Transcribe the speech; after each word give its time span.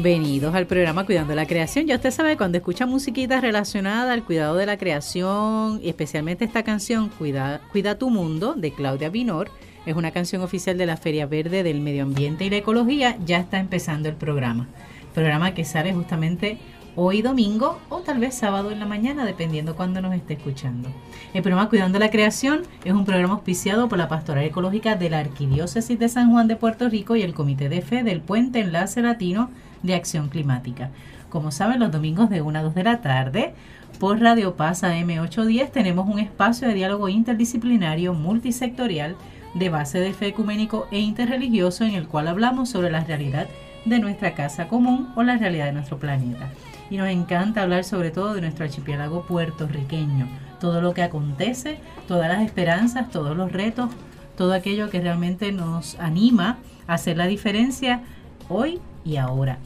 Bienvenidos 0.00 0.54
al 0.54 0.68
programa 0.68 1.04
Cuidando 1.04 1.34
la 1.34 1.44
Creación. 1.44 1.88
Ya 1.88 1.96
usted 1.96 2.12
sabe, 2.12 2.36
cuando 2.36 2.56
escucha 2.56 2.86
musiquita 2.86 3.40
relacionada 3.40 4.12
al 4.12 4.22
cuidado 4.22 4.54
de 4.54 4.64
la 4.64 4.76
creación, 4.76 5.80
y 5.82 5.88
especialmente 5.88 6.44
esta 6.44 6.62
canción, 6.62 7.08
Cuida, 7.08 7.62
Cuida 7.72 7.98
tu 7.98 8.08
Mundo, 8.08 8.54
de 8.54 8.70
Claudia 8.70 9.08
Binor, 9.08 9.50
es 9.86 9.96
una 9.96 10.12
canción 10.12 10.42
oficial 10.42 10.78
de 10.78 10.86
la 10.86 10.96
Feria 10.96 11.26
Verde 11.26 11.64
del 11.64 11.80
Medio 11.80 12.04
Ambiente 12.04 12.44
y 12.44 12.50
la 12.50 12.58
Ecología, 12.58 13.18
ya 13.26 13.38
está 13.38 13.58
empezando 13.58 14.08
el 14.08 14.14
programa. 14.14 14.68
Programa 15.14 15.52
que 15.52 15.64
sale 15.64 15.92
justamente 15.92 16.58
hoy 17.00 17.22
domingo 17.22 17.78
o 17.90 17.98
tal 17.98 18.18
vez 18.18 18.34
sábado 18.34 18.72
en 18.72 18.80
la 18.80 18.86
mañana, 18.86 19.24
dependiendo 19.24 19.76
cuando 19.76 20.00
nos 20.00 20.12
esté 20.14 20.34
escuchando. 20.34 20.88
El 21.32 21.42
programa 21.42 21.68
Cuidando 21.68 22.00
la 22.00 22.10
Creación 22.10 22.62
es 22.84 22.92
un 22.92 23.04
programa 23.04 23.34
auspiciado 23.34 23.88
por 23.88 23.98
la 23.98 24.08
Pastoral 24.08 24.42
Ecológica 24.42 24.96
de 24.96 25.08
la 25.08 25.20
Arquidiócesis 25.20 25.96
de 25.96 26.08
San 26.08 26.32
Juan 26.32 26.48
de 26.48 26.56
Puerto 26.56 26.88
Rico 26.88 27.14
y 27.14 27.22
el 27.22 27.34
Comité 27.34 27.68
de 27.68 27.82
Fe 27.82 28.02
del 28.02 28.20
Puente 28.20 28.58
Enlace 28.58 29.00
Latino 29.00 29.48
de 29.84 29.94
Acción 29.94 30.28
Climática. 30.28 30.90
Como 31.28 31.52
saben, 31.52 31.78
los 31.78 31.92
domingos 31.92 32.30
de 32.30 32.42
1 32.42 32.58
a 32.58 32.62
2 32.62 32.74
de 32.74 32.82
la 32.82 33.00
tarde, 33.00 33.54
por 34.00 34.20
Radio 34.20 34.56
Paz 34.56 34.82
AM810 34.82 35.70
tenemos 35.70 36.08
un 36.08 36.18
espacio 36.18 36.66
de 36.66 36.74
diálogo 36.74 37.08
interdisciplinario 37.08 38.12
multisectorial 38.12 39.14
de 39.54 39.68
base 39.68 40.00
de 40.00 40.12
fe 40.14 40.26
ecuménico 40.26 40.88
e 40.90 40.98
interreligioso 40.98 41.84
en 41.84 41.94
el 41.94 42.08
cual 42.08 42.26
hablamos 42.26 42.70
sobre 42.70 42.90
la 42.90 43.04
realidad 43.04 43.46
de 43.84 44.00
nuestra 44.00 44.34
casa 44.34 44.66
común 44.66 45.10
o 45.14 45.22
la 45.22 45.36
realidad 45.36 45.66
de 45.66 45.72
nuestro 45.72 45.98
planeta. 45.98 46.50
Y 46.90 46.96
nos 46.96 47.08
encanta 47.08 47.62
hablar 47.62 47.84
sobre 47.84 48.10
todo 48.10 48.34
de 48.34 48.40
nuestro 48.40 48.64
archipiélago 48.64 49.22
puertorriqueño, 49.26 50.28
todo 50.60 50.80
lo 50.80 50.94
que 50.94 51.02
acontece, 51.02 51.78
todas 52.06 52.28
las 52.28 52.42
esperanzas, 52.42 53.10
todos 53.10 53.36
los 53.36 53.52
retos, 53.52 53.90
todo 54.36 54.52
aquello 54.52 54.88
que 54.90 55.00
realmente 55.00 55.52
nos 55.52 55.98
anima 55.98 56.58
a 56.86 56.94
hacer 56.94 57.16
la 57.16 57.26
diferencia 57.26 58.02
hoy 58.48 58.80
y 59.04 59.16
ahora. 59.16 59.58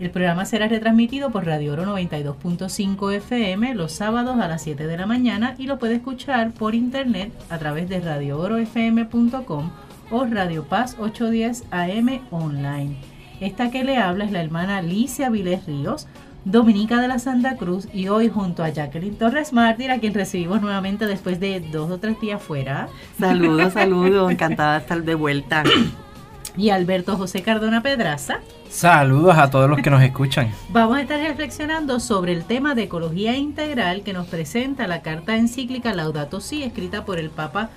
El 0.00 0.10
programa 0.10 0.44
será 0.44 0.66
retransmitido 0.66 1.30
por 1.30 1.46
Radio 1.46 1.74
Oro 1.74 1.84
92.5 1.84 3.12
FM 3.14 3.76
los 3.76 3.92
sábados 3.92 4.40
a 4.40 4.48
las 4.48 4.62
7 4.62 4.88
de 4.88 4.96
la 4.96 5.06
mañana 5.06 5.54
y 5.56 5.66
lo 5.66 5.78
puede 5.78 5.94
escuchar 5.94 6.52
por 6.52 6.74
internet 6.74 7.32
a 7.48 7.58
través 7.58 7.88
de 7.88 8.00
radioorofm.com 8.00 9.70
o 10.10 10.24
Radio 10.24 10.64
Paz 10.64 10.96
810 10.98 11.64
AM 11.70 12.20
online. 12.32 12.96
Esta 13.40 13.70
que 13.70 13.84
le 13.84 13.96
habla 13.98 14.24
es 14.24 14.32
la 14.32 14.42
hermana 14.42 14.78
Alicia 14.78 15.30
Viles 15.30 15.64
Ríos, 15.66 16.08
dominica 16.44 17.00
de 17.00 17.08
la 17.08 17.18
Santa 17.18 17.56
Cruz 17.56 17.88
y 17.92 18.08
hoy 18.08 18.28
junto 18.28 18.62
a 18.62 18.68
Jacqueline 18.68 19.16
Torres 19.16 19.52
Mártir, 19.52 19.90
a 19.90 19.98
quien 19.98 20.14
recibimos 20.14 20.60
nuevamente 20.60 21.06
después 21.06 21.40
de 21.40 21.60
dos 21.60 21.90
o 21.90 21.98
tres 21.98 22.20
días 22.20 22.42
fuera, 22.42 22.88
Saludos, 23.18 23.72
saludos, 23.74 24.30
encantada 24.30 24.74
de 24.74 24.78
estar 24.80 25.02
de 25.02 25.14
vuelta. 25.14 25.62
y 26.56 26.70
Alberto 26.70 27.16
José 27.16 27.42
Cardona 27.42 27.82
Pedraza. 27.82 28.40
Saludos 28.68 29.36
a 29.38 29.50
todos 29.50 29.68
los 29.70 29.80
que 29.80 29.90
nos 29.90 30.02
escuchan. 30.02 30.50
Vamos 30.70 30.98
a 30.98 31.02
estar 31.02 31.18
reflexionando 31.20 32.00
sobre 32.00 32.32
el 32.32 32.44
tema 32.44 32.74
de 32.74 32.84
ecología 32.84 33.36
integral 33.36 34.02
que 34.02 34.12
nos 34.12 34.26
presenta 34.26 34.86
la 34.86 35.00
carta 35.02 35.36
encíclica 35.36 35.94
Laudato 35.94 36.40
Si, 36.40 36.62
escrita 36.62 37.04
por 37.04 37.18
el 37.18 37.30
Papa 37.30 37.70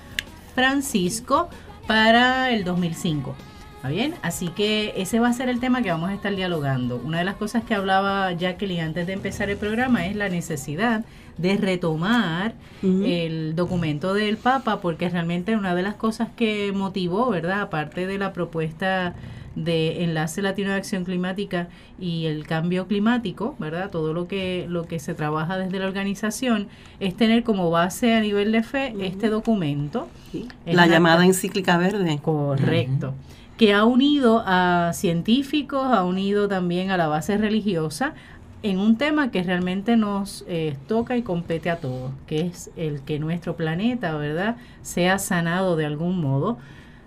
Francisco 0.54 1.48
para 1.86 2.50
el 2.50 2.64
2005. 2.64 3.34
¿Está 3.78 3.90
bien? 3.90 4.16
Así 4.22 4.48
que 4.48 4.92
ese 4.96 5.20
va 5.20 5.28
a 5.28 5.32
ser 5.32 5.48
el 5.48 5.60
tema 5.60 5.82
que 5.82 5.92
vamos 5.92 6.10
a 6.10 6.14
estar 6.14 6.34
dialogando. 6.34 7.00
Una 7.04 7.18
de 7.18 7.24
las 7.24 7.36
cosas 7.36 7.62
que 7.62 7.76
hablaba 7.76 8.32
Jacqueline 8.32 8.80
antes 8.80 9.06
de 9.06 9.12
empezar 9.12 9.50
el 9.50 9.56
programa 9.56 10.04
es 10.04 10.16
la 10.16 10.28
necesidad 10.28 11.04
de 11.36 11.56
retomar 11.56 12.54
el 12.82 13.54
documento 13.54 14.14
del 14.14 14.36
Papa, 14.36 14.80
porque 14.80 15.08
realmente 15.08 15.54
una 15.54 15.76
de 15.76 15.82
las 15.82 15.94
cosas 15.94 16.26
que 16.36 16.72
motivó, 16.72 17.30
¿verdad? 17.30 17.60
Aparte 17.60 18.08
de 18.08 18.18
la 18.18 18.32
propuesta 18.32 19.14
de 19.54 20.02
enlace 20.02 20.42
latino 20.42 20.70
de 20.70 20.76
acción 20.76 21.04
climática 21.04 21.68
y 22.00 22.26
el 22.26 22.48
cambio 22.48 22.88
climático, 22.88 23.54
¿verdad? 23.60 23.90
Todo 23.90 24.12
lo 24.12 24.26
que 24.26 24.66
lo 24.68 24.86
que 24.88 24.98
se 24.98 25.14
trabaja 25.14 25.56
desde 25.56 25.78
la 25.78 25.86
organización 25.86 26.66
es 26.98 27.16
tener 27.16 27.44
como 27.44 27.70
base 27.70 28.14
a 28.14 28.20
nivel 28.20 28.50
de 28.50 28.64
fe 28.64 28.92
este 29.00 29.28
documento. 29.28 30.08
Sí. 30.32 30.48
Es 30.66 30.74
La 30.74 30.88
llamada 30.88 31.24
encíclica 31.24 31.78
verde. 31.78 32.18
Correcto. 32.20 33.14
Que 33.58 33.74
ha 33.74 33.84
unido 33.84 34.42
a 34.46 34.92
científicos, 34.94 35.88
ha 35.88 36.04
unido 36.04 36.48
también 36.48 36.90
a 36.90 36.96
la 36.96 37.08
base 37.08 37.36
religiosa 37.36 38.14
en 38.62 38.78
un 38.78 38.96
tema 38.96 39.30
que 39.30 39.42
realmente 39.42 39.96
nos 39.96 40.44
eh, 40.48 40.76
toca 40.86 41.16
y 41.16 41.22
compete 41.22 41.68
a 41.68 41.78
todos, 41.78 42.12
que 42.26 42.40
es 42.40 42.70
el 42.76 43.02
que 43.02 43.18
nuestro 43.18 43.56
planeta, 43.56 44.16
¿verdad?, 44.16 44.56
sea 44.82 45.18
sanado 45.18 45.76
de 45.76 45.86
algún 45.86 46.20
modo 46.20 46.58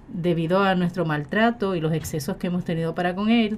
debido 0.09 0.61
a 0.61 0.75
nuestro 0.75 1.05
maltrato 1.05 1.73
y 1.75 1.81
los 1.81 1.93
excesos 1.93 2.37
que 2.37 2.47
hemos 2.47 2.65
tenido 2.65 2.95
para 2.95 3.15
con 3.15 3.29
él 3.29 3.57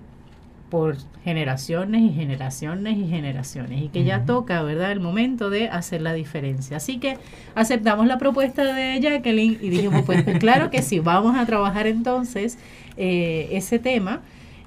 por 0.74 0.98
generaciones 1.24 2.02
y 2.02 2.16
generaciones 2.16 2.98
y 2.98 3.08
generaciones 3.08 3.84
y 3.84 3.90
que 3.90 4.04
ya 4.06 4.26
toca, 4.26 4.64
¿verdad?, 4.64 4.92
el 4.92 5.00
momento 5.00 5.52
de 5.52 5.70
hacer 5.70 6.02
la 6.02 6.14
diferencia. 6.14 6.78
Así 6.78 6.98
que 6.98 7.20
aceptamos 7.54 8.08
la 8.08 8.18
propuesta 8.18 8.74
de 8.74 9.00
Jacqueline 9.00 9.60
y 9.62 9.70
dijimos, 9.70 10.02
pues, 10.04 10.24
pues 10.24 10.40
claro 10.40 10.72
que 10.72 10.82
sí, 10.82 10.98
vamos 10.98 11.38
a 11.38 11.46
trabajar 11.46 11.86
entonces 11.86 12.58
eh, 12.98 13.50
ese 13.52 13.78
tema 13.78 14.22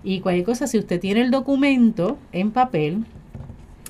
y 0.05 0.21
cualquier 0.21 0.47
cosa, 0.47 0.69
si 0.69 0.79
usted 0.79 1.01
tiene 1.01 1.23
el 1.23 1.33
documento 1.33 2.19
en 2.31 2.53
papel 2.53 3.05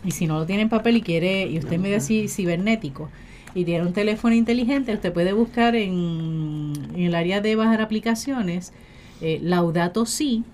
y 0.03 0.13
si 0.13 0.27
no 0.27 0.39
lo 0.39 0.47
tiene 0.47 0.63
en 0.63 0.71
papel 0.71 0.97
y 0.97 1.03
quiere, 1.03 1.47
y 1.47 1.59
usted 1.59 1.75
es 1.75 1.81
medio 1.81 1.99
así 1.99 2.29
cibernético 2.29 3.11
y 3.55 3.67
tiene 3.67 3.85
un 3.85 3.93
teléfono 3.93 4.35
inteligente, 4.35 4.95
usted 4.95 5.13
puede 5.13 5.35
buscar 5.35 5.77
en, 5.77 6.73
en 6.95 7.03
el 7.03 7.15
área 7.15 7.43
de 7.43 7.57
bajar 7.57 7.83
aplicaciones 7.83 8.73
eh, 9.21 9.39
Laudato 9.43 10.07
Si 10.07 10.45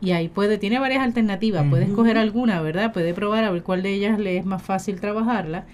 y 0.00 0.12
ahí 0.12 0.28
puede, 0.28 0.58
tiene 0.58 0.78
varias 0.78 1.02
alternativas, 1.02 1.66
puede 1.70 1.84
escoger 1.84 2.18
alguna, 2.18 2.60
¿verdad? 2.60 2.92
Puede 2.92 3.14
probar 3.14 3.44
a 3.44 3.50
ver 3.50 3.62
cuál 3.62 3.82
de 3.82 3.92
ellas 3.94 4.18
le 4.18 4.36
es 4.36 4.44
más 4.44 4.62
fácil 4.62 5.00
trabajarla, 5.00 5.64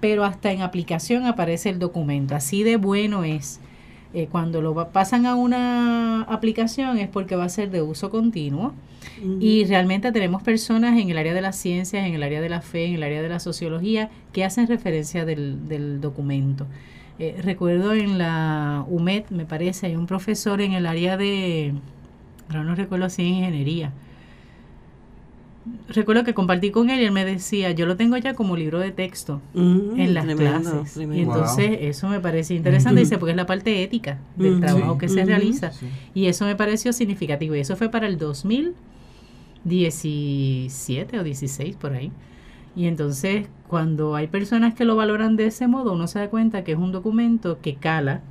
pero 0.00 0.24
hasta 0.24 0.52
en 0.52 0.62
aplicación 0.62 1.26
aparece 1.26 1.68
el 1.70 1.78
documento, 1.78 2.34
así 2.34 2.62
de 2.62 2.76
bueno 2.76 3.24
es. 3.24 3.60
Eh, 4.14 4.28
cuando 4.30 4.60
lo 4.60 4.74
va- 4.74 4.90
pasan 4.90 5.24
a 5.24 5.34
una 5.34 6.22
aplicación 6.24 6.98
es 6.98 7.08
porque 7.08 7.34
va 7.34 7.44
a 7.44 7.48
ser 7.48 7.70
de 7.70 7.80
uso 7.80 8.10
continuo 8.10 8.74
y 9.40 9.64
realmente 9.64 10.12
tenemos 10.12 10.42
personas 10.42 10.98
en 11.00 11.08
el 11.10 11.16
área 11.18 11.32
de 11.34 11.40
las 11.40 11.56
ciencias, 11.56 12.06
en 12.06 12.14
el 12.14 12.22
área 12.22 12.40
de 12.40 12.48
la 12.50 12.60
fe, 12.60 12.84
en 12.86 12.94
el 12.96 13.02
área 13.04 13.22
de 13.22 13.28
la 13.28 13.40
sociología 13.40 14.10
que 14.32 14.44
hacen 14.44 14.66
referencia 14.68 15.24
del, 15.24 15.66
del 15.66 16.00
documento. 16.00 16.66
Eh, 17.18 17.36
recuerdo 17.42 17.94
en 17.94 18.18
la 18.18 18.84
UMED, 18.88 19.24
me 19.30 19.44
parece, 19.46 19.86
hay 19.86 19.96
un 19.96 20.06
profesor 20.06 20.60
en 20.60 20.72
el 20.72 20.86
área 20.86 21.16
de, 21.16 21.72
ahora 22.48 22.64
no 22.64 22.74
recuerdo 22.74 23.08
si 23.10 23.22
en 23.22 23.28
ingeniería, 23.34 23.92
recuerdo 25.88 26.24
que 26.24 26.34
compartí 26.34 26.70
con 26.72 26.90
él 26.90 27.00
y 27.00 27.04
él 27.04 27.12
me 27.12 27.24
decía, 27.24 27.70
yo 27.70 27.86
lo 27.86 27.96
tengo 27.96 28.16
ya 28.16 28.34
como 28.34 28.56
libro 28.56 28.80
de 28.80 28.90
texto 28.90 29.40
Mm, 29.54 30.00
en 30.00 30.14
las 30.14 30.24
tremendo, 30.24 30.70
clases. 30.72 30.94
tremendo. 30.94 31.20
Y 31.20 31.22
entonces 31.22 31.78
eso 31.82 32.08
me 32.08 32.18
parece 32.20 32.54
interesante, 32.54 33.00
dice, 33.00 33.16
porque 33.18 33.30
es 33.30 33.36
la 33.36 33.46
parte 33.46 33.80
ética 33.82 34.18
del 34.36 34.58
trabajo 34.60 34.94
Sí. 34.94 34.98
que 34.98 35.08
se 35.08 35.24
realiza. 35.24 35.70
Sí. 35.72 35.86
Y 36.14 36.26
eso 36.26 36.44
me 36.46 36.56
pareció 36.56 36.92
significativo. 36.92 37.54
Y 37.54 37.60
eso 37.60 37.76
fue 37.76 37.88
para 37.90 38.06
el 38.08 38.18
2017 38.18 41.18
o 41.18 41.22
16 41.24 41.76
por 41.76 41.92
ahí. 41.92 42.10
Y 42.74 42.86
entonces 42.86 43.46
cuando 43.68 44.16
hay 44.16 44.26
personas 44.26 44.74
que 44.74 44.84
lo 44.84 44.96
valoran 44.96 45.36
de 45.36 45.46
ese 45.46 45.66
modo, 45.68 45.92
uno 45.92 46.06
se 46.06 46.18
da 46.18 46.28
cuenta 46.30 46.64
que 46.64 46.72
es 46.72 46.78
un 46.78 46.90
documento 46.92 47.58
que 47.60 47.74
cala 47.76 48.22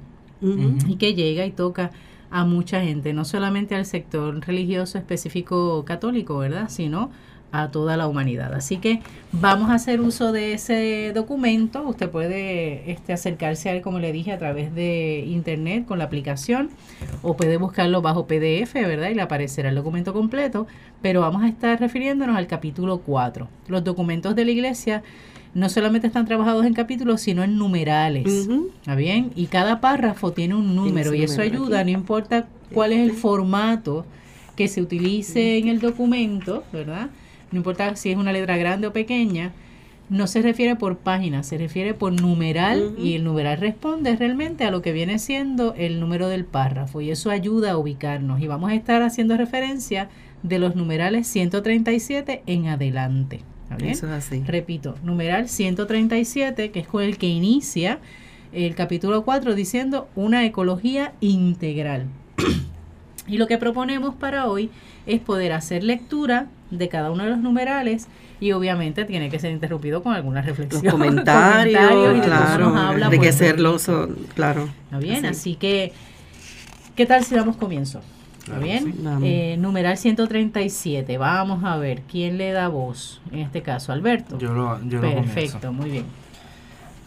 y 0.42 0.96
que 0.96 1.14
llega 1.14 1.46
y 1.46 1.52
toca 1.52 1.92
a 2.32 2.46
mucha 2.46 2.82
gente, 2.82 3.14
no 3.14 3.26
solamente 3.26 3.76
al 3.76 3.86
sector 3.86 4.40
religioso 4.46 4.98
específico 4.98 5.84
católico, 5.86 6.38
¿verdad? 6.38 6.70
Sino 6.70 7.12
a 7.52 7.70
toda 7.70 7.98
la 7.98 8.08
humanidad. 8.08 8.54
Así 8.54 8.78
que 8.78 9.02
vamos 9.32 9.70
a 9.70 9.76
hacer 9.76 10.00
uso 10.00 10.32
de 10.32 10.54
ese 10.54 11.12
documento. 11.14 11.84
Usted 11.84 12.10
puede 12.10 12.90
este, 12.90 13.14
acercarse 13.14 13.70
a 13.70 13.74
él, 13.74 13.82
como 13.82 14.00
le 14.00 14.12
dije, 14.12 14.32
a 14.32 14.40
través 14.40 14.74
de 14.74 15.26
internet 15.28 15.86
con 15.86 16.00
la 16.00 16.06
aplicación 16.06 16.70
o 17.22 17.36
puede 17.36 17.58
buscarlo 17.58 18.02
bajo 18.02 18.26
PDF, 18.26 18.74
¿verdad? 18.74 19.10
Y 19.10 19.16
le 19.16 19.22
aparecerá 19.22 19.70
el 19.70 19.76
documento 19.76 20.14
completo. 20.14 20.68
Pero 21.02 21.22
vamos 21.22 21.44
a 21.44 21.48
estar 21.48 21.80
refiriéndonos 21.80 22.38
al 22.38 22.48
capítulo 22.48 23.00
4. 23.00 23.48
Los 23.68 23.84
documentos 23.84 24.36
de 24.36 24.46
la 24.46 24.52
iglesia 24.52 25.04
no 25.54 25.70
solamente 25.70 26.08
están 26.08 26.26
trabajados 26.26 26.66
en 26.66 26.74
capítulos, 26.74 27.22
sino 27.22 27.44
en 27.44 27.58
numerales. 27.58 28.48
¿Está 28.80 28.96
bien? 28.96 29.32
Y 29.36 29.48
cada 29.48 29.82
párrafo 29.82 30.32
tiene 30.32 30.56
un 30.56 30.76
número 30.76 31.14
y 31.14 31.24
eso 31.24 31.42
ayuda, 31.42 31.80
aquí. 31.80 31.92
no 31.92 32.00
importa 32.00 32.48
cuál 32.74 32.94
es 32.94 33.00
el 33.00 33.12
formato 33.12 34.06
que 34.56 34.68
se 34.68 34.82
utilice 34.82 35.58
en 35.58 35.68
el 35.68 35.80
documento, 35.80 36.64
¿verdad? 36.72 37.10
No 37.52 37.58
importa 37.58 37.96
si 37.96 38.12
es 38.12 38.18
una 38.18 38.32
letra 38.32 38.58
grande 38.58 38.88
o 38.88 38.94
pequeña, 38.94 39.52
no 40.10 40.28
se 40.28 40.42
refiere 40.42 40.76
por 40.76 40.98
página, 40.98 41.42
se 41.44 41.58
refiere 41.58 41.94
por 41.94 42.12
numeral 42.12 42.96
y 42.98 43.16
el 43.16 43.24
numeral 43.24 43.58
responde 43.58 44.16
realmente 44.16 44.66
a 44.66 44.72
lo 44.72 44.82
que 44.82 44.92
viene 44.92 45.20
siendo 45.20 45.74
el 45.76 46.02
número 46.02 46.28
del 46.28 46.44
párrafo 46.44 47.00
y 47.00 47.12
eso 47.12 47.30
ayuda 47.30 47.72
a 47.72 47.78
ubicarnos 47.78 48.42
y 48.42 48.48
vamos 48.48 48.72
a 48.72 48.76
estar 48.76 49.02
haciendo 49.04 49.38
referencia 49.38 50.10
de 50.44 50.60
los 50.60 50.76
numerales 50.76 51.28
137 51.28 52.44
en 52.46 52.68
adelante. 52.68 53.40
Eso 53.80 54.08
es 54.08 54.12
así. 54.14 54.44
Repito, 54.46 54.96
numeral 55.04 55.48
137, 55.50 56.72
que 56.72 56.80
es 56.80 56.88
con 56.88 57.04
el 57.04 57.18
que 57.18 57.28
inicia 57.28 58.00
el 58.54 58.76
capítulo 58.76 59.24
4 59.24 59.56
diciendo 59.56 60.10
una 60.16 60.46
ecología 60.46 61.14
integral. 61.22 62.06
y 63.28 63.38
lo 63.38 63.48
que 63.48 63.58
proponemos 63.58 64.16
para 64.16 64.48
hoy 64.48 64.70
es 65.06 65.20
poder 65.22 65.54
hacer 65.54 65.84
lectura 65.84 66.48
de 66.70 66.90
cada 66.90 67.12
uno 67.12 67.24
de 67.24 67.30
los 67.32 67.40
numerales 67.40 68.08
y 68.40 68.52
obviamente 68.54 69.06
tiene 69.06 69.30
que 69.30 69.40
ser 69.40 69.52
interrumpido 69.52 70.02
con 70.04 70.14
alguna 70.14 70.40
Los 70.42 70.48
reflexión. 70.58 70.92
comentarios, 70.92 71.80
y 71.80 71.96
de 71.96 72.12
cómo 72.12 72.24
claro, 72.24 72.70
nos 72.70 72.78
habla 72.78 73.06
enriquecerlos, 73.08 73.90
claro. 74.36 74.70
Está 74.86 74.98
bien, 75.00 75.26
Así. 75.26 75.28
así 75.28 75.56
que, 75.56 75.94
¿qué 76.96 77.06
tal 77.06 77.24
si 77.24 77.36
damos 77.36 77.56
comienzo? 77.58 78.02
¿Está 78.42 78.54
Claro, 78.58 78.62
bien? 78.66 78.84
sí. 78.96 79.04
Eh, 79.24 79.56
numeral 79.60 79.98
137, 79.98 81.18
vamos 81.18 81.64
a 81.64 81.78
ver, 81.78 82.02
¿quién 82.02 82.38
le 82.38 82.52
da 82.52 82.68
voz? 82.70 83.22
En 83.32 83.40
este 83.40 83.62
caso, 83.62 83.92
Alberto. 83.92 84.38
Yo 84.40 84.52
lo, 84.54 84.84
yo 84.88 85.00
lo 85.00 85.14
Perfecto, 85.14 85.72
muy 85.72 85.90
bien. 85.92 86.06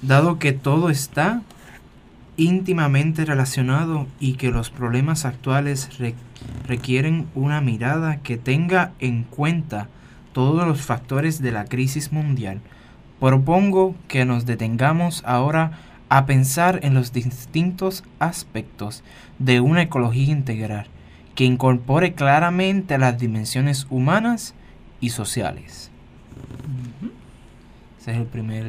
Dado 0.00 0.38
que 0.38 0.52
todo 0.52 0.90
está 0.90 1.42
íntimamente 2.36 3.24
relacionado 3.24 4.06
y 4.20 4.34
que 4.34 4.50
los 4.50 4.70
problemas 4.70 5.24
actuales 5.24 5.98
re- 5.98 6.14
requieren 6.66 7.26
una 7.34 7.60
mirada 7.60 8.18
que 8.18 8.36
tenga 8.36 8.92
en 9.00 9.22
cuenta 9.24 9.88
todos 10.32 10.66
los 10.66 10.80
factores 10.82 11.40
de 11.42 11.52
la 11.52 11.64
crisis 11.64 12.12
mundial, 12.12 12.60
propongo 13.20 13.94
que 14.08 14.24
nos 14.24 14.46
detengamos 14.46 15.22
ahora 15.26 15.72
a 16.08 16.26
pensar 16.26 16.80
en 16.82 16.94
los 16.94 17.12
distintos 17.12 18.04
aspectos 18.18 19.02
de 19.38 19.60
una 19.60 19.82
ecología 19.82 20.32
integral 20.32 20.86
que 21.34 21.44
incorpore 21.44 22.14
claramente 22.14 22.96
las 22.98 23.18
dimensiones 23.18 23.86
humanas 23.90 24.54
y 25.00 25.10
sociales. 25.10 25.90
Ese 28.00 28.12
es 28.12 28.16
el 28.18 28.24
primer, 28.26 28.64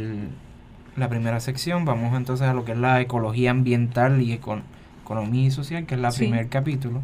la 0.96 1.10
primera 1.10 1.40
sección. 1.40 1.86
Vamos 1.86 2.16
entonces 2.16 2.48
a 2.48 2.54
lo 2.54 2.66
que 2.66 2.72
es 2.72 2.78
la 2.78 3.02
ecología 3.02 3.52
ambiental 3.52 4.22
y 4.22 4.38
econ- 4.38 4.64
economía 5.04 5.48
y 5.48 5.52
social, 5.52 5.86
que 5.86 5.96
es 5.96 6.02
el 6.02 6.12
Sí. 6.12 6.18
primer 6.20 6.48
capítulo, 6.50 7.02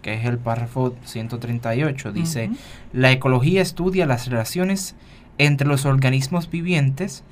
que 0.00 0.14
es 0.14 0.24
el 0.24 0.38
párrafo 0.38 0.94
138. 1.04 2.12
Dice, 2.12 2.50
la 2.92 3.10
ecología 3.12 3.60
estudia 3.62 4.06
las 4.06 4.28
relaciones 4.28 4.94
entre 5.38 5.66
los 5.66 5.84
organismos 5.84 6.50
vivientes 6.50 7.24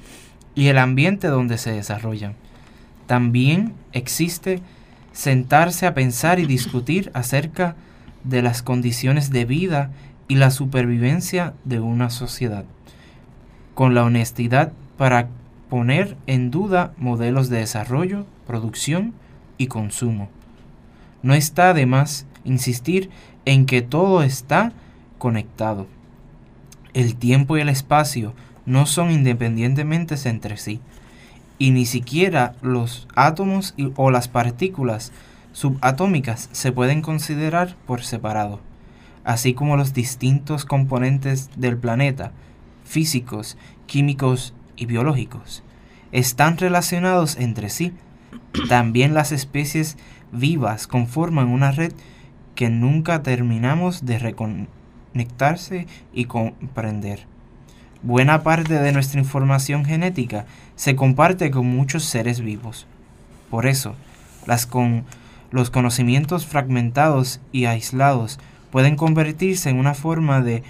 y 0.54 0.66
el 0.66 0.78
ambiente 0.78 1.28
donde 1.28 1.58
se 1.58 1.72
desarrollan. 1.72 2.34
También 3.06 3.72
existe 3.92 4.60
sentarse 5.12 5.86
a 5.86 5.94
pensar 5.94 6.38
y 6.38 6.46
discutir 6.46 7.10
acerca 7.14 7.76
de 8.24 8.42
las 8.42 8.62
condiciones 8.62 9.30
de 9.30 9.44
vida 9.44 9.90
y 10.28 10.36
la 10.36 10.50
supervivencia 10.50 11.54
de 11.64 11.80
una 11.80 12.10
sociedad, 12.10 12.64
con 13.74 13.94
la 13.94 14.04
honestidad 14.04 14.72
para 14.96 15.28
poner 15.68 16.16
en 16.26 16.50
duda 16.50 16.92
modelos 16.98 17.48
de 17.48 17.58
desarrollo, 17.58 18.26
producción 18.46 19.14
y 19.58 19.66
consumo. 19.66 20.28
No 21.22 21.34
está 21.34 21.74
de 21.74 21.86
más 21.86 22.26
insistir 22.44 23.10
en 23.44 23.66
que 23.66 23.82
todo 23.82 24.22
está 24.22 24.72
conectado. 25.18 25.86
El 26.94 27.16
tiempo 27.16 27.56
y 27.56 27.60
el 27.60 27.68
espacio 27.68 28.34
no 28.66 28.86
son 28.86 29.10
independientemente 29.10 30.16
entre 30.28 30.56
sí, 30.56 30.80
y 31.60 31.72
ni 31.72 31.84
siquiera 31.84 32.54
los 32.62 33.06
átomos 33.14 33.74
o 33.96 34.10
las 34.10 34.28
partículas 34.28 35.12
subatómicas 35.52 36.48
se 36.52 36.72
pueden 36.72 37.02
considerar 37.02 37.76
por 37.86 38.02
separado, 38.02 38.60
así 39.24 39.52
como 39.52 39.76
los 39.76 39.92
distintos 39.92 40.64
componentes 40.64 41.50
del 41.56 41.76
planeta, 41.76 42.32
físicos, 42.84 43.58
químicos 43.86 44.54
y 44.74 44.86
biológicos, 44.86 45.62
están 46.12 46.56
relacionados 46.56 47.36
entre 47.36 47.68
sí. 47.68 47.92
También 48.70 49.12
las 49.12 49.30
especies 49.30 49.98
vivas 50.32 50.86
conforman 50.86 51.48
una 51.48 51.72
red 51.72 51.92
que 52.54 52.70
nunca 52.70 53.22
terminamos 53.22 54.06
de 54.06 54.18
reconectarse 54.18 55.86
y 56.14 56.24
comprender. 56.24 57.29
Buena 58.02 58.42
parte 58.42 58.74
de 58.74 58.92
nuestra 58.92 59.20
información 59.20 59.84
genética 59.84 60.46
se 60.74 60.96
comparte 60.96 61.50
con 61.50 61.66
muchos 61.66 62.04
seres 62.04 62.40
vivos. 62.40 62.86
Por 63.50 63.66
eso, 63.66 63.94
las 64.46 64.66
con, 64.66 65.04
los 65.50 65.70
conocimientos 65.70 66.46
fragmentados 66.46 67.40
y 67.52 67.66
aislados 67.66 68.38
pueden 68.70 68.96
convertirse 68.96 69.68
en 69.68 69.78
una 69.78 69.94
forma 69.94 70.40
de 70.40 70.62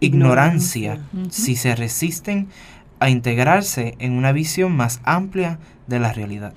ignorancia 0.00 1.00
si 1.30 1.56
se 1.56 1.74
resisten 1.74 2.48
a 3.00 3.10
integrarse 3.10 3.94
en 3.98 4.12
una 4.12 4.32
visión 4.32 4.76
más 4.76 5.00
amplia 5.04 5.58
de 5.86 5.98
la 5.98 6.12
realidad. 6.12 6.54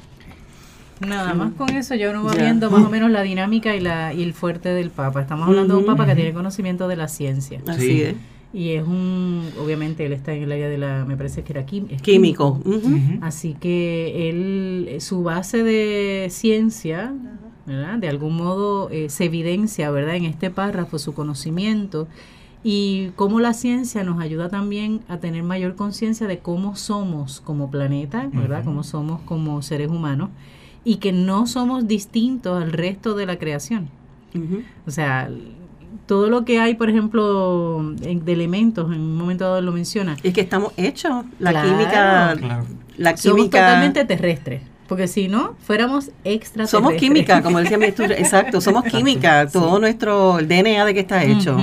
Nada 1.06 1.34
más 1.34 1.52
con 1.54 1.70
eso 1.72 1.96
yo 1.96 2.14
no 2.14 2.24
va 2.24 2.34
viendo 2.34 2.72
más 2.72 2.84
o 2.86 2.90
menos 2.90 3.12
la 3.12 3.24
dinámica 3.24 3.76
y, 3.76 3.82
la, 3.82 4.14
y 4.14 4.24
el 4.24 4.34
fuerte 4.34 4.70
del 4.70 4.90
Papa. 4.90 5.22
Estamos 5.22 5.50
hablando 5.50 5.74
de 5.74 5.80
un. 5.82 5.86
Papa 5.86 6.06
que 6.06 6.16
tiene 6.16 6.32
conocimiento 6.34 6.88
de 6.88 6.96
la 6.96 7.08
ciencia. 7.10 7.60
Así 7.68 7.82
Sí. 7.82 8.02
es. 8.04 8.16
Y 8.54 8.70
es 8.74 8.86
un, 8.86 9.50
obviamente 9.60 10.06
él 10.06 10.14
está 10.14 10.32
en 10.34 10.44
el 10.44 10.52
área 10.52 10.70
de 10.70 10.78
la, 10.78 11.06
me 11.06 11.18
parece 11.18 11.44
que 11.44 11.54
era 11.54 11.66
quim- 11.66 11.88
es 11.90 12.02
Químico. 12.04 12.62
Ujú. 12.64 13.18
Así 13.22 13.56
que 13.60 14.30
él, 14.30 14.98
su 15.02 15.24
base 15.24 15.64
de 15.64 16.28
ciencia, 16.30 17.14
¿verdad? 17.66 17.98
De 17.98 18.10
algún 18.10 18.36
modo 18.36 18.90
eh, 18.92 19.10
se 19.10 19.26
evidencia, 19.26 19.90
¿verdad? 19.90 20.16
En 20.16 20.26
este 20.26 20.52
párrafo 20.52 21.00
su 21.00 21.14
conocimiento 21.16 22.08
y 22.64 23.10
cómo 23.16 23.40
la 23.40 23.54
ciencia 23.54 24.04
nos 24.04 24.22
ayuda 24.22 24.50
también 24.50 25.02
a 25.08 25.18
tener 25.18 25.44
mayor 25.44 25.76
conciencia 25.76 26.28
de 26.28 26.38
cómo 26.40 26.76
somos 26.76 27.42
como 27.42 27.72
planeta, 27.72 28.30
¿verdad? 28.32 28.64
Cómo 28.64 28.84
somos 28.84 29.20
como 29.22 29.62
seres 29.64 29.90
humanos 29.90 30.30
y 30.86 30.98
que 30.98 31.12
no 31.12 31.48
somos 31.48 31.88
distintos 31.88 32.62
al 32.62 32.72
resto 32.72 33.16
de 33.16 33.26
la 33.26 33.38
creación. 33.40 33.90
O 34.88 34.92
sea, 34.92 35.30
todo 36.06 36.30
lo 36.30 36.46
que 36.46 36.60
hay, 36.60 36.76
por 36.76 36.90
ejemplo, 36.90 37.94
en- 38.02 38.26
de 38.26 38.34
elementos, 38.34 38.94
en 38.94 39.00
un 39.02 39.16
momento 39.18 39.46
dado 39.46 39.62
lo 39.62 39.72
menciona, 39.72 40.16
Es 40.24 40.34
que 40.34 40.42
estamos 40.42 40.74
hechos. 40.78 41.26
La 41.40 41.52
Claro. 41.52 41.70
química. 41.70 42.36
Claro. 42.40 42.66
La 42.98 43.18
somos 43.18 43.38
química. 43.38 43.60
totalmente 43.60 44.06
terrestres. 44.06 44.62
Porque 44.88 45.08
si 45.08 45.28
no, 45.28 45.56
fuéramos 45.66 46.12
extraterrestres. 46.24 46.70
Somos 46.70 46.94
química, 46.96 47.42
como 47.42 47.60
decía 47.60 47.78
mi 47.78 47.86
estudio. 47.86 48.12
Exacto, 48.18 48.62
somos 48.62 48.84
química. 48.84 49.48
Todo 49.48 49.80
nuestro 49.80 50.40
el 50.40 50.48
DNA 50.48 50.86
de 50.86 50.94
que 50.94 51.00
está 51.00 51.24
hecho. 51.24 51.58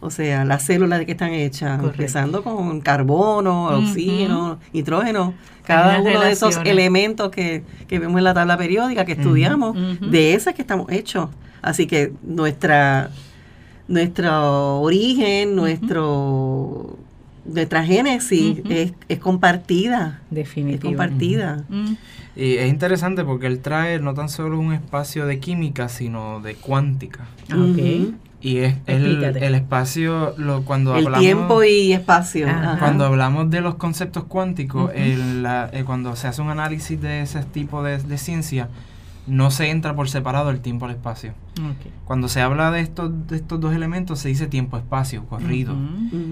O 0.00 0.10
sea, 0.10 0.44
las 0.44 0.62
células 0.64 1.00
de 1.00 1.06
que 1.06 1.12
están 1.12 1.32
hechas, 1.32 1.78
Correcto. 1.80 2.00
empezando 2.02 2.44
con 2.44 2.80
carbono, 2.80 3.64
oxígeno, 3.78 4.60
nitrógeno, 4.72 5.34
cada 5.64 6.00
uno 6.00 6.20
de 6.20 6.30
esos 6.30 6.56
elementos 6.64 7.30
que, 7.30 7.64
que 7.88 7.98
vemos 7.98 8.18
en 8.18 8.24
la 8.24 8.32
tabla 8.34 8.56
periódica, 8.56 9.04
que 9.04 9.12
estudiamos, 9.12 9.76
de 10.00 10.34
esas 10.34 10.54
que 10.54 10.62
estamos 10.62 10.92
hechos. 10.92 11.30
Así 11.62 11.88
que 11.88 12.12
nuestra 12.22 13.10
nuestro 13.88 14.80
origen, 14.80 15.56
nuestro 15.56 16.96
nuestra 17.44 17.82
génesis 17.84 18.58
es, 18.68 18.92
es 19.08 19.18
compartida. 19.18 20.20
Es 20.30 20.34
Definitivamente. 20.36 20.86
compartida. 20.86 21.64
Mm, 21.70 21.94
Y 22.36 22.56
es 22.56 22.68
interesante 22.68 23.24
porque 23.24 23.46
él 23.46 23.60
trae 23.60 23.98
no 24.00 24.12
tan 24.12 24.28
solo 24.28 24.58
un 24.60 24.74
espacio 24.74 25.24
de 25.26 25.40
química, 25.40 25.88
sino 25.88 26.40
de 26.40 26.54
cuántica. 26.56 27.26
ah. 27.50 27.66
Y 28.40 28.58
es 28.58 28.76
el, 28.86 29.24
el 29.24 29.54
espacio, 29.56 30.32
lo, 30.38 30.62
cuando 30.62 30.92
El 30.94 31.06
hablamos... 31.06 31.20
tiempo 31.24 31.64
y 31.64 31.92
espacio. 31.92 32.46
Ajá. 32.48 32.76
Cuando 32.78 33.04
hablamos 33.06 33.50
de 33.50 33.60
los 33.62 33.74
conceptos 33.74 34.24
cuánticos, 34.24 34.84
Ujú. 34.84 34.92
el- 34.94 35.42
la- 35.42 35.68
eh, 35.72 35.82
cuando 35.84 36.14
se 36.14 36.28
hace 36.28 36.40
un 36.40 36.50
análisis 36.50 37.00
de 37.00 37.22
ese 37.22 37.42
tipo 37.42 37.82
de, 37.82 37.98
de 37.98 38.16
ciencia, 38.18 38.68
no 39.28 39.50
se 39.50 39.70
entra 39.70 39.94
por 39.94 40.08
separado 40.08 40.50
el 40.50 40.60
tiempo 40.60 40.86
al 40.86 40.92
espacio. 40.92 41.34
Cuando 42.04 42.28
se 42.28 42.40
habla 42.40 42.70
de 42.70 42.80
estos, 42.80 43.26
de 43.26 43.36
estos 43.36 43.60
dos 43.60 43.74
elementos, 43.74 44.18
se 44.20 44.28
dice 44.28 44.46
tiempo-espacio, 44.46 45.26
corrido. 45.26 45.74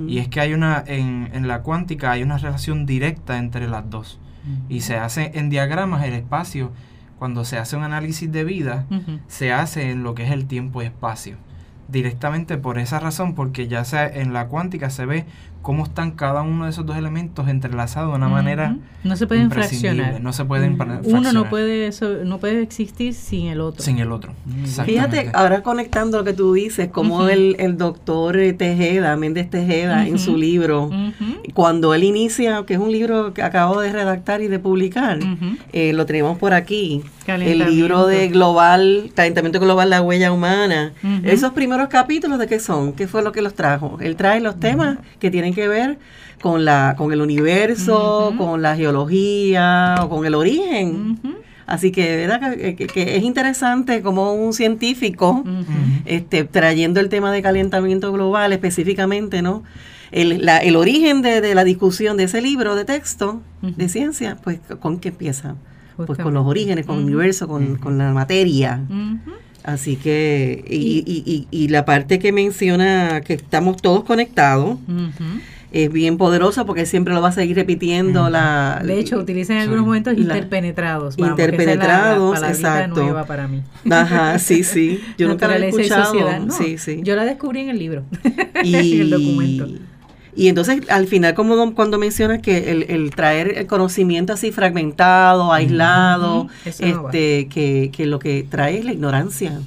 Y 0.08 0.18
es 0.18 0.28
que 0.28 0.40
hay 0.40 0.54
una, 0.54 0.82
en, 0.86 1.30
en 1.32 1.48
la 1.48 1.62
cuántica 1.62 2.12
hay 2.12 2.22
una 2.22 2.38
relación 2.38 2.86
directa 2.86 3.38
entre 3.38 3.68
las 3.68 3.88
dos. 3.90 4.18
Y 4.68 4.80
se 4.80 4.96
hace 4.96 5.32
en 5.34 5.50
diagramas 5.50 6.04
el 6.04 6.14
espacio, 6.14 6.72
cuando 7.18 7.44
se 7.44 7.58
hace 7.58 7.76
un 7.76 7.82
análisis 7.82 8.30
de 8.30 8.44
vida, 8.44 8.86
se 9.26 9.52
hace 9.52 9.90
en 9.90 10.02
lo 10.02 10.14
que 10.14 10.24
es 10.24 10.30
el 10.30 10.46
tiempo 10.46 10.82
y 10.82 10.86
espacio. 10.86 11.36
Directamente 11.88 12.56
por 12.58 12.78
esa 12.78 12.98
razón, 12.98 13.34
porque 13.34 13.68
ya 13.68 13.84
sea 13.84 14.06
en 14.06 14.32
la 14.32 14.48
cuántica 14.48 14.90
se 14.90 15.06
ve 15.06 15.24
cómo 15.66 15.82
están 15.82 16.12
cada 16.12 16.42
uno 16.42 16.62
de 16.66 16.70
esos 16.70 16.86
dos 16.86 16.96
elementos 16.96 17.48
entrelazados 17.48 18.12
de 18.12 18.16
una 18.18 18.28
manera. 18.28 18.76
No 19.02 19.16
se 19.16 19.26
pueden 19.26 19.44
imprescindible. 19.46 19.96
fraccionar. 19.96 20.22
No 20.22 20.32
se 20.32 20.44
pueden 20.44 20.78
Uno 21.02 21.32
no 21.32 21.50
puede, 21.50 21.90
so- 21.90 22.24
no 22.24 22.38
puede 22.38 22.62
existir 22.62 23.14
sin 23.14 23.48
el 23.48 23.60
otro. 23.60 23.82
sin 23.82 23.98
el 23.98 24.12
otro. 24.12 24.32
Fíjate, 24.84 25.32
ahora 25.34 25.64
conectando 25.64 26.18
lo 26.18 26.24
que 26.24 26.34
tú 26.34 26.52
dices, 26.52 26.88
como 26.88 27.28
el, 27.28 27.56
el 27.58 27.76
doctor 27.78 28.36
eh, 28.36 28.52
Tejeda, 28.52 29.16
Méndez 29.16 29.50
Tejeda, 29.50 30.06
en 30.06 30.20
su 30.20 30.36
libro, 30.36 30.88
cuando 31.52 31.94
él 31.94 32.04
inicia, 32.04 32.62
que 32.64 32.74
es 32.74 32.80
un 32.80 32.92
libro 32.92 33.34
que 33.34 33.42
acabo 33.42 33.80
de 33.80 33.92
redactar 33.92 34.42
y 34.42 34.46
de 34.46 34.60
publicar, 34.60 35.18
eh, 35.72 35.92
lo 35.92 36.06
tenemos 36.06 36.38
por 36.38 36.54
aquí, 36.54 37.02
el 37.52 37.58
libro 37.70 38.06
de 38.06 38.28
global, 38.28 39.10
calentamiento 39.14 39.60
global, 39.60 39.90
la 39.90 40.00
huella 40.02 40.32
humana. 40.32 40.92
Esos 41.24 41.52
primeros 41.52 41.88
capítulos 41.88 42.38
de 42.38 42.46
qué 42.46 42.58
son, 42.60 42.92
qué 42.92 43.06
fue 43.08 43.22
lo 43.22 43.32
que 43.32 43.42
los 43.42 43.54
trajo. 43.54 43.98
Él 44.00 44.16
trae 44.16 44.40
los 44.40 44.58
temas 44.60 44.98
que 45.18 45.30
tienen 45.30 45.54
que 45.54 45.68
ver 45.68 45.98
con 46.40 46.64
la, 46.64 46.94
con 46.96 47.12
el 47.12 47.20
universo, 47.20 48.34
con 48.38 48.62
la 48.62 48.76
geología 48.76 49.96
o 50.02 50.08
con 50.08 50.24
el 50.26 50.34
origen. 50.34 51.18
Así 51.66 51.90
que, 51.90 52.16
¿verdad? 52.16 52.54
Que, 52.56 52.76
que- 52.76 52.86
que 52.86 53.16
es 53.16 53.24
interesante 53.24 54.00
como 54.00 54.34
un 54.34 54.52
científico 54.52 55.42
este, 56.04 56.44
trayendo 56.44 57.00
el 57.00 57.08
tema 57.08 57.32
de 57.32 57.42
calentamiento 57.42 58.12
global 58.12 58.52
específicamente, 58.52 59.42
¿no? 59.42 59.64
El, 60.12 60.44
la- 60.46 60.58
el 60.58 60.76
origen 60.76 61.22
de, 61.22 61.40
de 61.40 61.54
la 61.56 61.64
discusión 61.64 62.16
de 62.16 62.24
ese 62.24 62.40
libro 62.40 62.76
de 62.76 62.84
texto 62.84 63.40
de 63.62 63.88
ciencia, 63.88 64.36
pues, 64.44 64.60
¿con 64.78 65.00
qué 65.00 65.08
empieza? 65.08 65.56
Pues 65.96 66.18
con 66.18 66.34
los 66.34 66.46
orígenes, 66.46 66.84
con 66.86 66.98
el 66.98 67.04
universo, 67.04 67.48
con, 67.48 67.76
con 67.76 67.96
la 67.98 68.12
materia. 68.12 68.80
Así 69.64 69.96
que, 69.96 70.64
y, 70.70 71.02
y, 71.06 71.22
y, 71.26 71.48
y 71.50 71.68
la 71.68 71.84
parte 71.84 72.18
que 72.20 72.30
menciona 72.32 73.20
que 73.22 73.34
estamos 73.34 73.78
todos 73.78 74.04
conectados, 74.04 74.78
es 75.72 75.92
bien 75.92 76.16
poderosa 76.16 76.64
porque 76.64 76.86
siempre 76.86 77.12
lo 77.12 77.20
va 77.20 77.30
a 77.30 77.32
seguir 77.32 77.56
repitiendo 77.56 78.30
la... 78.30 78.80
De 78.84 78.98
hecho, 78.98 79.18
utilizan 79.18 79.56
en 79.56 79.62
Sí. 79.62 79.64
algunos 79.64 79.84
momentos 79.84 80.16
interpenetrados. 80.16 81.16
vamos, 81.16 81.36
que 81.36 81.42
esa 81.42 81.50
es 81.52 81.56
la- 81.58 81.62
Interpenetrados, 81.64 82.40
la, 82.40 82.48
exacto. 82.48 83.02
nueva 83.02 83.24
para 83.26 83.48
mí. 83.48 83.62
Ajá, 83.90 84.38
sí, 84.38 84.62
sí. 84.62 85.00
Yo 85.18 85.26
nunca 85.28 85.48
la 85.48 85.56
he 85.58 85.68
escuchado. 85.68 86.14
no. 86.46 86.52
Sí, 86.52 86.78
sí. 86.78 87.00
Yo 87.02 87.16
la 87.16 87.24
descubrí 87.24 87.60
en 87.62 87.70
el 87.70 87.78
libro, 87.80 88.04
y, 88.62 88.74
en 88.76 89.00
el 89.00 89.10
documento. 89.10 89.68
Y 90.38 90.48
entonces, 90.48 90.82
al 90.90 91.06
final, 91.06 91.32
como 91.34 91.74
cuando 91.74 91.98
mencionas 91.98 92.42
que 92.42 92.70
el, 92.70 92.82
el 92.90 93.10
traer 93.10 93.56
el 93.56 93.66
conocimiento 93.66 94.34
así 94.34 94.52
fragmentado, 94.52 95.50
aislado, 95.50 96.44
no 96.44 96.50
este, 96.64 97.48
que, 97.48 97.90
que 97.90 98.04
lo 98.04 98.18
que 98.18 98.46
trae 98.48 98.78
es 98.78 98.84
la 98.84 98.92
ignorancia. 98.92 99.60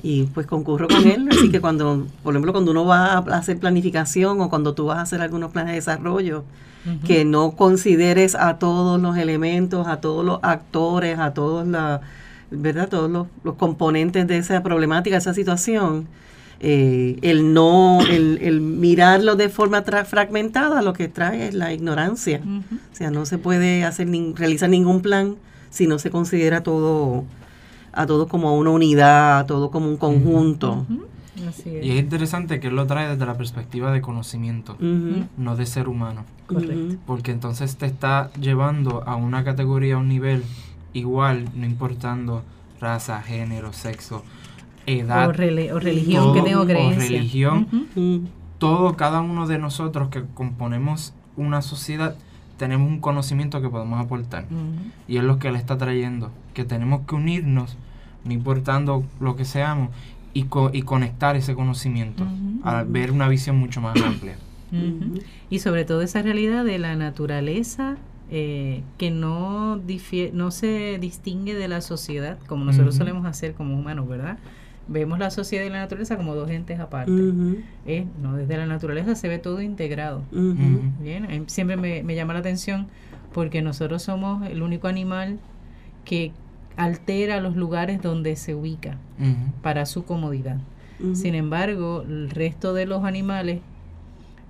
Y 0.00 0.22
pues 0.32 0.46
concurro 0.46 0.86
con 0.86 1.04
él. 1.08 1.28
Así 1.28 1.50
que 1.50 1.60
cuando, 1.60 2.06
por 2.22 2.34
ejemplo, 2.34 2.52
cuando 2.52 2.70
uno 2.70 2.84
va 2.84 3.14
a 3.14 3.18
hacer 3.18 3.58
planificación 3.58 4.40
o 4.40 4.48
cuando 4.48 4.74
tú 4.74 4.86
vas 4.86 4.98
a 4.98 5.02
hacer 5.02 5.20
algunos 5.20 5.50
planes 5.50 5.72
de 5.72 5.76
desarrollo, 5.76 6.44
que 7.04 7.24
no 7.24 7.52
consideres 7.52 8.36
a 8.36 8.58
todos 8.58 9.00
los 9.00 9.16
elementos, 9.16 9.88
a 9.88 10.00
todos 10.00 10.24
los 10.24 10.38
actores, 10.42 11.18
a 11.18 11.34
todos 11.34 11.66
la, 11.66 12.00
¿verdad? 12.52 12.88
todos 12.88 13.10
los, 13.10 13.26
los 13.42 13.56
componentes 13.56 14.26
de 14.28 14.36
esa 14.36 14.62
problemática, 14.62 15.16
esa 15.16 15.34
situación, 15.34 16.06
eh, 16.60 17.18
el 17.22 17.52
no, 17.52 18.00
el, 18.08 18.38
el 18.42 18.60
mirarlo 18.60 19.36
de 19.36 19.48
forma 19.48 19.84
tra- 19.84 20.04
fragmentada, 20.04 20.82
lo 20.82 20.92
que 20.92 21.08
trae 21.08 21.48
es 21.48 21.54
la 21.54 21.72
ignorancia. 21.72 22.40
O 22.92 22.96
sea, 22.96 23.10
no 23.10 23.26
se 23.26 23.38
puede 23.38 23.84
hacer 23.84 24.08
nin- 24.08 24.34
realizar 24.36 24.68
ningún 24.70 25.00
plan 25.02 25.36
si 25.70 25.86
no 25.86 25.98
se 25.98 26.10
considera 26.10 26.62
todo 26.62 27.24
a 27.92 28.06
todo 28.06 28.26
como 28.28 28.56
una 28.58 28.70
unidad, 28.70 29.38
a 29.40 29.46
todo 29.46 29.70
como 29.70 29.88
un 29.88 29.96
conjunto. 29.96 30.84
Ujú. 30.88 31.04
Así 31.48 31.68
es. 31.76 31.84
Y 31.84 31.90
es 31.92 31.98
interesante 32.00 32.58
que 32.60 32.68
él 32.68 32.76
lo 32.76 32.86
trae 32.86 33.08
desde 33.08 33.26
la 33.26 33.36
perspectiva 33.36 33.92
de 33.92 34.00
conocimiento, 34.00 34.76
no 35.36 35.56
de 35.56 35.66
ser 35.66 35.88
humano. 35.88 36.24
Correcto. 36.46 36.96
Porque 37.06 37.30
entonces 37.32 37.76
te 37.76 37.86
está 37.86 38.30
llevando 38.40 39.02
a 39.06 39.16
una 39.16 39.44
categoría, 39.44 39.94
a 39.94 39.98
un 39.98 40.08
nivel 40.08 40.42
igual, 40.92 41.48
no 41.54 41.66
importando 41.66 42.42
raza, 42.80 43.20
género, 43.22 43.72
sexo, 43.72 44.22
edad, 44.86 45.28
O, 45.28 45.32
reli- 45.32 45.70
o 45.70 45.78
religión 45.80 46.24
todo, 46.24 46.34
que 46.34 46.42
tengo 46.42 46.62
o 46.62 46.66
creencia. 46.66 47.08
religión. 47.18 47.66
Ujú. 47.72 48.00
Mm, 48.00 48.26
todo, 48.58 48.96
cada 48.96 49.20
uno 49.20 49.46
de 49.46 49.58
nosotros 49.58 50.08
que 50.08 50.22
componemos 50.34 51.12
una 51.36 51.62
sociedad, 51.62 52.16
tenemos 52.56 52.88
un 52.88 53.00
conocimiento 53.00 53.60
que 53.60 53.68
podemos 53.68 54.00
aportar. 54.00 54.44
Ujú. 54.44 54.90
Y 55.08 55.16
es 55.18 55.24
lo 55.24 55.38
que 55.38 55.48
él 55.48 55.56
está 55.56 55.76
trayendo, 55.76 56.30
que 56.54 56.64
tenemos 56.64 57.00
que 57.06 57.14
unirnos, 57.16 57.76
no 58.24 58.32
importando 58.32 59.04
lo 59.20 59.36
que 59.36 59.44
seamos, 59.44 59.90
y, 60.32 60.44
co- 60.44 60.70
y 60.72 60.82
conectar 60.82 61.36
ese 61.36 61.54
conocimiento, 61.54 62.24
Ujú. 62.24 62.60
a 62.68 62.82
ver 62.84 63.10
una 63.12 63.28
visión 63.28 63.56
mucho 63.58 63.80
más 63.80 63.94
amplia. 64.02 64.36
Y 65.50 65.60
sobre 65.60 65.84
todo 65.84 66.02
esa 66.02 66.20
realidad 66.22 66.64
de 66.64 66.78
la 66.78 66.96
naturaleza 66.96 67.96
eh, 68.30 68.82
que 68.98 69.10
no, 69.12 69.80
no 70.32 70.50
se 70.50 70.98
distingue 70.98 71.54
de 71.54 71.68
la 71.68 71.80
sociedad, 71.80 72.38
como 72.48 72.64
nosotros 72.64 72.94
Ujú. 72.96 73.04
solemos 73.04 73.26
hacer 73.26 73.52
como 73.54 73.78
humanos, 73.78 74.08
¿verdad? 74.08 74.38
Vemos 74.86 75.18
la 75.18 75.30
sociedad 75.30 75.64
y 75.64 75.70
la 75.70 75.78
naturaleza 75.80 76.16
como 76.16 76.34
dos 76.34 76.50
entes 76.50 76.78
aparte. 76.80 77.12
Eh, 77.86 78.06
no, 78.20 78.36
desde 78.36 78.56
la 78.56 78.66
naturaleza 78.66 79.14
se 79.14 79.28
ve 79.28 79.38
todo 79.38 79.60
integrado. 79.62 80.22
Bien, 81.00 81.24
eh, 81.30 81.42
siempre 81.46 81.76
me, 81.76 82.02
me 82.02 82.14
llama 82.14 82.34
la 82.34 82.40
atención 82.40 82.88
porque 83.32 83.62
nosotros 83.62 84.02
somos 84.02 84.46
el 84.46 84.62
único 84.62 84.86
animal 84.88 85.38
que 86.04 86.32
altera 86.76 87.40
los 87.40 87.56
lugares 87.56 88.02
donde 88.02 88.36
se 88.36 88.54
ubica 88.54 88.98
para 89.62 89.86
su 89.86 90.04
comodidad. 90.04 90.58
Sin 91.14 91.34
embargo, 91.34 92.02
el 92.06 92.30
resto 92.30 92.72
de 92.72 92.86
los 92.86 93.04
animales 93.04 93.60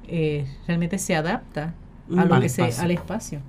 eh, 0.08 0.46
realmente 0.66 0.98
se 0.98 1.16
adapta 1.16 1.74
a 2.16 2.24
lo 2.26 2.34
Al 2.34 2.42
que 2.42 2.48
se, 2.48 2.62
espacio. 2.62 2.84
al 2.84 2.90
espacio. 2.90 3.40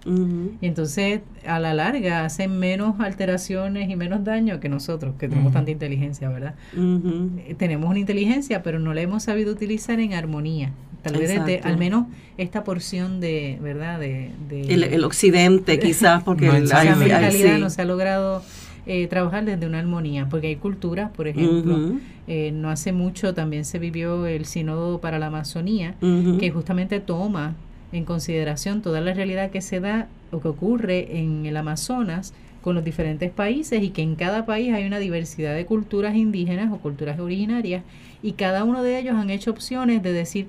Y 0.62 0.65
entonces, 0.67 1.21
a 1.45 1.59
la 1.59 1.74
larga, 1.74 2.24
hacen 2.25 2.57
menos 2.57 3.00
alteraciones 3.00 3.89
y 3.89 3.95
menos 3.95 4.24
daño 4.24 4.59
que 4.59 4.69
nosotros, 4.69 5.15
que 5.19 5.27
tenemos 5.27 5.51
tanta 5.53 5.71
inteligencia, 5.71 6.29
¿verdad? 6.29 6.55
Eh, 6.75 7.55
tenemos 7.57 7.89
una 7.89 8.00
inteligencia, 8.00 8.63
pero 8.63 8.79
no 8.79 8.93
la 8.93 9.01
hemos 9.01 9.24
sabido 9.24 9.51
utilizar 9.51 10.00
en 10.00 10.13
armonía. 10.13 10.71
Tal 11.01 11.17
vez 11.17 11.29
desde, 11.29 11.59
al 11.59 11.77
menos 11.77 12.07
esta 12.38 12.63
porción 12.63 13.19
de, 13.19 13.59
¿verdad? 13.62 14.00
De, 14.00 14.31
de 14.50 14.62
El, 14.74 14.83
el 14.85 15.03
occidente 15.03 15.77
quizás 15.79 16.24
porque 16.24 16.47
No 16.47 16.55
el- 16.55 16.63
esa 16.63 16.79
ay, 16.79 16.88
ensayo. 16.88 17.05
sí, 17.05 17.12
ay, 17.12 17.21
mentalidad 17.21 17.55
sí. 17.55 17.62
no 17.62 17.69
se 17.69 17.81
ha 17.83 17.85
logrado 17.85 18.41
eh, 18.88 19.05
trabajar 19.07 19.45
desde 19.45 19.67
una 19.67 19.79
armonía, 19.79 20.27
porque 20.29 20.47
hay 20.47 20.55
culturas, 20.55 21.12
por 21.12 21.27
ejemplo, 21.27 21.93
eh, 22.27 22.51
no 22.51 22.69
hace 22.69 22.91
mucho 22.91 23.33
también 23.35 23.65
se 23.65 23.77
vivió 23.79 24.25
el 24.25 24.45
sínodo 24.45 25.00
para 25.01 25.19
la 25.19 25.27
Amazonía, 25.27 25.95
que 26.39 26.50
justamente 26.51 27.00
toma 27.00 27.53
en 27.92 28.04
consideración 28.06 28.82
toda 28.82 29.01
la 29.01 29.13
realidad 29.13 29.51
que 29.51 29.62
se 29.62 29.80
da 29.80 30.08
o 30.32 30.39
que 30.42 30.48
ocurre 30.50 31.20
en 31.20 31.46
el 31.46 31.56
Amazonas 31.58 32.34
con 32.62 32.75
los 32.75 32.84
diferentes 32.84 33.32
países 33.32 33.84
y 33.84 33.89
que 33.92 34.01
en 34.01 34.15
cada 34.15 34.46
país 34.46 34.74
hay 34.74 34.86
una 34.86 34.98
diversidad 35.00 35.54
de 35.56 35.65
culturas 35.65 36.15
indígenas 36.15 36.74
o 36.74 36.77
culturas 36.77 37.20
originarias 37.20 37.84
y 38.24 38.32
cada 38.34 38.63
uno 38.63 38.82
de 38.82 38.98
ellos 39.00 39.15
han 39.15 39.30
hecho 39.30 39.51
opciones 39.51 40.01
de 40.01 40.12
decir 40.13 40.48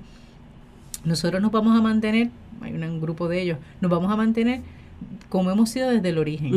nosotros 1.05 1.41
nos 1.41 1.51
vamos 1.51 1.77
a 1.77 1.81
mantener, 1.81 2.29
hay 2.61 2.73
un- 2.73 2.99
grupo 2.99 3.27
de 3.27 3.41
ellos, 3.41 3.57
nos 3.81 3.91
vamos 3.91 4.11
a 4.11 4.15
mantener 4.15 4.61
como 5.29 5.51
hemos 5.51 5.69
sido 5.69 5.89
desde 5.91 6.09
el 6.09 6.17
origen 6.17 6.53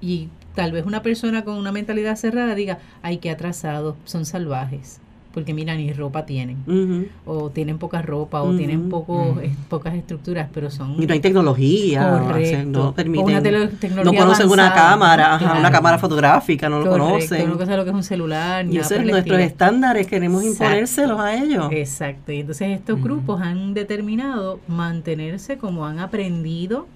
y 0.00 0.28
tal 0.54 0.72
vez 0.72 0.86
una 0.86 1.02
persona 1.02 1.44
con 1.44 1.56
una 1.58 1.70
mentalidad 1.70 2.16
cerrada 2.16 2.54
diga, 2.54 2.78
ay, 3.02 3.18
qué 3.18 3.30
atrasados, 3.30 3.94
son 4.04 4.24
salvajes. 4.24 5.00
Porque 5.38 5.54
mira, 5.54 5.76
ni 5.76 5.92
ropa 5.92 6.26
tienen. 6.26 7.08
O 7.24 7.50
tienen 7.50 7.78
poca 7.78 8.02
ropa, 8.02 8.42
o 8.42 8.56
tienen 8.56 8.88
poco, 8.88 9.38
es- 9.40 9.52
pocas 9.68 9.94
estructuras, 9.94 10.48
pero 10.52 10.68
son... 10.68 11.00
Y 11.00 11.06
no 11.06 11.12
hay 11.14 11.20
tecnología, 11.20 12.00
o 12.12 12.16
sea, 12.18 12.26
Correcto. 12.26 12.66
no 12.66 12.82
una 12.82 12.92
permiten, 12.92 13.94
no 14.04 14.12
conocen 14.12 14.48
una 14.50 14.74
cámara, 14.74 15.36
claro. 15.38 15.60
una 15.60 15.70
cámara 15.70 15.98
fotográfica, 15.98 16.68
no 16.68 16.80
lo 16.80 16.90
conocen. 16.90 17.48
no 17.48 17.54
saben 17.58 17.76
lo 17.76 17.84
que 17.84 17.90
es 17.90 17.96
un 17.96 18.02
celular. 18.02 18.66
y 18.66 18.78
nuestros 18.78 19.38
estándares, 19.40 20.06
queremos 20.08 20.42
Exacto. 20.42 20.64
imponérselos 20.64 21.20
a 21.20 21.34
ellos. 21.36 21.68
Exacto, 21.70 22.32
y 22.32 22.40
entonces 22.40 22.70
estos 22.70 23.00
grupos 23.00 23.40
han 23.40 23.74
determinado 23.74 24.58
mantenerse 24.66 25.56
como 25.56 25.86
han 25.86 26.00
aprendido, 26.00 26.88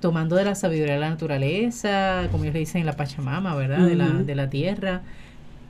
tomando 0.00 0.36
de 0.36 0.44
la 0.44 0.54
sabiduría 0.54 0.94
de 0.94 1.00
la 1.00 1.10
naturaleza, 1.10 2.28
como 2.30 2.44
ellos 2.44 2.54
le 2.54 2.60
dicen, 2.60 2.86
la 2.86 2.92
Pachamama, 2.94 3.54
¿verdad? 3.56 3.78
de, 3.80 3.94
la, 3.96 4.08
de 4.08 4.34
la 4.34 4.48
tierra, 4.48 5.02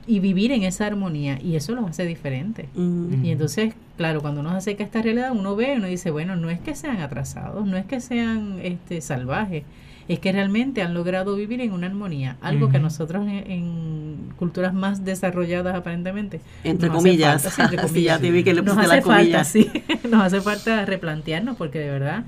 y 0.09 0.19
vivir 0.19 0.51
en 0.51 0.63
esa 0.63 0.87
armonía, 0.87 1.39
y 1.41 1.55
eso 1.55 1.75
los 1.75 1.87
hace 1.87 2.03
diferentes. 2.05 2.65
Y 2.75 3.29
entonces, 3.29 3.73
claro, 3.95 4.21
cuando 4.21 4.41
uno 4.41 4.49
se 4.51 4.57
acerca 4.57 4.83
a 4.83 4.85
esta 4.87 5.01
realidad, 5.03 5.31
uno 5.33 5.55
ve, 5.55 5.75
uno 5.77 5.85
dice, 5.87 6.09
bueno, 6.09 6.35
no 6.35 6.49
es 6.49 6.59
que 6.59 6.73
sean 6.75 6.99
atrasados, 6.99 7.67
no 7.67 7.77
es 7.77 7.85
que 7.85 8.01
sean 8.01 8.59
este, 8.63 9.01
salvajes, 9.01 9.63
es 10.07 10.17
que 10.19 10.31
realmente 10.31 10.81
han 10.81 10.95
logrado 10.95 11.35
vivir 11.35 11.61
en 11.61 11.71
una 11.71 11.85
armonía, 11.85 12.37
algo 12.41 12.69
que 12.69 12.77
a 12.77 12.79
Ujú. 12.79 12.85
nosotros 12.87 13.27
en, 13.27 13.51
en 13.51 14.15
culturas 14.37 14.73
más 14.73 15.05
desarrolladas 15.05 15.75
aparentemente 15.75 16.41
Entre 16.63 16.89
comillas. 16.89 17.43
falta, 17.43 17.55
sí, 17.55 17.61
entre 17.61 17.77
Sí, 17.81 17.87
comillas. 17.87 18.17
ya 18.17 18.21
te 18.21 18.31
vi 18.31 18.43
que 18.43 18.53
le 18.55 18.61
nos 18.63 18.75
hace 18.77 18.87
la 18.87 19.01
comilla. 19.03 19.21
falta, 19.21 19.43
sí, 19.43 19.69
nos 20.09 20.23
hace 20.23 20.41
falta 20.41 20.83
replantearnos 20.87 21.55
porque 21.55 21.77
de 21.77 21.91
verdad, 21.91 22.23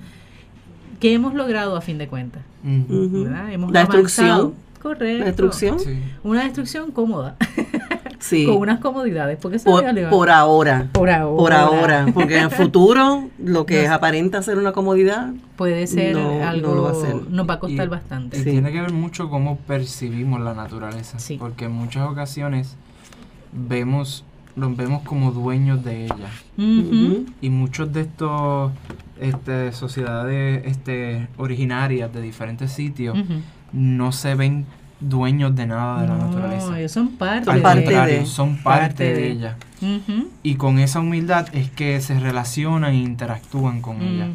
¿qué 1.00 1.14
hemos 1.16 1.34
logrado 1.34 1.76
a 1.76 1.82
fin 1.82 1.98
de 1.98 2.08
cuentas? 2.08 2.44
¿verdad? 2.64 3.52
Hemos 3.52 3.72
La 3.72 3.82
avanzado. 3.82 4.04
destrucción. 4.04 4.72
Correcto. 4.82 5.20
La 5.20 5.26
destrucción, 5.26 5.80
Sí. 5.80 5.96
Una 6.24 6.44
destrucción 6.44 6.90
cómoda, 6.92 7.36
sí. 8.32 8.46
con 8.48 8.58
unas 8.58 8.80
comodidades, 8.80 9.38
porque 9.42 9.58
eso 9.58 9.70
Por, 9.70 9.84
es 9.86 10.08
por 10.08 10.30
ahora. 10.32 10.88
por 10.92 11.10
ahora. 11.10 11.38
Por 11.38 11.54
ahora, 11.54 12.06
porque 12.14 12.38
en 12.38 12.44
el 12.46 12.50
futuro 12.52 13.30
lo 13.38 13.66
que 13.66 13.88
No. 13.88 13.94
aparenta 13.94 14.42
ser 14.42 14.58
una 14.58 14.72
comodidad, 14.72 15.32
puede 15.56 15.86
ser 15.88 16.16
No, 16.16 16.40
no 16.40 16.48
algo, 16.48 16.74
lo 16.76 16.84
va 16.84 16.92
a 16.92 16.96
ser. 16.96 17.16
nos 17.30 17.48
va 17.50 17.54
a 17.56 17.60
costar 17.60 17.86
Y- 17.86 17.90
bastante. 17.90 18.38
Y 18.38 18.44
Sí. 18.44 18.50
tiene 18.52 18.72
que 18.72 18.82
ver 18.82 18.92
mucho 18.94 19.30
cómo 19.30 19.58
percibimos 19.58 20.42
la 20.42 20.54
naturaleza. 20.54 21.20
Sí. 21.20 21.38
Porque 21.40 21.66
en 21.66 21.72
muchas 21.74 22.10
ocasiones 22.10 22.76
vemos, 23.52 24.24
nos 24.56 24.76
vemos 24.76 25.04
como 25.04 25.32
dueños 25.32 25.84
de 25.84 26.06
ella. 26.06 26.30
Y 27.42 27.50
muchos 27.50 27.92
de 27.94 28.02
estos 28.02 28.72
este, 29.20 29.72
sociedades 29.72 30.64
este, 30.66 31.28
originarias 31.38 32.12
de 32.12 32.22
diferentes 32.22 32.72
sitios 32.72 33.18
no 33.72 34.12
se 34.12 34.36
ven 34.36 34.66
dueños 35.02 35.56
de 35.56 35.66
nada 35.68 36.02
de 36.02 36.08
la 36.08 36.18
naturaleza. 36.18 36.80
ellos 36.80 36.92
son 36.92 37.10
parte 37.18 37.50
Al 37.50 37.58
de- 37.58 37.62
parte 37.62 37.84
contrario, 37.86 38.20
de- 38.20 38.26
son 38.26 38.58
parte, 38.58 38.88
parte 38.88 39.04
de, 39.04 39.14
de. 39.14 39.32
ella. 39.32 39.56
Y 40.44 40.56
con 40.56 40.78
esa 40.80 41.00
humildad 41.00 41.48
es 41.54 41.70
que 41.72 42.00
se 42.02 42.20
relacionan 42.20 42.94
e 42.94 42.98
interactúan 43.02 43.82
con 43.82 44.02
ella. 44.02 44.28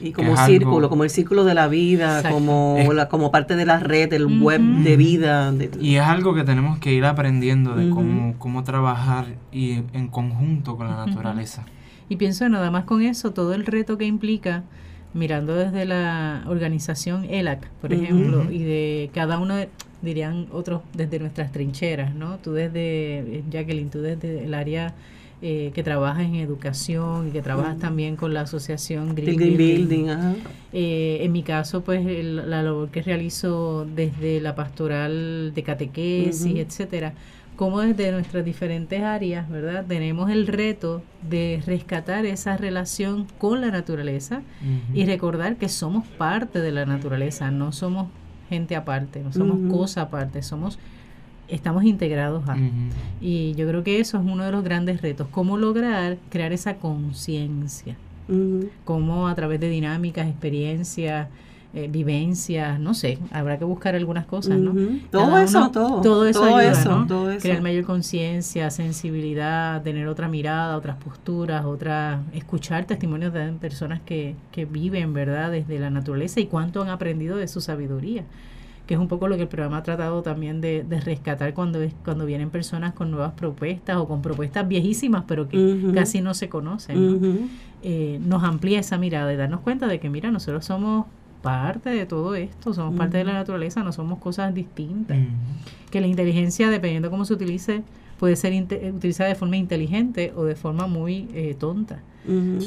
Y 0.00 0.12
como 0.12 0.34
es 0.34 0.40
círculo, 0.40 0.76
algo- 0.76 0.88
como 0.90 1.04
el 1.04 1.10
círculo 1.10 1.44
de 1.44 1.54
la 1.54 1.66
vida, 1.68 2.18
Exacto. 2.18 2.34
como, 2.36 2.76
Es- 2.78 2.88
la, 2.94 3.08
como 3.08 3.30
parte 3.32 3.56
de 3.56 3.64
la 3.66 3.78
red, 3.80 4.12
el 4.12 4.26
web 4.40 4.60
de 4.60 4.96
vida. 4.96 5.50
de- 5.52 5.70
Y 5.80 5.96
es 5.96 6.02
algo 6.02 6.34
que 6.34 6.44
tenemos 6.44 6.78
que 6.78 6.92
ir 6.92 7.04
aprendiendo 7.04 7.74
de 7.74 7.88
cómo, 7.90 8.34
cómo 8.38 8.64
trabajar 8.64 9.26
y 9.52 9.82
en 9.92 10.08
conjunto 10.08 10.76
con 10.76 10.88
la 10.88 11.04
naturaleza. 11.06 11.64
Y 12.08 12.16
pienso 12.16 12.48
nada 12.48 12.70
más 12.70 12.84
con 12.84 13.02
eso, 13.02 13.32
todo 13.32 13.54
el 13.54 13.66
reto 13.66 13.98
que 13.98 14.04
implica, 14.06 14.62
mirando 15.14 15.54
desde 15.54 15.84
la 15.84 16.42
organización 16.46 17.24
ELAC, 17.28 17.68
por 17.80 17.92
ejemplo, 17.92 18.50
y 18.50 18.58
de 18.62 19.10
cada 19.14 19.38
uno, 19.38 19.56
de- 19.56 19.68
dirían 20.02 20.46
otros 20.52 20.82
desde 20.94 21.18
nuestras 21.18 21.50
trincheras, 21.52 22.14
¿no? 22.14 22.38
Tú 22.38 22.52
desde, 22.52 23.18
eh, 23.18 23.42
Jacqueline, 23.50 23.90
tú 23.90 24.00
desde 24.00 24.44
el 24.44 24.54
área 24.54 24.94
eh, 25.40 25.70
que 25.72 25.84
trabajas 25.84 26.24
en 26.24 26.34
educación 26.34 27.28
y 27.28 27.30
que 27.30 27.42
trabajas 27.42 27.78
también 27.78 28.16
con 28.16 28.34
la 28.34 28.40
asociación 28.40 29.14
Green, 29.14 29.36
Building. 29.36 29.56
building, 29.56 30.08
ajá. 30.08 30.34
Eh, 30.72 31.18
en 31.22 31.30
mi 31.30 31.44
caso, 31.44 31.82
pues 31.82 32.04
el- 32.06 32.50
la 32.50 32.62
labor 32.64 32.88
que 32.90 33.02
realizo 33.02 33.86
desde 33.94 34.40
la 34.40 34.56
pastoral 34.56 35.52
de 35.54 35.62
catequesis, 35.62 36.56
etcétera, 36.56 37.12
como 37.54 37.80
desde 37.80 38.10
nuestras 38.12 38.44
diferentes 38.44 39.00
áreas, 39.02 39.48
¿verdad? 39.48 39.84
Tenemos 39.86 40.28
el 40.30 40.46
reto 40.48 41.02
de 41.28 41.62
rescatar 41.66 42.26
esa 42.26 42.56
relación 42.56 43.26
con 43.38 43.60
la 43.60 43.70
naturaleza 43.70 44.42
y 44.94 45.04
recordar 45.06 45.54
que 45.56 45.68
somos 45.68 46.04
parte 46.06 46.60
de 46.60 46.72
la 46.72 46.84
naturaleza, 46.84 47.50
no 47.52 47.70
somos 47.72 48.08
gente 48.48 48.76
aparte, 48.76 49.20
no 49.20 49.32
somos 49.32 49.58
Ujú. 49.60 49.68
cosa 49.68 50.02
aparte, 50.02 50.42
somos 50.42 50.78
estamos 51.48 51.84
integrados 51.84 52.46
a. 52.48 52.56
Y 53.20 53.54
yo 53.54 53.66
creo 53.66 53.82
que 53.82 54.00
eso 54.00 54.18
es 54.18 54.24
uno 54.24 54.44
de 54.44 54.52
los 54.52 54.62
grandes 54.62 55.00
retos, 55.00 55.28
cómo 55.30 55.56
lograr 55.56 56.18
crear 56.30 56.52
esa 56.52 56.76
conciencia 56.76 57.96
Ujú. 58.28 58.68
cómo 58.84 59.28
a 59.28 59.34
través 59.34 59.58
de 59.60 59.70
dinámicas, 59.70 60.28
experiencias, 60.28 61.28
eh, 61.74 61.86
vivencias, 61.90 62.80
no 62.80 62.94
sé, 62.94 63.18
habrá 63.30 63.58
que 63.58 63.64
buscar 63.64 63.94
algunas 63.94 64.24
cosas, 64.26 64.58
¿no? 64.58 64.72
Todo 65.10 65.38
eso, 65.38 65.70
todo. 65.70 66.00
todo 66.00 66.26
eso 66.26 66.40
todo 66.40 66.56
ayuda, 66.56 66.72
eso, 66.72 66.98
¿no? 67.00 67.06
todo 67.06 67.30
eso. 67.30 67.42
Crear 67.42 67.60
mayor 67.62 67.84
conciencia, 67.84 68.70
sensibilidad, 68.70 69.82
tener 69.82 70.08
otra 70.08 70.28
mirada, 70.28 70.76
otras 70.76 70.96
posturas, 70.96 71.64
otra, 71.64 72.22
escuchar 72.32 72.84
testimonios 72.86 73.32
de 73.32 73.52
personas 73.52 74.00
que, 74.04 74.34
que 74.52 74.64
viven, 74.64 75.12
¿verdad?, 75.12 75.50
desde 75.50 75.78
la 75.78 75.90
naturaleza 75.90 76.40
y 76.40 76.46
cuánto 76.46 76.82
han 76.82 76.88
aprendido 76.88 77.36
de 77.36 77.48
su 77.48 77.60
sabiduría 77.60 78.24
que 78.86 78.94
es 78.94 79.00
un 79.00 79.06
poco 79.08 79.28
lo 79.28 79.36
que 79.36 79.42
el 79.42 79.48
programa 79.48 79.76
ha 79.76 79.82
tratado 79.82 80.22
también 80.22 80.62
de, 80.62 80.82
de 80.82 80.98
rescatar 81.02 81.52
cuando, 81.52 81.82
es- 81.82 81.92
cuando 82.06 82.24
vienen 82.24 82.48
personas 82.48 82.94
con 82.94 83.10
nuevas 83.10 83.32
propuestas 83.34 83.98
o 83.98 84.08
con 84.08 84.22
propuestas 84.22 84.66
viejísimas, 84.66 85.24
pero 85.28 85.46
que 85.46 85.58
casi 85.94 86.22
no 86.22 86.32
se 86.32 86.48
conocen. 86.48 86.96
¿no? 87.20 87.26
Eh, 87.82 88.18
nos 88.24 88.42
amplía 88.44 88.80
esa 88.80 88.96
mirada 88.96 89.30
y 89.30 89.36
darnos 89.36 89.60
cuenta 89.60 89.88
de 89.88 90.00
que, 90.00 90.08
mira, 90.08 90.30
nosotros 90.30 90.64
somos 90.64 91.04
parte 91.42 91.90
de 91.90 92.06
todo 92.06 92.34
esto, 92.34 92.74
somos 92.74 92.96
parte 92.96 93.18
de 93.18 93.24
la 93.24 93.32
naturaleza, 93.32 93.82
no 93.82 93.92
somos 93.92 94.18
cosas 94.18 94.54
distintas. 94.54 95.18
Que 95.90 96.00
la 96.00 96.06
inteligencia, 96.06 96.70
dependiendo 96.70 97.10
cómo 97.10 97.24
se 97.24 97.34
utilice, 97.34 97.82
puede 98.18 98.36
ser 98.36 98.52
utilizada 98.94 99.28
de 99.28 99.34
forma 99.34 99.56
inteligente 99.56 100.32
o 100.36 100.44
de 100.44 100.54
forma 100.54 100.86
muy 100.86 101.28
eh, 101.34 101.56
tonta, 101.58 102.00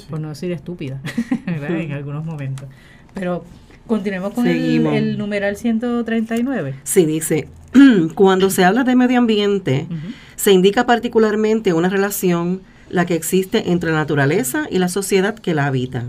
por 0.10 0.20
no 0.20 0.30
decir 0.30 0.52
estúpida, 0.52 1.02
¿verdad? 1.46 1.80
en 1.80 1.92
algunos 1.92 2.26
momentos. 2.26 2.68
Pero 3.14 3.44
continuemos 3.86 4.34
con 4.34 4.48
el, 4.48 4.86
el 4.88 5.18
numeral 5.18 5.58
139. 5.58 6.76
Sí, 6.84 7.06
dice, 7.06 7.50
cuando 8.16 8.50
se 8.50 8.64
habla 8.64 8.84
de 8.84 8.96
medio 8.96 9.20
ambiente, 9.20 9.88
se 10.36 10.52
indica 10.52 10.86
particularmente 10.86 11.74
una 11.74 11.90
relación, 11.90 12.62
la 12.90 13.06
que 13.06 13.16
existe 13.16 13.72
entre 13.72 13.92
la 13.92 13.98
naturaleza 13.98 14.68
y 14.70 14.80
la 14.80 14.90
sociedad 14.90 15.36
que 15.36 15.54
la 15.54 15.66
habita. 15.66 16.04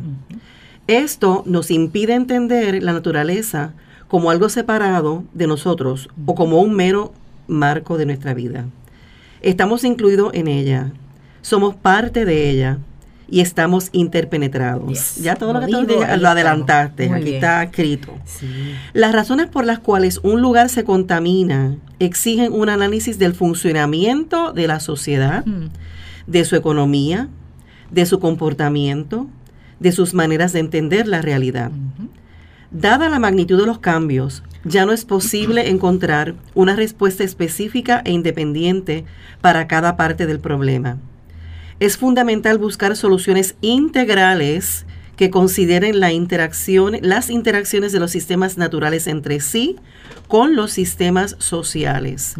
Esto 0.93 1.43
nos 1.47 1.71
impide 1.71 2.13
entender 2.13 2.83
la 2.83 2.93
naturaleza 2.93 3.73
como 4.09 4.31
algo 4.31 4.51
separado 4.51 5.25
de 5.33 5.47
nosotros 5.47 6.11
o 6.27 6.35
como 6.35 6.61
un 6.61 6.75
mero 6.75 7.15
marco 7.47 7.97
de 7.97 8.05
nuestra 8.05 8.35
vida. 8.35 8.67
Estamos 9.41 9.85
incluidos 9.85 10.35
en 10.35 10.49
ella, 10.49 10.93
somos 11.41 11.75
parte 11.75 12.27
de 12.27 12.51
ella 12.51 12.79
y 13.27 13.41
estamos 13.41 13.89
interpenetrados. 13.93 14.89
Yes. 14.91 15.17
Ya 15.23 15.35
todo 15.37 15.55
lo 15.55 15.61
que 15.61 15.69
Lo 15.73 15.79
ahí 15.79 16.21
lo 16.21 16.29
adelantaste, 16.29 17.09
aquí 17.11 17.25
bien. 17.25 17.35
está 17.37 17.63
escrito. 17.63 18.13
Sí. 18.27 18.47
Las 18.93 19.13
razones 19.13 19.47
por 19.47 19.65
las 19.65 19.79
cuales 19.79 20.21
un 20.23 20.43
lugar 20.43 20.69
se 20.69 20.85
contamina 20.85 21.77
exigen 22.01 22.53
un 22.53 22.69
análisis 22.69 23.19
del 23.19 23.33
funcionamiento 23.35 24.53
de 24.53 24.67
la 24.67 24.79
sociedad, 24.79 25.47
Mm. 25.47 25.69
de 26.27 26.45
su 26.45 26.55
economía, 26.55 27.29
de 27.91 28.05
su 28.05 28.21
comportamiento, 28.21 29.27
de 29.83 29.93
sus 29.93 30.15
maneras 30.15 30.53
de 30.53 30.61
entender 30.61 31.07
la 31.09 31.21
realidad. 31.21 31.71
Dada 32.71 33.11
la 33.11 33.19
magnitud 33.19 33.59
de 33.61 33.67
los 33.67 33.81
cambios, 33.81 34.43
ya 34.65 34.87
no 34.87 34.93
es 34.93 35.05
posible 35.05 35.69
encontrar 35.69 36.35
una 36.55 36.77
respuesta 36.77 37.25
específica 37.25 38.01
e 38.05 38.13
independiente 38.13 39.05
para 39.41 39.67
cada 39.67 39.97
parte 39.97 40.27
del 40.27 40.41
problema. 40.41 40.99
Es 41.81 41.99
fundamental 41.99 42.59
buscar 42.59 42.97
soluciones 42.97 43.57
integrales 43.61 44.87
que 45.17 45.31
consideren 45.31 46.01
la 46.01 46.13
interacción, 46.13 46.97
las 47.03 47.29
interacciones 47.29 47.93
de 47.93 47.99
los 47.99 48.13
sistemas 48.13 48.57
naturales 48.57 49.07
entre 49.09 49.41
sí 49.41 49.77
con 50.29 50.55
los 50.55 50.71
sistemas 50.73 51.35
sociales. 51.39 52.37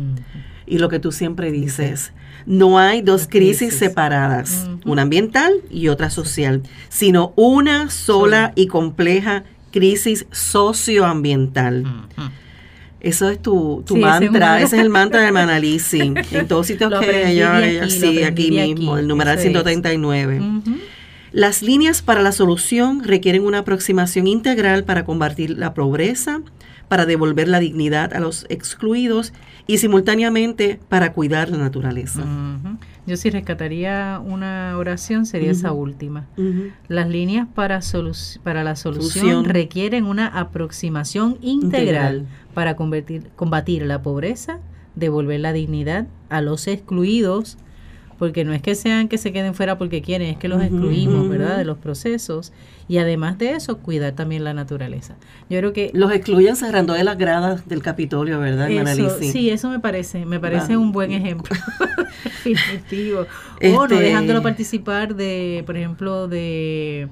Y 0.65 0.79
lo 0.79 0.89
que 0.89 1.01
tú 1.01 1.13
siempre 1.13 1.51
dices, 1.51 2.13
no 2.47 2.79
hay 2.79 3.03
dos 3.03 3.27
crisis, 3.27 3.59
crisis. 3.59 3.79
separadas, 3.79 4.69
una 4.85 5.03
ambiental 5.03 5.53
y 5.71 5.89
otra 5.89 6.11
social, 6.11 6.63
sino 6.89 7.33
una 7.37 7.91
sola 7.91 8.53
y 8.55 8.67
compleja 8.67 9.45
crisis 9.71 10.27
socioambiental. 10.31 11.85
Eso 13.01 13.29
es 13.31 13.43
tu, 13.43 13.83
tu 13.85 13.95
Sí, 13.95 14.01
mantra, 14.01 14.61
ese 14.61 14.77
es 14.77 14.83
el 14.83 14.89
mantra 14.89 15.23
de 15.23 15.33
Manalisi. 15.33 16.15
En 16.33 16.47
todos 16.47 16.69
sitios 16.69 16.93
que 17.01 17.33
ella, 17.33 17.57
aquí, 17.57 17.91
sí, 17.91 18.23
aquí 18.23 18.51
mismo, 18.53 18.93
aquí, 18.93 19.01
el 19.01 19.09
numeral 19.09 19.39
ese 19.39 19.49
es. 19.49 19.53
139. 19.53 20.39
Ujú. 20.41 20.77
Las 21.33 21.63
líneas 21.63 22.03
para 22.03 22.23
la 22.23 22.31
solución 22.31 23.03
requieren 23.03 23.43
una 23.45 23.59
aproximación 23.59 24.27
integral 24.29 24.85
para 24.85 25.05
combatir 25.05 25.51
la 25.51 25.75
pobreza, 25.75 26.43
para 26.89 27.07
devolver 27.07 27.49
la 27.49 27.61
dignidad 27.61 28.15
a 28.15 28.21
los 28.21 28.47
excluidos 28.49 29.33
y 29.67 29.79
simultáneamente 29.79 30.81
para 30.89 31.13
cuidar 31.13 31.49
la 31.51 31.59
naturaleza. 31.59 32.25
Yo 33.07 33.17
sí 33.17 33.31
rescataría 33.31 34.21
una 34.25 34.77
oración, 34.77 35.27
sería 35.27 35.51
esa 35.51 35.73
última. 35.73 36.27
Las 36.89 37.09
líneas 37.09 37.49
para, 37.53 37.77
la 37.77 37.83
solución 37.83 38.73
Solución. 38.75 39.45
requieren 39.45 40.05
una 40.05 40.27
aproximación 40.27 41.39
integral, 41.41 42.17
Integral. 42.19 42.27
para 42.55 42.77
combatir 42.77 43.83
la 43.83 44.03
pobreza, 44.03 44.61
devolver 44.95 45.41
la 45.41 45.53
dignidad 45.53 46.07
a 46.29 46.41
los 46.43 46.69
excluidos, 46.69 47.59
porque 48.23 48.45
no 48.45 48.53
es 48.53 48.63
que 48.63 48.77
sean 48.77 49.09
que 49.09 49.19
se 49.19 49.33
queden 49.33 49.53
fuera 49.53 49.79
porque 49.79 50.01
quieren, 50.01 50.29
es 50.29 50.37
que 50.37 50.47
los 50.47 50.63
excluimos. 50.63 51.29
¿verdad? 51.29 51.57
De 51.57 51.65
los 51.65 51.77
procesos 51.77 52.53
y 52.87 52.99
además 52.99 53.37
de 53.37 53.55
eso, 53.55 53.79
cuidar 53.79 54.13
también 54.13 54.45
la 54.45 54.55
naturaleza. 54.55 55.17
Yo 55.51 55.59
creo 55.59 55.73
que 55.73 55.91
Los 55.93 56.13
excluyen 56.13 56.55
cerrando 56.55 56.93
de 56.93 57.03
las 57.03 57.19
gradas 57.19 57.69
del 57.69 57.83
Capitolio, 57.83 58.39
¿verdad, 58.39 58.71
eso, 58.71 59.19
sí, 59.19 59.51
eso 59.51 59.71
me 59.71 59.81
parece, 59.81 60.25
me 60.25 60.39
parece 60.39 60.77
un 60.77 60.93
buen 60.93 61.11
ejemplo. 61.11 61.57
Definitivo. 62.45 63.23
O 63.61 63.67
no 63.67 63.85
Este- 63.87 63.99
dejándolo 63.99 64.41
participar 64.41 65.17
de, 65.17 65.65
por 65.67 65.77
ejemplo, 65.77 66.29
de, 66.29 67.09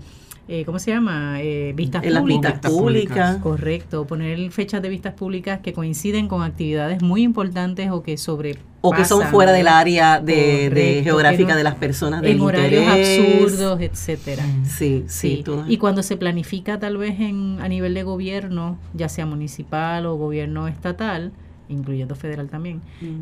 eh, 0.50 0.64
¿cómo 0.64 0.78
se 0.80 0.90
llama? 0.90 1.40
Eh, 1.40 1.72
vistas 1.76 2.02
en 2.04 2.12
las 2.14 2.22
públicas. 2.22 2.52
vistas 2.54 2.72
públicas. 2.72 3.36
Correcto, 3.36 4.06
poner 4.06 4.50
fechas 4.50 4.82
de 4.82 4.88
vistas 4.88 5.14
públicas 5.14 5.60
que 5.62 5.72
coinciden 5.72 6.26
con 6.28 6.42
actividades 6.42 7.02
muy 7.02 7.22
importantes 7.22 7.90
o 7.90 8.02
que 8.02 8.16
sobre 8.18 8.58
O 8.82 8.92
que 8.92 9.04
son 9.04 9.22
fuera 9.28 9.52
del 9.52 9.68
área 9.68 10.20
de, 10.20 10.68
de 10.70 11.02
geográfica 11.04 11.50
no- 11.52 11.56
de 11.58 11.64
las 11.64 11.74
personas 11.76 12.22
del 12.22 12.32
en 12.32 12.40
horarios 12.40 12.82
interés. 12.82 13.18
absurdos, 13.48 13.80
etcétera. 13.80 14.42
Mm. 14.44 14.64
Sí, 14.66 15.04
sí. 15.06 15.44
Sí, 15.46 15.52
y 15.68 15.76
cuando 15.76 16.02
se 16.02 16.16
planifica 16.16 16.78
tal 16.80 16.96
vez 16.96 17.20
en, 17.20 17.58
a 17.60 17.68
nivel 17.68 17.94
de 17.94 18.02
gobierno, 18.02 18.78
ya 18.94 19.08
sea 19.08 19.26
municipal 19.26 20.04
o 20.06 20.16
gobierno 20.16 20.66
estatal, 20.66 21.32
incluyendo 21.70 22.14
federal 22.14 22.48
también, 22.48 22.80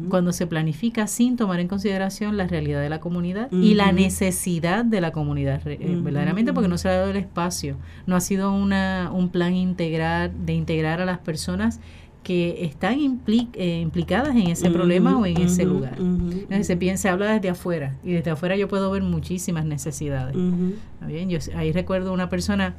cuando 0.08 0.32
se 0.32 0.46
planifica 0.46 1.06
sin 1.06 1.36
tomar 1.36 1.60
en 1.60 1.68
consideración 1.68 2.36
la 2.36 2.46
realidad 2.46 2.80
de 2.80 2.88
la 2.88 2.98
comunidad 2.98 3.48
y 3.52 3.74
la 3.74 3.92
necesidad 3.92 4.84
de 4.84 5.00
la 5.00 5.12
comunidad, 5.12 5.60
eh, 5.66 5.78
verdaderamente 6.02 6.52
porque 6.54 6.68
no 6.68 6.78
se 6.78 6.88
le 6.88 6.94
ha 6.94 6.98
dado 6.98 7.10
el 7.10 7.16
espacio, 7.18 7.76
no 8.06 8.16
ha 8.16 8.20
sido 8.20 8.52
una, 8.52 9.10
un 9.12 9.28
plan 9.28 9.54
integrar, 9.54 10.32
de 10.32 10.54
integrar 10.54 11.00
a 11.00 11.04
las 11.04 11.18
personas 11.18 11.78
que 12.24 12.64
están 12.64 12.98
impli- 12.98 13.48
eh, 13.54 13.80
implicadas 13.80 14.34
en 14.36 14.48
ese 14.48 14.70
problema 14.70 15.16
o 15.18 15.24
en 15.24 15.38
ese 15.38 15.64
lugar. 15.64 15.98
Entonces 16.00 16.66
se 16.66 16.76
piensa, 16.76 17.02
se 17.02 17.08
habla 17.10 17.32
desde 17.32 17.48
afuera 17.48 17.96
y 18.04 18.12
desde 18.12 18.30
afuera 18.32 18.56
yo 18.56 18.68
puedo 18.68 18.90
ver 18.90 19.02
muchísimas 19.02 19.64
necesidades. 19.64 20.34
ujú. 20.36 20.74
¿Está 20.94 21.06
bien? 21.06 21.30
Yo 21.30 21.38
ahí 21.56 21.72
recuerdo 21.72 22.12
una 22.12 22.28
persona 22.28 22.74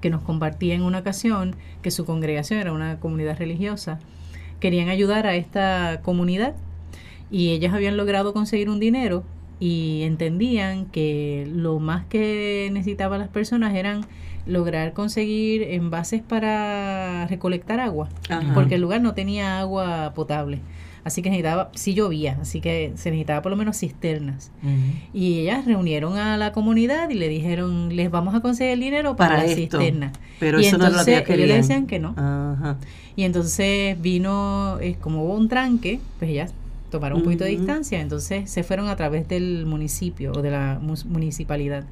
que 0.00 0.10
nos 0.10 0.22
compartía 0.22 0.74
en 0.74 0.82
una 0.82 0.98
ocasión 0.98 1.54
que 1.82 1.90
su 1.92 2.04
congregación 2.04 2.58
era 2.58 2.72
una 2.72 2.98
comunidad 2.98 3.38
religiosa. 3.38 4.00
Querían 4.62 4.90
ayudar 4.90 5.26
a 5.26 5.34
esta 5.34 6.02
comunidad 6.04 6.54
y 7.32 7.50
ellas 7.50 7.74
habían 7.74 7.96
logrado 7.96 8.32
conseguir 8.32 8.70
un 8.70 8.78
dinero 8.78 9.24
y 9.58 10.02
entendían 10.02 10.86
que 10.86 11.50
lo 11.52 11.80
más 11.80 12.04
que 12.04 12.70
necesitaban 12.72 13.18
las 13.18 13.28
personas 13.28 13.74
eran 13.74 14.02
lograr 14.46 14.92
conseguir 14.92 15.64
envases 15.64 16.22
para 16.22 17.26
recolectar 17.26 17.80
agua, 17.80 18.08
Ajá. 18.28 18.54
porque 18.54 18.76
el 18.76 18.82
lugar 18.82 19.00
no 19.00 19.14
tenía 19.14 19.58
agua 19.58 20.12
potable. 20.14 20.60
Así 21.04 21.20
que 21.20 21.30
necesitaba, 21.30 21.70
sí 21.74 21.94
llovía, 21.94 22.38
así 22.40 22.60
que 22.60 22.92
se 22.94 23.10
necesitaba 23.10 23.42
por 23.42 23.50
lo 23.50 23.56
menos 23.56 23.78
cisternas. 23.78 24.52
Y 25.12 25.40
ellas 25.40 25.64
reunieron 25.64 26.16
a 26.16 26.36
la 26.36 26.52
comunidad 26.52 27.10
y 27.10 27.14
le 27.14 27.28
dijeron, 27.28 27.94
les 27.96 28.10
vamos 28.10 28.34
a 28.36 28.40
conseguir 28.40 28.74
el 28.74 28.80
dinero 28.80 29.16
para, 29.16 29.36
Para 29.36 29.42
la 29.44 29.50
esto. 29.52 29.78
cisterna. 29.78 30.12
Pero 30.38 30.60
y 30.60 30.66
eso 30.66 30.78
no 30.78 30.86
es 30.86 30.92
lo 30.92 31.04
que 31.04 31.10
ellos 31.12 31.28
le 31.28 31.34
querían. 31.36 31.60
decían 31.60 31.86
que 31.86 31.98
no. 31.98 32.14
Y 33.16 33.24
entonces 33.24 34.00
vino, 34.00 34.78
eh, 34.80 34.96
como 35.00 35.24
hubo 35.24 35.34
un 35.34 35.48
tranque, 35.48 35.98
pues 36.18 36.30
ellas 36.30 36.54
tomaron 36.90 37.18
un 37.18 37.24
poquito 37.24 37.44
de 37.44 37.50
distancia, 37.50 38.00
entonces 38.00 38.48
se 38.50 38.62
fueron 38.62 38.88
a 38.88 38.96
través 38.96 39.26
del 39.26 39.66
municipio 39.66 40.32
o 40.32 40.42
de 40.42 40.50
la 40.50 40.78
municipalidad. 41.06 41.84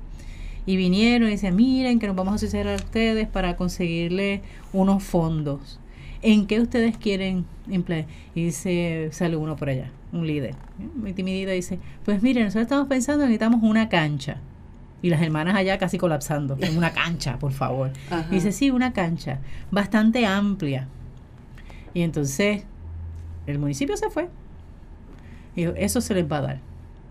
Y 0.66 0.76
vinieron 0.76 1.26
y 1.28 1.32
decían, 1.32 1.56
miren 1.56 1.98
que 1.98 2.06
nos 2.06 2.14
vamos 2.14 2.32
a 2.32 2.36
asociar 2.36 2.68
a 2.68 2.76
ustedes 2.76 3.26
para 3.26 3.56
conseguirle 3.56 4.42
unos 4.72 5.02
fondos. 5.02 5.80
¿En 6.22 6.46
qué 6.46 6.60
ustedes 6.60 6.96
quieren 6.98 7.46
emplear? 7.70 8.06
Y 8.34 8.46
dice, 8.46 9.08
sale 9.12 9.36
uno 9.36 9.56
por 9.56 9.70
allá, 9.70 9.90
un 10.12 10.26
líder, 10.26 10.50
¿eh? 10.50 10.88
muy 10.94 11.12
timidito, 11.14 11.50
dice, 11.50 11.78
pues 12.04 12.22
miren, 12.22 12.44
nosotros 12.44 12.64
estamos 12.64 12.88
pensando, 12.88 13.24
necesitamos 13.24 13.62
una 13.62 13.88
cancha. 13.88 14.36
Y 15.02 15.08
las 15.08 15.22
hermanas 15.22 15.54
allá 15.54 15.78
casi 15.78 15.96
colapsando, 15.96 16.58
en 16.60 16.76
una 16.76 16.92
cancha, 16.92 17.38
por 17.38 17.52
favor. 17.52 17.90
Ajá. 18.10 18.26
Y 18.30 18.34
dice, 18.34 18.52
sí, 18.52 18.70
una 18.70 18.92
cancha 18.92 19.38
bastante 19.70 20.26
amplia. 20.26 20.88
Y 21.94 22.02
entonces 22.02 22.64
el 23.46 23.58
municipio 23.58 23.96
se 23.96 24.10
fue. 24.10 24.28
Y 25.56 25.62
dijo, 25.62 25.72
eso 25.76 26.02
se 26.02 26.14
les 26.14 26.30
va 26.30 26.38
a 26.38 26.42
dar. 26.42 26.60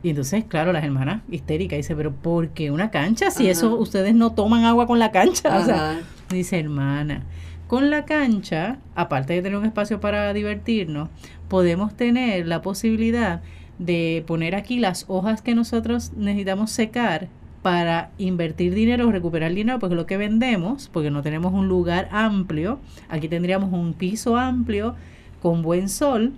Y 0.02 0.12
entonces, 0.12 0.46
claro, 0.46 0.72
las 0.72 0.84
hermanas 0.84 1.24
histéricas 1.30 1.78
dice, 1.78 1.96
pero 1.96 2.14
¿por 2.14 2.50
qué 2.50 2.72
una 2.72 2.90
cancha? 2.90 3.32
Si 3.32 3.44
Ajá. 3.44 3.52
eso 3.52 3.76
ustedes 3.76 4.14
no 4.14 4.32
toman 4.34 4.64
agua 4.64 4.88
con 4.88 5.00
la 5.00 5.12
cancha. 5.12 5.58
O 5.58 5.66
sea, 5.66 5.92
Ajá. 5.92 6.00
dice, 6.30 6.60
hermana, 6.60 7.24
con 7.70 7.92
la 7.92 8.04
cancha, 8.04 8.80
aparte 8.96 9.34
de 9.34 9.44
tener 9.44 9.60
un 9.60 9.64
espacio 9.64 10.02
para 10.02 10.34
divertirnos, 10.34 11.08
podemos 11.50 11.96
tener 11.96 12.48
la 12.48 12.64
posibilidad 12.64 13.44
de 13.78 14.24
poner 14.26 14.56
aquí 14.56 14.80
las 14.80 15.06
hojas 15.08 15.44
que 15.44 15.54
nosotros 15.54 16.12
necesitamos 16.18 16.72
secar 16.72 17.28
para 17.62 18.10
invertir 18.18 18.74
dinero, 18.74 19.12
recuperar 19.12 19.54
dinero, 19.54 19.78
porque 19.78 19.94
lo 19.94 20.08
que 20.08 20.18
vendemos, 20.18 20.90
porque 20.92 21.12
no 21.12 21.22
tenemos 21.22 21.54
un 21.54 21.68
lugar 21.68 22.10
amplio, 22.12 22.80
aquí 23.08 23.28
tendríamos 23.28 23.72
un 23.72 23.94
piso 23.94 24.36
amplio 24.36 24.96
con 25.40 25.62
buen 25.62 25.90
sol, 25.90 26.34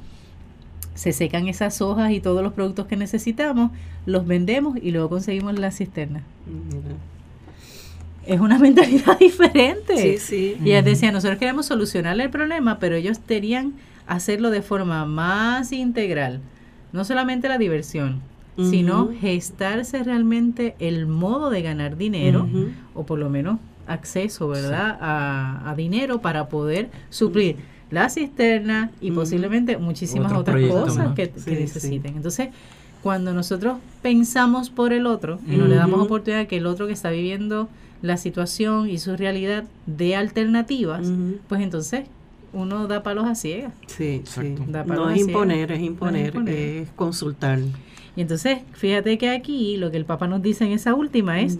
se 0.96 1.14
secan 1.14 1.48
esas 1.48 1.82
hojas 1.82 2.12
y 2.12 2.20
todos 2.20 2.44
los 2.44 2.52
productos 2.52 2.88
que 2.88 2.98
necesitamos, 2.98 3.72
los 4.06 4.28
vendemos 4.28 4.78
y 4.82 4.92
luego 4.92 5.08
conseguimos 5.08 5.58
la 5.58 5.72
cisterna. 5.72 6.24
Es 8.26 8.40
una 8.40 8.58
mentalidad 8.60 9.18
diferente. 9.20 9.98
Sí, 9.98 10.18
sí. 10.18 10.58
Y 10.64 10.70
ellas 10.72 10.86
decían, 10.86 11.14
nosotros 11.14 11.40
queremos 11.40 11.66
solucionarle 11.66 12.24
el 12.24 12.30
problema, 12.30 12.80
pero 12.80 12.96
ellos 12.96 13.20
querían 13.20 13.74
hacerlo 14.08 14.50
de 14.50 14.62
forma 14.62 15.06
más 15.06 15.72
integral. 15.72 16.40
No 16.94 17.04
solamente 17.06 17.48
la 17.48 17.58
diversión, 17.58 18.22
sino 18.70 19.10
gestarse 19.20 20.04
realmente 20.04 20.76
el 20.80 21.08
modo 21.08 21.50
de 21.50 21.62
ganar 21.64 21.98
dinero, 21.98 22.48
o 22.94 23.06
por 23.06 23.18
lo 23.18 23.30
menos 23.30 23.58
acceso, 23.88 24.48
¿verdad?, 24.50 24.98
a, 25.02 25.70
a 25.70 25.76
dinero 25.76 26.22
para 26.22 26.48
poder 26.48 26.90
suplir 27.10 27.56
la 27.90 28.10
cisterna 28.10 28.92
y 29.02 29.12
posiblemente 29.12 29.78
muchísimas 29.78 30.32
otras 30.34 30.62
cosas 30.70 31.10
¿no? 31.10 31.16
que, 31.16 31.30
que 31.30 31.40
Sí, 31.40 31.46
sí. 31.56 31.60
necesiten. 31.62 32.16
Entonces, 32.18 32.50
cuando 33.02 33.34
nosotros 33.34 33.78
pensamos 34.02 34.70
por 34.70 34.94
el 34.94 35.08
otro 35.08 35.40
y 35.48 35.56
no 35.56 35.66
le 35.68 35.76
damos 35.76 36.00
oportunidad 36.02 36.46
que 36.48 36.58
el 36.58 36.68
otro 36.68 36.86
que 36.88 36.94
está 36.94 37.10
viviendo 37.10 37.68
la 38.02 38.18
situación 38.18 38.90
y 38.90 38.98
su 38.98 39.16
realidad 39.16 39.66
de 39.86 40.16
alternativas, 40.16 41.08
pues 41.48 41.62
entonces 41.62 42.06
uno 42.54 42.88
da 42.88 43.04
palos 43.04 43.26
a 43.26 43.36
ciegas. 43.36 43.74
Sí, 43.88 44.22
sí. 44.26 44.42
Exacto. 44.42 44.64
Da 44.68 44.84
No 44.84 45.10
es 45.10 45.22
imponer, 45.22 45.72
es 45.72 45.82
imponer, 45.82 46.28
imponer. 46.28 46.54
es 46.54 46.90
consultar. 46.96 47.60
Y 48.16 48.22
entonces, 48.22 48.60
fíjate 48.74 49.18
que 49.18 49.30
aquí 49.30 49.78
lo 49.78 49.90
que 49.92 49.98
el 49.98 50.06
Papa 50.06 50.28
nos 50.28 50.42
dice 50.42 50.66
en 50.66 50.72
esa 50.72 50.94
última 50.94 51.40
es 51.40 51.58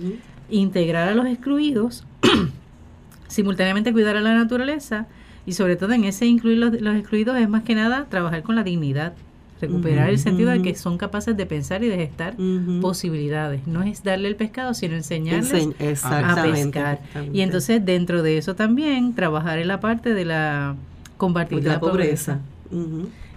integrar 0.50 1.08
a 1.08 1.16
los 1.16 1.26
excluidos, 1.28 2.06
simultáneamente 3.28 3.94
cuidar 3.94 4.18
a 4.18 4.22
la 4.22 4.34
naturaleza 4.34 5.08
y 5.46 5.54
sobre 5.54 5.76
todo 5.76 5.94
en 5.94 6.04
ese 6.04 6.26
incluir 6.26 6.58
los, 6.58 6.82
los 6.82 6.96
excluidos 6.96 7.38
es 7.38 7.48
más 7.48 7.64
que 7.64 7.74
nada 7.76 8.06
trabajar 8.10 8.44
con 8.44 8.56
la 8.56 8.64
dignidad, 8.64 9.14
recuperar 9.62 10.10
el 10.10 10.18
sentido 10.20 10.50
de 10.52 10.62
que 10.62 10.76
son 10.76 10.98
capaces 10.98 11.38
de 11.38 11.46
pensar 11.46 11.84
y 11.84 11.88
de 11.88 11.98
gestar 11.98 12.36
posibilidades. 12.82 13.68
No 13.68 13.84
es 13.84 14.04
darle 14.04 14.28
el 14.28 14.36
pescado, 14.36 14.74
sino 14.74 14.96
enseñarles 14.96 15.52
Enseñ- 15.70 15.76
a 16.04 16.44
pescar. 16.44 17.00
Y 17.34 17.42
entonces 17.42 17.86
dentro 17.86 18.24
de 18.24 18.38
eso 18.38 18.56
también 18.56 19.14
trabajar 19.14 19.60
en 19.60 19.68
la 19.68 19.80
parte 19.80 20.14
de 20.14 20.26
la 20.26 20.76
compartir 21.18 21.58
Pues 21.60 21.66
la, 21.66 21.74
la 21.74 21.80
pobreza, 21.80 22.40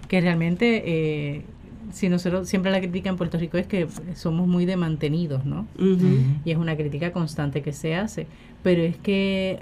que 0.07 0.21
realmente 0.21 0.83
eh, 0.85 1.41
si 1.93 2.09
nosotros 2.09 2.47
siempre 2.49 2.71
la 2.71 2.79
crítica 2.79 3.09
en 3.09 3.15
Puerto 3.15 3.37
Rico 3.37 3.57
es 3.57 3.67
que 3.67 3.87
somos 4.15 4.47
muy 4.47 4.65
de 4.65 4.75
mantenidos, 4.75 5.45
¿no? 5.45 5.67
Y 6.43 6.51
es 6.51 6.57
una 6.57 6.75
crítica 6.75 7.11
constante 7.11 7.61
que 7.61 7.71
se 7.73 7.95
hace, 7.95 8.27
pero 8.63 8.81
es 8.81 8.97
que 8.97 9.59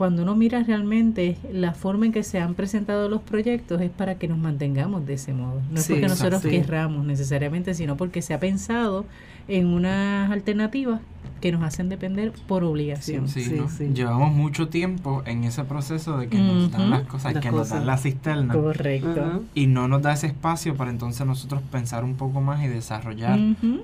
cuando 0.00 0.22
uno 0.22 0.34
mira 0.34 0.62
realmente 0.62 1.36
la 1.52 1.74
forma 1.74 2.06
en 2.06 2.12
que 2.12 2.22
se 2.22 2.38
han 2.40 2.54
presentado 2.54 3.10
los 3.10 3.20
proyectos 3.20 3.82
es 3.82 3.90
para 3.90 4.14
que 4.14 4.28
nos 4.28 4.38
mantengamos 4.38 5.04
de 5.04 5.12
ese 5.12 5.34
modo. 5.34 5.60
No 5.70 5.78
es 5.78 5.84
Sí, 5.84 5.92
porque 5.92 6.08
nosotros 6.08 6.40
sí. 6.40 6.48
querramos 6.48 7.04
necesariamente, 7.04 7.74
sino 7.74 7.98
porque 7.98 8.22
se 8.22 8.32
ha 8.32 8.40
pensado 8.40 9.04
en 9.50 9.66
unas 9.66 10.30
alternativas 10.30 11.00
que 11.40 11.52
nos 11.52 11.62
hacen 11.62 11.88
depender 11.88 12.32
por 12.46 12.64
obligación. 12.64 13.28
Sí, 13.28 13.42
Sí, 13.42 13.54
¿no? 13.54 13.68
sí. 13.68 13.90
Llevamos 13.94 14.32
mucho 14.32 14.68
tiempo 14.68 15.22
en 15.24 15.44
ese 15.44 15.64
proceso 15.64 16.18
de 16.18 16.28
que 16.28 16.38
nos 16.38 16.70
dan 16.70 16.90
las 16.90 17.02
cosas, 17.04 17.32
Las 17.32 17.42
que 17.42 17.50
nos 17.50 17.70
dan 17.70 17.86
la 17.86 17.96
cisterna 17.96 18.52
Correcto. 18.52 19.42
Y 19.54 19.66
no 19.66 19.88
nos 19.88 20.02
da 20.02 20.12
ese 20.12 20.26
espacio 20.26 20.76
para 20.76 20.90
entonces 20.90 21.26
nosotros 21.26 21.62
pensar 21.72 22.04
un 22.04 22.14
poco 22.16 22.40
más 22.40 22.62
y 22.62 22.68
desarrollar 22.68 23.38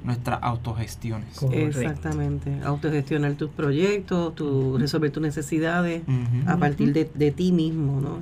nuestras 0.05 0.39
autogestiones. 0.43 1.35
Correcto. 1.39 1.81
Exactamente. 1.81 2.61
Autogestionar 2.63 3.33
tus 3.35 3.51
proyectos, 3.51 4.35
tu, 4.35 4.77
resolver 4.77 5.11
tus 5.11 5.23
necesidades 5.23 6.03
a 6.47 6.57
partir 6.59 6.93
de, 6.93 7.11
de 7.15 7.31
ti 7.31 7.53
mismo, 7.53 8.01
¿no? 8.01 8.19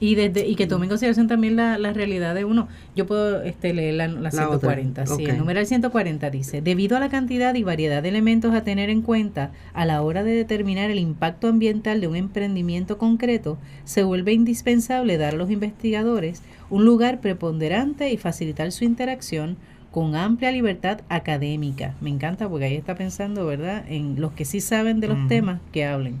Y, 0.00 0.14
desde, 0.14 0.46
y 0.46 0.54
que 0.54 0.66
tome 0.66 0.84
en 0.86 0.90
consideración 0.90 1.26
también 1.26 1.56
la, 1.56 1.76
la 1.76 1.92
realidad 1.92 2.34
de 2.34 2.44
uno. 2.44 2.68
Yo 2.94 3.06
puedo 3.06 3.42
este, 3.42 3.74
leer 3.74 3.94
la, 3.94 4.06
la 4.08 4.30
140. 4.30 5.02
otra, 5.02 5.16
Sí, 5.16 5.24
ok. 5.24 5.30
el 5.30 5.38
numeral 5.38 5.66
140 5.66 6.30
dice, 6.30 6.62
debido 6.62 6.96
a 6.96 7.00
la 7.00 7.08
cantidad 7.08 7.54
y 7.54 7.64
variedad 7.64 8.02
de 8.02 8.10
elementos 8.10 8.54
a 8.54 8.62
tener 8.62 8.90
en 8.90 9.02
cuenta 9.02 9.50
a 9.72 9.84
la 9.86 10.02
hora 10.02 10.22
de 10.22 10.32
determinar 10.32 10.90
el 10.90 10.98
impacto 10.98 11.48
ambiental 11.48 12.00
de 12.00 12.06
un 12.06 12.16
emprendimiento 12.16 12.96
concreto, 12.96 13.58
se 13.84 14.04
vuelve 14.04 14.32
indispensable 14.32 15.18
dar 15.18 15.34
a 15.34 15.36
los 15.36 15.50
investigadores 15.50 16.42
un 16.70 16.84
lugar 16.84 17.20
preponderante 17.20 18.12
y 18.12 18.16
facilitar 18.18 18.70
su 18.72 18.84
interacción 18.84 19.56
con 19.90 20.14
amplia 20.14 20.52
libertad 20.52 21.00
académica. 21.08 21.94
Me 22.00 22.10
encanta 22.10 22.48
porque 22.48 22.66
ahí 22.66 22.76
está 22.76 22.94
pensando, 22.94 23.46
¿verdad?, 23.46 23.84
en 23.88 24.20
los 24.20 24.32
que 24.32 24.44
sí 24.44 24.60
saben 24.60 25.00
de 25.00 25.08
los 25.08 25.26
temas 25.28 25.60
que 25.72 25.84
hablen. 25.86 26.16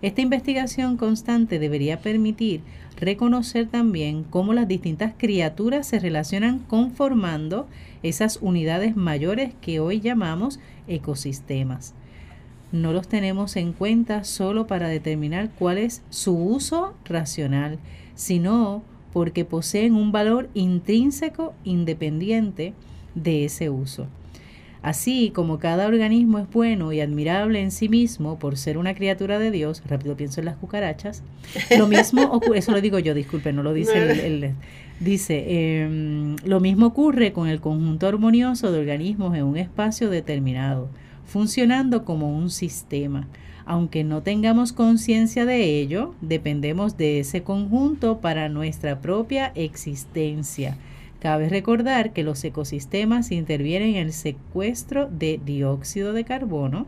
Esta 0.00 0.20
investigación 0.20 0.96
constante 0.96 1.58
debería 1.58 2.00
permitir 2.00 2.60
reconocer 3.00 3.66
también 3.66 4.22
cómo 4.22 4.52
las 4.52 4.68
distintas 4.68 5.12
criaturas 5.16 5.88
se 5.88 5.98
relacionan 5.98 6.60
conformando 6.60 7.66
esas 8.04 8.38
unidades 8.40 8.94
mayores 8.96 9.54
que 9.60 9.80
hoy 9.80 10.00
llamamos 10.00 10.60
ecosistemas. 10.86 11.94
No 12.70 12.92
los 12.92 13.08
tenemos 13.08 13.56
en 13.56 13.72
cuenta 13.72 14.22
solo 14.22 14.68
para 14.68 14.88
determinar 14.88 15.50
cuál 15.58 15.78
es 15.78 16.02
su 16.10 16.36
uso 16.36 16.94
racional, 17.04 17.78
sino 18.14 18.82
porque 19.12 19.44
poseen 19.44 19.94
un 19.94 20.12
valor 20.12 20.48
intrínseco 20.54 21.54
independiente 21.64 22.74
de 23.16 23.46
ese 23.46 23.68
uso. 23.70 24.06
Así 24.82 25.30
como 25.34 25.58
cada 25.58 25.86
organismo 25.88 26.38
es 26.38 26.48
bueno 26.50 26.92
y 26.92 27.00
admirable 27.00 27.60
en 27.60 27.70
sí 27.72 27.88
mismo 27.88 28.38
por 28.38 28.56
ser 28.56 28.78
una 28.78 28.94
criatura 28.94 29.38
de 29.38 29.50
Dios, 29.50 29.82
rápido 29.88 30.16
pienso 30.16 30.40
en 30.40 30.46
las 30.46 30.56
cucarachas, 30.56 31.22
lo 31.76 31.88
mismo 31.88 32.22
ocurre, 32.32 32.58
eso 32.58 32.72
lo 32.72 32.80
digo 32.80 32.98
yo, 33.00 33.12
disculpe, 33.14 33.52
no 33.52 33.62
lo 33.62 33.72
dice 33.74 33.98
el, 33.98 34.20
el- 34.20 34.54
dice, 35.00 35.82
em, 35.82 36.36
lo 36.44 36.60
mismo 36.60 36.86
ocurre 36.86 37.32
con 37.32 37.48
el 37.48 37.60
conjunto 37.60 38.06
armonioso 38.06 38.70
de 38.72 38.78
organismos 38.80 39.36
en 39.36 39.44
un 39.44 39.56
espacio 39.56 40.10
determinado, 40.10 40.88
funcionando 41.26 42.04
como 42.04 42.36
un 42.36 42.50
sistema. 42.50 43.26
Aunque 43.66 44.02
no 44.02 44.22
tengamos 44.22 44.72
conciencia 44.72 45.44
de 45.44 45.78
ello, 45.80 46.14
dependemos 46.22 46.96
de 46.96 47.20
ese 47.20 47.42
conjunto 47.42 48.18
para 48.18 48.48
nuestra 48.48 49.00
propia 49.00 49.52
existencia. 49.54 50.76
Cabe 51.20 51.48
recordar 51.48 52.12
que 52.12 52.22
los 52.22 52.44
ecosistemas 52.44 53.32
intervienen 53.32 53.96
en 53.96 54.06
el 54.06 54.12
secuestro 54.12 55.08
de 55.10 55.40
dióxido 55.44 56.12
de 56.12 56.24
carbono, 56.24 56.86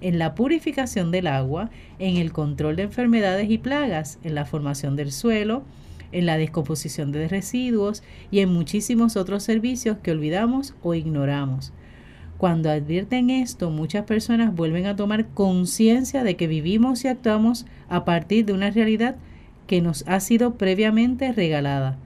en 0.00 0.18
la 0.18 0.34
purificación 0.34 1.10
del 1.10 1.26
agua, 1.26 1.70
en 1.98 2.16
el 2.16 2.32
control 2.32 2.76
de 2.76 2.84
enfermedades 2.84 3.50
y 3.50 3.58
plagas, 3.58 4.18
en 4.24 4.34
la 4.34 4.46
formación 4.46 4.96
del 4.96 5.12
suelo, 5.12 5.62
en 6.10 6.24
la 6.24 6.38
descomposición 6.38 7.12
de 7.12 7.28
residuos 7.28 8.02
y 8.30 8.40
en 8.40 8.50
muchísimos 8.50 9.14
otros 9.14 9.42
servicios 9.42 9.98
que 10.02 10.12
olvidamos 10.12 10.74
o 10.82 10.94
ignoramos. 10.94 11.74
Cuando 12.38 12.70
advierten 12.70 13.28
esto, 13.28 13.70
muchas 13.70 14.04
personas 14.04 14.54
vuelven 14.54 14.86
a 14.86 14.96
tomar 14.96 15.28
conciencia 15.28 16.24
de 16.24 16.36
que 16.36 16.46
vivimos 16.46 17.04
y 17.04 17.08
actuamos 17.08 17.66
a 17.90 18.06
partir 18.06 18.46
de 18.46 18.54
una 18.54 18.70
realidad 18.70 19.16
que 19.66 19.82
nos 19.82 20.06
ha 20.06 20.20
sido 20.20 20.54
previamente 20.54 21.32
regalada 21.32 21.98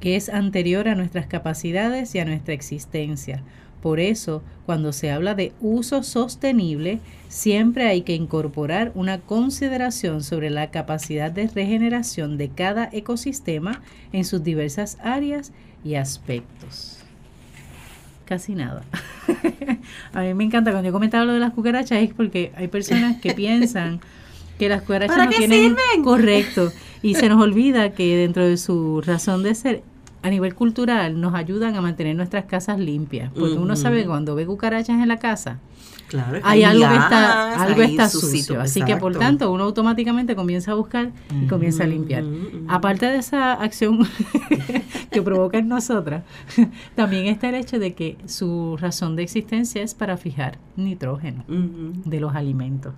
que 0.00 0.16
es 0.16 0.28
anterior 0.28 0.88
a 0.88 0.94
nuestras 0.94 1.26
capacidades 1.26 2.14
y 2.14 2.18
a 2.18 2.24
nuestra 2.24 2.54
existencia. 2.54 3.42
Por 3.82 3.98
eso, 4.00 4.42
cuando 4.66 4.92
se 4.92 5.10
habla 5.10 5.34
de 5.34 5.52
uso 5.60 6.02
sostenible, 6.02 7.00
siempre 7.28 7.86
hay 7.86 8.02
que 8.02 8.14
incorporar 8.14 8.92
una 8.94 9.20
consideración 9.20 10.22
sobre 10.22 10.50
la 10.50 10.70
capacidad 10.70 11.30
de 11.30 11.48
regeneración 11.48 12.36
de 12.36 12.50
cada 12.50 12.90
ecosistema 12.92 13.80
en 14.12 14.24
sus 14.24 14.42
diversas 14.42 14.98
áreas 15.02 15.52
y 15.82 15.94
aspectos. 15.94 16.98
Casi 18.26 18.54
nada. 18.54 18.84
a 20.12 20.22
mí 20.22 20.34
me 20.34 20.44
encanta 20.44 20.70
cuando 20.70 20.88
yo 20.88 20.92
comentaba 20.92 21.24
lo 21.24 21.32
de 21.32 21.40
las 21.40 21.52
cucarachas 21.52 22.02
es 22.02 22.14
porque 22.14 22.52
hay 22.56 22.68
personas 22.68 23.20
que 23.20 23.34
piensan 23.34 24.00
que 24.58 24.68
las 24.68 24.82
cucarachas 24.82 25.16
¿Para 25.16 25.24
no 25.24 25.30
qué 25.30 25.38
tienen 25.38 25.70
sirven? 25.70 26.04
correcto 26.04 26.70
y 27.02 27.14
se 27.14 27.28
nos 27.28 27.42
olvida 27.42 27.92
que 27.92 28.16
dentro 28.16 28.46
de 28.46 28.56
su 28.56 29.00
razón 29.00 29.42
de 29.42 29.54
ser 29.54 29.82
a 30.22 30.30
nivel 30.30 30.54
cultural 30.54 31.20
nos 31.20 31.34
ayudan 31.34 31.76
a 31.76 31.80
mantener 31.80 32.16
nuestras 32.16 32.44
casas 32.44 32.78
limpias 32.78 33.30
porque 33.32 33.54
uno 33.54 33.76
sabe 33.76 34.02
que 34.02 34.08
cuando 34.08 34.34
ve 34.34 34.46
cucarachas 34.46 35.00
en 35.00 35.08
la 35.08 35.18
casa 35.18 35.58
Claro, 36.08 36.40
hay 36.42 36.64
algo 36.64 36.88
que 36.88 36.96
está 36.96 37.62
algo 37.62 37.82
está 37.82 38.08
sucito, 38.08 38.36
sucio. 38.38 38.60
así 38.60 38.82
que 38.82 38.96
por 38.96 39.16
tanto 39.16 39.52
uno 39.52 39.62
automáticamente 39.62 40.34
comienza 40.34 40.72
a 40.72 40.74
buscar 40.74 41.12
y 41.40 41.46
comienza 41.46 41.84
a 41.84 41.86
limpiar. 41.86 42.24
aparte 42.68 43.06
de 43.06 43.18
esa 43.18 43.52
acción 43.52 44.00
que 45.12 45.22
provoca 45.22 45.58
en 45.58 45.68
nosotras 45.68 46.24
también 46.96 47.26
está 47.26 47.50
el 47.50 47.54
hecho 47.54 47.78
de 47.78 47.94
que 47.94 48.16
su 48.26 48.76
razón 48.80 49.14
de 49.14 49.22
existencia 49.22 49.82
es 49.82 49.94
para 49.94 50.16
fijar 50.16 50.58
nitrógeno 50.76 51.44
de 51.46 52.20
los 52.20 52.34
alimentos. 52.34 52.92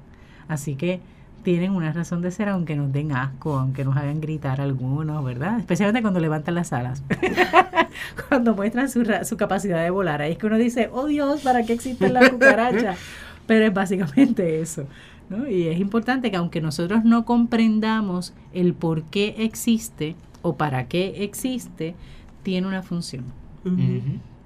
Así 0.49 0.75
que 0.75 1.01
tienen 1.43 1.73
una 1.73 1.93
razón 1.93 2.23
de 2.23 2.31
ser 2.31 2.49
aunque 2.49 2.77
nos 2.77 2.93
den 2.93 3.13
asco, 3.13 3.59
aunque 3.59 3.85
nos 3.85 3.97
hagan 3.97 4.21
gritar 4.21 4.61
algunos, 4.61 5.25
¿verdad? 5.25 5.59
Especialmente 5.59 6.03
cuando 6.03 6.21
levantan 6.21 6.55
las 6.55 6.73
alas. 6.73 7.03
cuando 8.29 8.55
muestran 8.55 8.89
su, 8.89 9.05
ra- 9.05 9.25
su 9.25 9.37
capacidad 9.37 9.83
de 9.83 9.91
volar. 9.91 10.23
Ahí 10.23 10.33
es 10.33 10.39
que 10.39 10.47
uno 10.47 10.59
dice, 10.59 10.89
oh 10.93 11.07
Dios, 11.07 11.43
¿para 11.43 11.65
qué 11.65 11.73
existen 11.73 12.15
las 12.15 12.31
cucarachas? 12.31 12.97
Pero 13.47 13.67
es 13.67 13.75
básicamente 13.75 14.61
eso. 14.61 14.87
¿no? 15.29 15.49
Y 15.49 15.69
es 15.69 15.79
importante 15.81 16.31
que 16.31 16.37
aunque 16.37 16.61
nosotros 16.61 17.05
no 17.05 17.25
comprendamos 17.25 18.35
el 18.53 18.75
por 18.75 19.03
qué 19.05 19.35
existe 19.39 20.15
o 20.43 20.57
para 20.57 20.87
qué 20.89 21.25
existe, 21.25 21.95
tiene 22.43 22.67
una 22.67 22.83
función 22.83 23.25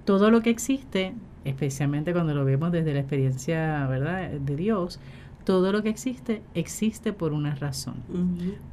todo 0.04 0.30
lo 0.30 0.40
que 0.42 0.50
existe, 0.50 1.14
especialmente 1.44 2.12
cuando 2.12 2.34
lo 2.34 2.44
vemos 2.44 2.70
desde 2.70 2.92
la 2.92 3.00
experiencia, 3.00 3.86
¿verdad?, 3.88 4.30
de 4.30 4.56
Dios, 4.56 5.00
todo 5.46 5.72
lo 5.72 5.82
que 5.82 5.88
existe 5.88 6.42
existe 6.54 7.14
por 7.14 7.32
una 7.32 7.54
razón, 7.54 7.94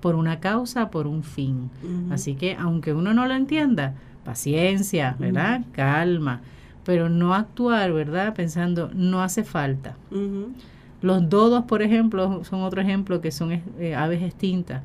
por 0.01 0.15
una 0.15 0.41
causa, 0.41 0.89
por 0.91 1.07
un 1.07 1.23
fin. 1.23 1.69
Así 2.11 2.35
que 2.35 2.55
aunque 2.59 2.93
uno 2.93 3.13
no 3.13 3.25
lo 3.25 3.33
entienda, 3.33 3.93
paciencia, 4.25 5.15
¿verdad? 5.19 5.61
Calma, 5.71 6.41
pero 6.83 7.07
no 7.07 7.33
actuar, 7.33 7.93
¿verdad? 7.93 8.33
Pensando, 8.33 8.89
no 8.93 9.21
hace 9.23 9.45
falta. 9.45 9.95
Los 11.01 11.29
dodos, 11.29 11.63
por 11.65 11.81
ejemplo, 11.81 12.43
son 12.43 12.61
otro 12.63 12.81
ejemplo 12.81 13.21
que 13.21 13.31
son 13.31 13.51
eh, 13.79 13.95
aves 13.95 14.21
extintas. 14.21 14.81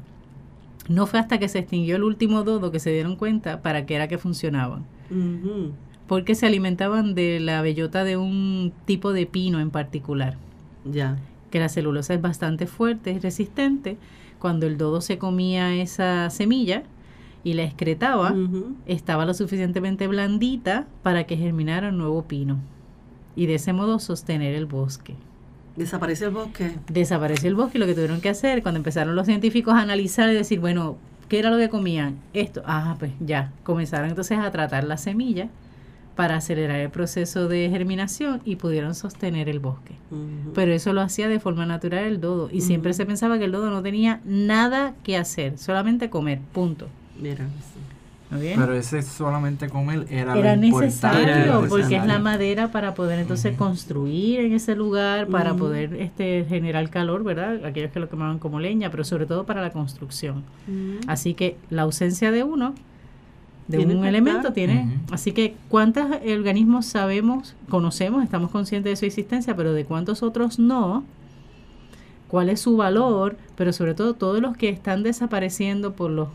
No 0.89 1.07
fue 1.07 1.19
hasta 1.21 1.39
que 1.39 1.49
se 1.49 1.59
extinguió 1.59 1.97
el 1.97 2.05
último 2.05 2.45
dodo 2.45 2.71
que 2.71 2.79
se 2.81 2.91
dieron 2.93 3.17
cuenta 3.17 3.63
para 3.63 3.85
qué 3.87 3.95
era 3.97 4.07
que 4.09 4.19
funcionaban 4.19 4.85
porque 6.07 6.35
se 6.35 6.47
alimentaban 6.47 7.15
de 7.15 7.39
la 7.41 7.61
bellota 7.63 8.05
de 8.05 8.17
un 8.17 8.73
tipo 8.87 9.13
de 9.13 9.27
pino 9.27 9.61
en 9.61 9.71
particular, 9.71 10.37
Ya. 10.91 11.19
Que 11.51 11.61
la 11.61 11.69
celulosa 11.69 12.15
es 12.15 12.21
bastante 12.21 12.67
fuerte, 12.67 13.11
es 13.11 13.23
resistente. 13.23 13.97
Cuando 14.39 14.67
el 14.67 14.79
dodo 14.79 15.01
se 15.01 15.19
comía 15.19 15.75
esa 15.75 16.31
semilla 16.31 16.85
y 17.45 17.55
la 17.55 17.65
excretaba, 17.65 18.35
estaba 18.87 19.25
lo 19.25 19.35
suficientemente 19.35 20.07
blandita 20.07 20.87
para 21.03 21.25
que 21.25 21.37
germinara 21.37 21.89
un 21.89 21.99
nuevo 21.99 22.23
pino 22.25 22.59
y 23.35 23.47
de 23.47 23.55
ese 23.55 23.73
modo 23.73 23.99
sostener 23.99 24.55
el 24.55 24.67
bosque. 24.67 25.15
Desaparece 25.77 26.25
el 26.25 26.33
bosque. 26.33 26.75
Desapareció 26.89 27.49
el 27.49 27.55
bosque 27.55 27.79
y 27.79 27.81
lo 27.81 27.87
que 27.87 27.95
tuvieron 27.95 28.21
que 28.21 28.29
hacer 28.29 28.63
cuando 28.63 28.79
empezaron 28.79 29.15
los 29.15 29.27
científicos 29.27 29.75
a 29.75 29.81
analizar 29.81 30.29
y 30.29 30.35
decir, 30.35 30.59
bueno, 30.59 30.97
¿qué 31.29 31.39
era 31.39 31.51
lo 31.51 31.57
que 31.57 31.69
comían? 31.69 32.17
Esto, 32.33 32.63
ah, 32.67 32.97
pues 32.99 33.13
ya, 33.21 33.53
comenzaron 33.63 34.09
entonces 34.09 34.39
a 34.39 34.51
tratar 34.51 34.83
la 34.85 34.97
semilla 34.97 35.49
para 36.19 36.35
acelerar 36.35 36.81
el 36.81 36.91
proceso 36.91 37.47
de 37.47 37.71
germinación 37.71 38.41
y 38.45 38.57
pudieron 38.57 38.97
sostener 38.97 39.49
el 39.49 39.61
bosque. 39.61 39.95
Pero 40.53 40.73
eso 40.73 40.93
lo 40.93 41.01
hacía 41.01 41.29
de 41.29 41.39
forma 41.39 41.65
natural 41.65 42.03
el 42.03 42.21
dodo 42.21 42.49
y 42.51 42.63
siempre 42.63 42.93
se 42.93 43.07
pensaba 43.07 43.39
que 43.39 43.45
el 43.45 43.53
dodo 43.53 43.71
no 43.71 43.85
tenía 43.85 44.21
nada 44.25 44.95
que 45.05 45.17
hacer, 45.17 45.59
solamente 45.59 46.11
comer, 46.11 46.41
punto. 46.53 46.89
Mira, 47.23 47.47
sí. 47.47 47.79
¿No 48.33 48.41
bien? 48.41 48.59
Pero 48.59 48.75
ese 48.75 49.01
solamente 49.03 49.69
comer 49.69 50.09
era, 50.11 50.35
lo 50.35 50.41
Era 50.41 50.55
importante, 50.55 50.87
necesario 50.87 51.61
Era 51.61 51.69
porque 51.69 51.95
es 51.95 52.05
la 52.05 52.19
madera 52.19 52.73
para 52.73 52.95
poder 52.95 53.21
entonces 53.21 53.57
construir 53.57 54.41
en 54.41 54.55
ese 54.55 54.75
lugar, 54.75 55.29
para 55.29 55.55
poder 55.55 55.95
este 55.95 56.45
generar 56.49 56.91
calor, 56.91 57.23
¿verdad? 57.23 57.65
Aquellos 57.65 57.93
que 57.93 58.01
lo 58.01 58.09
quemaban 58.09 58.41
como 58.41 58.59
leña, 58.59 58.91
pero 58.91 59.05
sobre 59.05 59.27
todo 59.27 59.47
para 59.47 59.63
la 59.63 59.71
construcción. 59.71 60.43
Así 61.07 61.35
que 61.35 61.57
la 61.71 61.83
ausencia 61.83 62.33
de 62.33 62.43
uno, 62.43 62.75
de 63.69 63.77
Tiene 63.79 63.95
un 63.97 64.05
elemento, 64.07 64.39
estar. 64.41 64.53
tiene. 64.55 64.99
Así 65.11 65.33
que, 65.33 65.55
¿cuántos 65.69 66.07
organismos 66.27 66.87
sabemos, 66.87 67.55
conocemos, 67.69 68.25
estamos 68.25 68.51
conscientes 68.51 68.91
de 68.93 68.97
su 68.97 69.05
existencia, 69.07 69.55
pero 69.55 69.73
de 69.75 69.85
cuántos 69.85 70.23
otros 70.23 70.59
no? 70.59 71.05
¿Cuál 72.29 72.49
es 72.51 72.61
su 72.61 72.77
valor? 72.77 73.37
Pero 73.57 73.73
sobre 73.73 73.95
todo, 73.95 74.15
todos 74.15 74.41
los 74.41 74.57
que 74.57 74.69
están 74.69 75.03
desapareciendo 75.03 75.93
por 75.95 76.11
los, 76.11 76.29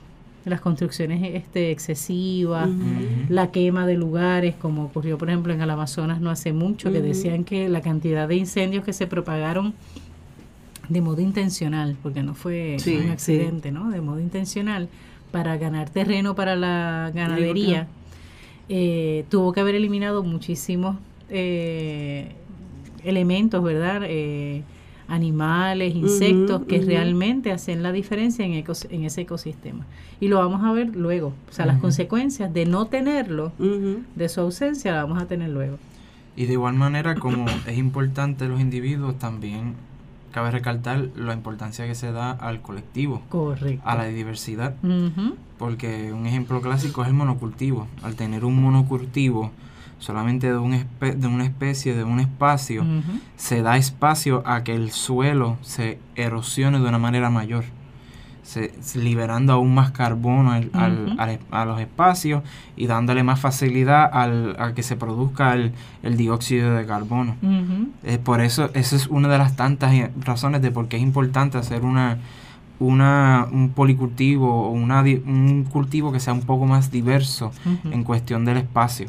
las 0.46 0.60
construcciones 0.62 1.22
este, 1.36 1.72
excesivas, 1.72 2.69
la 3.30 3.52
quema 3.52 3.86
de 3.88 3.96
lugares, 3.96 4.56
como 4.56 4.86
ocurrió, 4.86 5.17
por 5.17 5.30
ejemplo, 5.30 5.54
en 5.54 5.62
el 5.62 5.69
Amazonas 5.69 6.19
no 6.22 6.30
hace 6.30 6.52
mucho, 6.54 6.91
que 6.91 7.02
decían 7.02 7.43
que 7.43 7.69
la 7.69 7.82
cantidad 7.82 8.28
de 8.28 8.36
incendios 8.36 8.84
que 8.84 8.93
se 8.93 9.08
propagaron 9.08 9.74
de 10.89 11.02
modo 11.02 11.22
intencional, 11.22 11.96
porque 12.04 12.24
no 12.24 12.34
fue 12.34 12.76
Sí, 12.80 12.98
un 12.98 13.04
sí. 13.04 13.10
accidente, 13.10 13.72
¿no? 13.72 13.89
De 13.89 14.02
modo 14.02 14.19
intencional, 14.19 14.89
para 15.34 15.58
ganar 15.58 15.89
terreno 15.89 16.36
para 16.36 16.56
la 16.56 17.12
ganadería, 17.13 17.88
eh, 18.69 19.26
tuvo 19.30 19.52
que 19.52 19.62
haber 19.62 19.74
eliminado 19.74 20.24
muchísimos 20.24 20.96
eh, 21.30 22.28
elementos, 23.04 23.63
¿verdad? 23.63 24.02
Eh, 24.06 24.62
animales, 25.08 25.96
insectos 25.96 26.62
que 26.67 26.78
realmente 26.86 27.52
hacen 27.52 27.82
la 27.82 27.91
diferencia 27.91 28.46
en, 28.46 28.54
ecos- 28.54 28.88
en 28.91 29.04
ese 29.06 29.22
ecosistema. 29.22 29.86
Y 30.22 30.28
lo 30.28 30.38
vamos 30.38 30.63
a 30.63 30.72
ver 30.72 30.96
luego. 30.96 31.34
O 31.50 31.52
sea, 31.52 31.65
las 31.65 31.80
consecuencias 31.82 32.54
de 32.54 32.65
no 32.67 32.86
tenerlo, 32.86 33.52
de 34.15 34.30
su 34.30 34.39
ausencia, 34.41 34.91
la 34.93 35.04
vamos 35.04 35.22
a 35.22 35.26
tener 35.28 35.50
luego. 35.50 35.78
Y 36.38 36.46
de 36.46 36.54
igual 36.54 36.76
manera, 36.76 37.15
como 37.15 37.46
es 37.67 37.78
importante 37.78 38.48
los 38.48 38.62
individuos, 38.62 39.17
también 39.17 39.74
cabe 40.34 40.52
recalcar 40.52 41.08
la 41.15 41.34
importancia 41.34 41.88
que 41.88 41.96
se 41.96 42.12
da 42.12 42.32
al 42.32 42.62
colectivo, 42.62 43.22
Correcto. 43.30 43.88
a 43.88 43.96
la 43.96 44.06
diversidad, 44.06 44.74
porque 45.58 46.12
un 46.12 46.26
ejemplo 46.26 46.60
clásico 46.62 47.04
es 47.04 47.08
el 47.08 47.13
monocultivo. 47.13 47.88
Al 48.04 48.15
tener 48.15 48.43
un 48.43 48.62
monocultivo 48.62 49.52
solamente 50.00 50.48
de, 50.52 50.58
un 50.58 50.74
espe- 50.74 51.15
de 51.15 51.28
una 51.28 51.46
especie, 51.46 51.96
de 51.96 52.04
un 52.04 52.19
espacio, 52.19 52.84
se 53.38 53.62
da 53.62 53.78
espacio 53.78 54.43
a 54.46 54.63
que 54.63 54.76
el 54.76 54.91
suelo 54.91 55.58
se 55.62 56.00
erosione 56.15 56.80
de 56.80 56.89
una 56.89 56.98
manera 57.00 57.30
mayor, 57.30 57.63
se, 58.54 59.00
liberando 59.00 59.54
aún 59.54 59.74
más 59.74 59.92
carbono 59.92 60.52
al- 60.52 61.39
a 61.52 61.66
los 61.66 61.80
espacios 61.80 62.44
y 62.76 62.88
dándole 62.88 63.24
más 63.24 63.39
facilidad 63.39 64.10
al, 64.13 64.56
a 64.60 64.74
que 64.74 64.84
se 64.84 64.96
produzca 64.96 65.54
el, 65.54 65.72
el 66.04 66.16
dióxido 66.18 66.74
de 66.76 66.86
carbono. 66.86 67.36
Eh, 68.04 68.18
por 68.24 68.42
eso, 68.42 68.70
esa 68.74 68.96
es 68.96 69.08
una 69.08 69.28
de 69.28 69.38
las 69.38 69.56
tantas 69.56 69.94
eh, 69.94 70.12
razones 70.22 70.62
de 70.62 70.72
por 70.72 70.88
qué 70.88 70.98
es 70.98 71.04
importante 71.04 71.58
hacer 71.58 71.84
una, 71.84 72.18
una 72.80 73.48
un 73.52 73.70
policultivo 73.70 74.68
o 74.68 74.72
una, 74.72 75.02
un 75.02 75.66
cultivo 75.72 76.12
que 76.12 76.20
sea 76.20 76.34
un 76.34 76.42
poco 76.42 76.66
más 76.66 76.92
diverso 76.92 77.52
en 77.92 78.04
cuestión 78.04 78.46
del 78.46 78.58
espacio. 78.58 79.08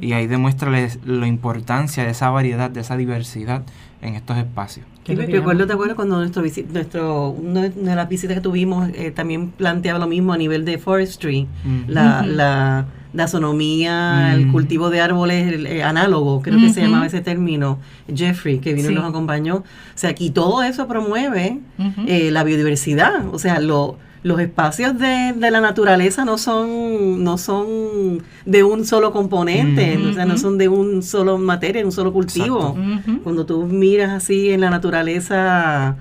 Y 0.00 0.12
ahí 0.12 0.26
demuestra 0.26 0.70
la 1.04 1.26
importancia 1.28 2.02
de 2.04 2.10
esa 2.10 2.30
variedad, 2.30 2.68
de 2.68 2.80
esa 2.80 2.96
diversidad 2.96 3.62
en 4.02 4.14
estos 4.16 4.36
espacios. 4.36 4.86
¿Qué 5.08 5.14
Sí, 5.14 5.18
es 5.18 5.18
lo 5.18 5.22
me 5.24 5.32
que 5.32 5.38
recuerdo? 5.38 5.66
¿te 5.66 5.72
acuerdas 5.72 5.96
cuando 5.96 6.18
nuestro, 6.18 6.42
nuestro 6.72 7.30
una 7.30 7.62
de 7.70 7.96
las 7.96 8.08
visitas 8.10 8.34
que 8.36 8.40
tuvimos 8.42 8.90
eh, 8.94 9.10
también 9.10 9.50
planteaba 9.52 9.98
lo 9.98 10.06
mismo 10.06 10.34
a 10.34 10.36
nivel 10.36 10.64
de 10.66 10.76
forestry, 10.78 11.46
Mm. 11.64 11.80
la, 11.88 12.26
la 12.26 12.86
dasonomía, 13.14 14.34
el 14.34 14.46
Mm. 14.46 14.52
cultivo 14.52 14.90
de 14.90 15.00
árboles 15.00 15.52
el, 15.52 15.66
eh, 15.66 15.82
análogo, 15.82 16.42
creo 16.42 16.58
que 16.58 16.70
se 16.70 16.82
llamaba 16.82 17.06
ese 17.06 17.20
término, 17.20 17.78
Jeffrey, 18.14 18.58
que 18.58 18.74
vino 18.74 18.90
y 18.90 18.94
nos 18.94 19.04
acompañó. 19.04 19.56
O 19.56 19.64
sea, 19.94 20.14
y 20.18 20.30
todo 20.30 20.62
eso 20.62 20.86
promueve 20.88 21.60
eh, 22.06 22.30
la 22.30 22.44
biodiversidad. 22.44 23.26
O 23.32 23.38
sea, 23.38 23.60
lo- 23.60 23.96
los 24.22 24.40
espacios 24.40 24.98
de, 24.98 25.32
de 25.36 25.50
la 25.50 25.60
naturaleza 25.60 26.24
no 26.24 26.38
son, 26.38 27.22
no 27.22 27.38
son 27.38 28.22
de 28.44 28.64
un 28.64 28.84
solo 28.84 29.12
componente, 29.12 29.98
o 29.98 30.12
sea, 30.12 30.26
no 30.26 30.38
son 30.38 30.58
de 30.58 30.68
un 30.68 31.02
solo 31.02 31.38
materia, 31.38 31.82
de 31.82 31.86
un 31.86 31.92
solo 31.92 32.12
cultivo. 32.12 32.76
Cuando 33.22 33.46
tú 33.46 33.64
miras 33.64 34.10
así 34.10 34.50
en 34.50 34.60
la 34.60 34.70
naturaleza, 34.70 35.96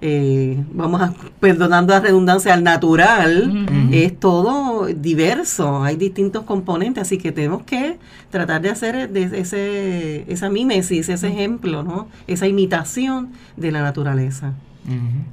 eh, 0.00 0.64
vamos 0.72 1.00
a, 1.02 1.14
perdonando 1.40 1.92
la 1.92 2.00
redundancia, 2.00 2.54
al 2.54 2.64
natural, 2.64 3.66
es 3.92 4.18
todo 4.18 4.86
diverso, 4.86 5.82
hay 5.84 5.96
distintos 5.96 6.44
componentes, 6.44 7.02
así 7.02 7.18
que 7.18 7.32
tenemos 7.32 7.62
que 7.64 7.98
tratar 8.30 8.62
de 8.62 8.70
hacer 8.70 9.10
de 9.10 9.24
ese, 9.38 10.24
esa 10.32 10.48
mímesis, 10.48 11.08
ese 11.08 11.28
ejemplo, 11.28 11.82
¿no? 11.82 12.08
esa 12.26 12.46
imitación 12.46 13.30
de 13.56 13.72
la 13.72 13.82
naturaleza. 13.82 14.54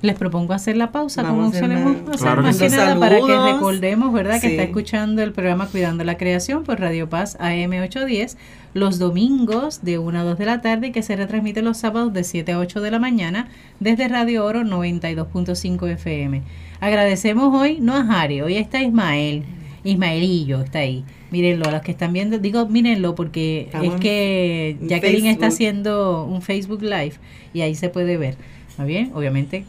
Les 0.03 0.15
propongo 0.15 0.53
hacer 0.53 0.77
la 0.77 0.91
pausa, 0.91 1.23
Vamos 1.23 1.38
como 1.38 1.47
hacer 1.49 1.62
solemos 1.62 1.91
una- 2.03 2.12
hacer 2.12 2.19
Claro 2.19 2.41
más 2.43 2.57
que 2.57 2.69
nada 2.69 2.99
para 2.99 3.15
que 3.17 3.51
recordemos, 3.53 4.13
¿verdad? 4.13 4.39
Que 4.39 4.47
está 4.51 4.63
escuchando 4.63 5.23
el 5.23 5.31
programa 5.33 5.65
Cuidando 5.67 6.03
la 6.03 6.17
Creación 6.17 6.63
por 6.63 6.79
Radio 6.79 7.09
Paz 7.09 7.35
AM810 7.39 8.38
los 8.75 8.99
domingos 8.99 9.81
de 9.81 9.97
1 9.97 10.19
a 10.19 10.23
2 10.23 10.38
de 10.38 10.45
la 10.45 10.62
tarde 10.62 10.88
y 10.88 10.91
que 10.91 11.01
se 11.01 11.15
retransmite 11.15 11.63
los 11.63 11.77
sábados 11.77 12.13
de 12.13 12.23
7 12.23 12.51
a 12.51 12.59
8 12.59 12.79
de 12.81 12.91
la 12.91 12.99
mañana 12.99 13.47
desde 13.79 14.07
Radio 14.07 14.45
Oro 14.45 14.63
92.5 14.63 15.88
FM. 15.89 16.43
Agradecemos 16.79 17.53
hoy, 17.59 17.79
no 17.81 17.95
a 17.95 18.05
Jari, 18.05 18.41
hoy 18.41 18.55
está 18.57 18.81
Ismael. 18.83 19.43
Ismaelillo 19.83 20.62
está 20.62 20.79
ahí. 20.79 21.03
Mírenlo, 21.31 21.67
a 21.67 21.71
los 21.71 21.81
que 21.81 21.91
están 21.91 22.12
viendo, 22.13 22.38
digo 22.38 22.67
mírenlo 22.67 23.15
porque 23.15 23.62
Estamos 23.62 23.95
es 23.95 23.99
que 24.01 24.77
Jacqueline 24.81 25.27
está 25.27 25.47
haciendo 25.47 26.25
un 26.25 26.41
Facebook 26.41 26.81
Live 26.81 27.13
y 27.53 27.62
ahí 27.62 27.75
se 27.75 27.89
puede 27.89 28.17
ver. 28.17 28.35
¿Está 28.79 28.87
bien? 28.87 29.11
Obviamente 29.13 29.65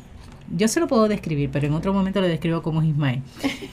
yo 0.56 0.68
se 0.68 0.78
lo 0.78 0.86
puedo 0.86 1.08
describir, 1.08 1.50
pero 1.50 1.66
en 1.66 1.74
otro 1.74 1.92
momento 1.92 2.20
lo 2.20 2.28
describo 2.28 2.62
como 2.62 2.80
Ismael. 2.80 3.22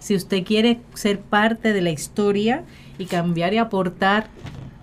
Si 0.00 0.16
usted 0.16 0.44
quiere 0.44 0.80
ser 0.94 1.20
parte 1.20 1.72
de 1.72 1.82
la 1.82 1.90
historia 1.90 2.64
y 2.98 3.04
cambiar 3.04 3.54
y 3.54 3.58
aportar 3.58 4.28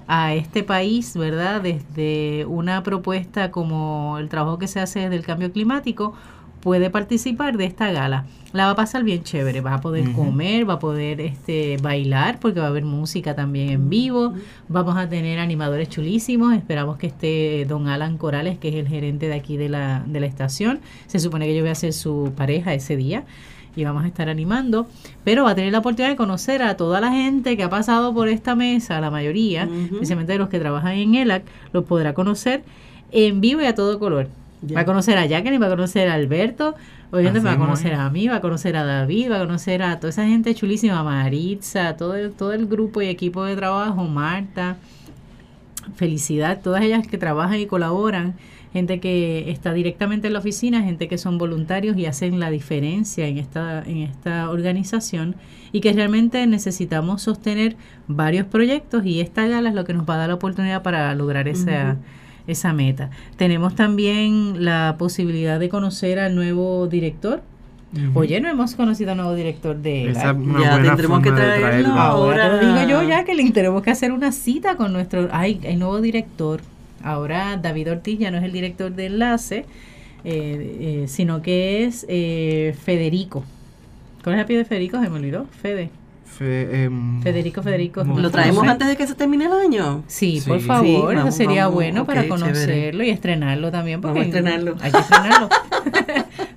a 0.07 0.33
este 0.33 0.63
país, 0.63 1.17
¿verdad? 1.17 1.61
Desde 1.61 2.45
una 2.45 2.81
propuesta 2.83 3.51
como 3.51 4.17
el 4.19 4.29
trabajo 4.29 4.57
que 4.57 4.67
se 4.67 4.79
hace 4.79 5.01
desde 5.01 5.17
el 5.17 5.25
cambio 5.25 5.51
climático, 5.51 6.13
puede 6.61 6.89
participar 6.89 7.57
de 7.57 7.65
esta 7.65 7.91
gala. 7.91 8.25
La 8.53 8.65
va 8.65 8.71
a 8.71 8.75
pasar 8.75 9.03
bien 9.03 9.23
chévere, 9.23 9.61
va 9.61 9.75
a 9.75 9.81
poder 9.81 10.11
comer, 10.13 10.67
va 10.67 10.75
a 10.75 10.79
poder 10.79 11.19
este 11.19 11.77
bailar 11.81 12.39
porque 12.39 12.59
va 12.59 12.67
a 12.67 12.69
haber 12.69 12.85
música 12.85 13.35
también 13.35 13.69
en 13.69 13.89
vivo. 13.89 14.33
Vamos 14.69 14.97
a 14.97 15.09
tener 15.09 15.39
animadores 15.39 15.89
chulísimos. 15.89 16.53
Esperamos 16.53 16.97
que 16.97 17.07
esté 17.07 17.65
don 17.65 17.87
Alan 17.87 18.17
Corales, 18.17 18.57
que 18.57 18.69
es 18.69 18.75
el 18.75 18.87
gerente 18.87 19.27
de 19.27 19.35
aquí 19.35 19.57
de 19.57 19.69
la, 19.69 20.03
de 20.07 20.19
la 20.19 20.25
estación. 20.25 20.79
Se 21.07 21.19
supone 21.19 21.45
que 21.45 21.55
yo 21.55 21.61
voy 21.61 21.71
a 21.71 21.75
ser 21.75 21.93
su 21.93 22.33
pareja 22.35 22.73
ese 22.73 22.95
día 22.95 23.25
y 23.77 23.83
vamos 23.83 24.03
a 24.03 24.07
estar 24.07 24.27
animando. 24.27 24.87
Pero 25.23 25.45
va 25.45 25.51
a 25.51 25.55
tener 25.55 25.71
la 25.71 25.79
oportunidad 25.79 26.09
de 26.09 26.17
conocer 26.17 26.63
a 26.63 26.75
toda 26.75 26.99
la 26.99 27.11
gente 27.11 27.55
que 27.55 27.63
ha 27.63 27.69
pasado 27.69 28.13
por 28.13 28.27
esta 28.27 28.55
mesa, 28.55 28.99
la 28.99 29.11
mayoría, 29.11 29.69
especialmente 29.91 30.33
de 30.33 30.39
los 30.39 30.49
que 30.49 30.59
trabajan 30.59 30.93
en 30.93 31.15
ELAC, 31.15 31.43
los 31.71 31.85
podrá 31.85 32.13
conocer 32.13 32.63
en 33.11 33.39
vivo 33.39 33.61
y 33.61 33.65
a 33.65 33.75
todo 33.75 33.99
color. 33.99 34.27
Va 34.75 34.81
a 34.81 34.85
conocer 34.85 35.17
a 35.17 35.25
Jacqueline, 35.25 35.61
va 35.61 35.67
a 35.67 35.69
conocer 35.69 36.09
a 36.09 36.15
Alberto, 36.15 36.73
obviamente 37.11 37.39
va 37.39 37.53
a 37.53 37.57
conocer 37.57 37.93
es. 37.93 37.99
a 37.99 38.09
mí, 38.09 38.27
va 38.27 38.37
a 38.37 38.41
conocer 38.41 38.75
a 38.75 38.83
David, 38.83 39.31
va 39.31 39.37
a 39.37 39.39
conocer 39.39 39.83
a 39.83 39.99
toda 39.99 40.09
esa 40.09 40.25
gente 40.25 40.55
chulísima, 40.55 41.03
Maritza, 41.03 41.95
todo 41.95 42.15
el, 42.15 42.31
todo 42.31 42.53
el 42.53 42.65
grupo 42.65 43.01
y 43.03 43.07
equipo 43.07 43.43
de 43.43 43.55
trabajo, 43.55 44.03
Marta, 44.05 44.77
felicidad, 45.95 46.59
todas 46.61 46.81
ellas 46.81 47.07
que 47.07 47.19
trabajan 47.19 47.59
y 47.59 47.67
colaboran, 47.67 48.35
gente 48.73 48.99
que 48.99 49.49
está 49.49 49.73
directamente 49.73 50.27
en 50.27 50.33
la 50.33 50.39
oficina, 50.39 50.83
gente 50.83 51.07
que 51.07 51.17
son 51.17 51.37
voluntarios 51.37 51.97
y 51.97 52.05
hacen 52.05 52.39
la 52.39 52.49
diferencia 52.49 53.27
en 53.27 53.37
esta, 53.37 53.83
en 53.83 53.97
esta 53.97 54.49
organización 54.49 55.35
y 55.71 55.81
que 55.81 55.93
realmente 55.93 56.45
necesitamos 56.47 57.21
sostener 57.21 57.75
varios 58.07 58.45
proyectos 58.45 59.05
y 59.05 59.21
esta 59.21 59.47
gala 59.47 59.69
es 59.69 59.75
lo 59.75 59.85
que 59.85 59.93
nos 59.93 60.07
va 60.07 60.15
a 60.15 60.17
dar 60.17 60.29
la 60.29 60.35
oportunidad 60.35 60.83
para 60.83 61.13
lograr 61.15 61.47
esa, 61.47 61.97
esa 62.47 62.73
meta. 62.73 63.09
Tenemos 63.35 63.75
también 63.75 64.63
la 64.63 64.95
posibilidad 64.97 65.59
de 65.59 65.69
conocer 65.69 66.19
al 66.19 66.35
nuevo 66.35 66.87
director. 66.87 67.43
Oye, 68.15 68.41
no 68.41 68.49
hemos 68.49 68.75
conocido 68.75 69.11
al 69.11 69.17
nuevo 69.17 69.33
director 69.33 69.77
de 69.77 70.09
Esa 70.09 70.25
Ya 70.25 70.33
buena 70.33 70.81
tendremos 70.81 71.21
que 71.21 71.31
traerlo 71.31 71.67
traerlo. 71.67 71.93
Ahora 71.93 72.59
digo 72.59 72.89
yo, 72.89 73.07
Jacqueline, 73.07 73.53
tenemos 73.53 73.81
que 73.81 73.91
hacer 73.91 74.11
una 74.11 74.33
cita 74.33 74.75
con 74.75 74.91
nuestro... 74.91 75.29
Ay, 75.31 75.61
hay 75.63 75.77
nuevo 75.77 76.01
director. 76.01 76.61
Ahora 77.07 77.57
David 77.57 77.91
Ortiz 77.91 78.19
ya 78.19 78.29
no 78.31 78.37
es 78.37 78.43
el 78.43 78.51
director 78.51 78.91
de 78.91 79.05
enlace, 79.07 79.65
eh, 80.23 81.03
eh, 81.03 81.05
sino 81.07 81.41
que 81.41 81.85
es 81.85 82.05
eh, 82.09 82.75
Federico. 82.83 83.43
¿Cuál 84.23 84.35
es 84.35 84.39
el 84.39 84.43
apellido 84.43 84.63
de 84.63 84.69
Federico? 84.69 85.01
Se 85.01 85.09
me 85.09 85.15
olvidó. 85.17 85.45
Fede. 85.61 85.89
Fe- 86.25 86.83
em, 86.83 87.21
Federico, 87.23 87.63
Federico. 87.63 88.03
¿Lo 88.03 88.29
traemos 88.29 88.57
no 88.57 88.63
sé. 88.65 88.69
antes 88.71 88.87
de 88.89 88.97
que 88.97 89.07
se 89.07 89.15
termine 89.15 89.45
el 89.45 89.53
año? 89.53 90.03
Sí, 90.07 90.41
Sí. 90.41 90.49
por 90.49 90.59
Sí, 90.59 90.65
favor, 90.67 91.15
eso 91.15 91.31
sería 91.31 91.63
vamos, 91.63 91.75
bueno 91.75 92.05
para 92.05 92.23
chévere. 92.23 92.41
conocerlo 92.41 93.03
y 93.03 93.09
estrenarlo 93.09 93.71
también. 93.71 94.01
Porque 94.01 94.19
Vamos 94.19 94.35
a 94.35 94.37
estrenarlo. 94.37 94.75
Hay 94.81 94.91
que 94.91 94.97
estrenarlo. 94.99 95.49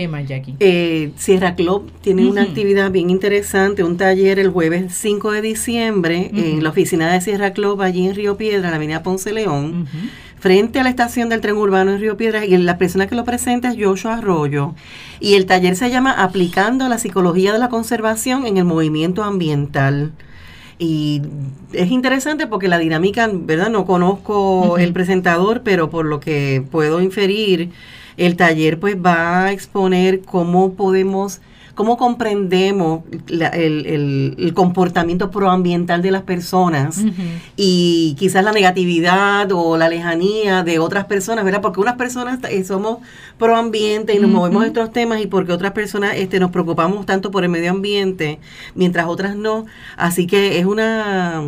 ¿Qué 0.00 0.08
más, 0.08 0.26
Jackie? 0.26 0.56
Eh, 0.60 1.12
Sierra 1.16 1.54
Club 1.54 1.92
tiene 2.00 2.26
una 2.26 2.40
actividad 2.40 2.90
bien 2.90 3.10
interesante, 3.10 3.84
un 3.84 3.98
taller 3.98 4.38
el 4.38 4.48
jueves 4.48 4.94
5 4.94 5.30
de 5.32 5.42
diciembre 5.42 6.30
en 6.32 6.62
la 6.62 6.70
oficina 6.70 7.12
de 7.12 7.20
Sierra 7.20 7.52
Club 7.52 7.82
allí 7.82 8.06
en 8.06 8.14
Río 8.14 8.38
Piedra, 8.38 8.68
en 8.68 8.70
la 8.70 8.76
avenida 8.76 9.02
Ponce 9.02 9.30
León, 9.30 9.86
frente 10.38 10.80
a 10.80 10.84
la 10.84 10.88
estación 10.88 11.28
del 11.28 11.42
tren 11.42 11.58
urbano 11.58 11.92
en 11.92 12.00
Río 12.00 12.16
Piedra 12.16 12.46
y 12.46 12.56
la 12.56 12.78
persona 12.78 13.08
que 13.08 13.14
lo 13.14 13.26
presenta 13.26 13.68
es 13.68 13.76
Joshua 13.78 14.14
Arroyo 14.14 14.74
y 15.20 15.34
el 15.34 15.44
taller 15.44 15.76
se 15.76 15.90
llama 15.90 16.12
Aplicando 16.12 16.88
la 16.88 16.96
psicología 16.96 17.52
de 17.52 17.58
la 17.58 17.68
conservación 17.68 18.46
en 18.46 18.56
el 18.56 18.64
movimiento 18.64 19.22
ambiental. 19.22 20.12
Y 20.78 21.20
es 21.74 21.90
interesante 21.90 22.46
porque 22.46 22.68
la 22.68 22.78
dinámica, 22.78 23.28
¿verdad? 23.30 23.68
No 23.68 23.84
conozco 23.84 24.78
el 24.78 24.94
presentador, 24.94 25.60
pero 25.62 25.90
por 25.90 26.06
lo 26.06 26.20
que 26.20 26.64
puedo 26.70 27.02
inferir, 27.02 27.68
el 28.26 28.36
taller 28.36 28.78
pues 28.78 28.96
va 28.96 29.44
a 29.46 29.52
exponer 29.52 30.20
cómo 30.20 30.74
podemos, 30.74 31.40
cómo 31.74 31.96
comprendemos 31.96 33.00
la- 33.28 33.48
el, 33.48 33.86
el- 33.86 34.34
el 34.38 34.52
comportamiento 34.54 35.30
proambiental 35.30 36.02
de 36.02 36.10
las 36.10 36.22
personas 36.22 36.98
y 37.56 38.14
quizás 38.18 38.44
la 38.44 38.52
negatividad 38.52 39.50
o 39.52 39.76
la 39.78 39.88
lejanía 39.88 40.62
de 40.62 40.78
otras 40.78 41.06
personas, 41.06 41.44
¿verdad? 41.44 41.62
Porque 41.62 41.80
unas 41.80 41.96
personas 41.96 42.38
eh, 42.50 42.64
somos 42.64 42.98
pro 43.38 43.56
ambiente 43.56 44.14
y 44.14 44.18
nos 44.18 44.30
movemos 44.30 44.62
en 44.64 44.68
estos 44.68 44.92
temas 44.92 45.22
y 45.22 45.26
porque 45.26 45.52
otras 45.52 45.72
personas 45.72 46.12
este, 46.16 46.38
nos 46.40 46.50
preocupamos 46.50 47.06
tanto 47.06 47.30
por 47.30 47.44
el 47.44 47.50
medio 47.50 47.70
ambiente, 47.70 48.38
mientras 48.74 49.06
otras 49.06 49.34
no. 49.34 49.64
Así 49.96 50.26
que 50.26 50.58
es 50.58 50.66
una 50.66 51.42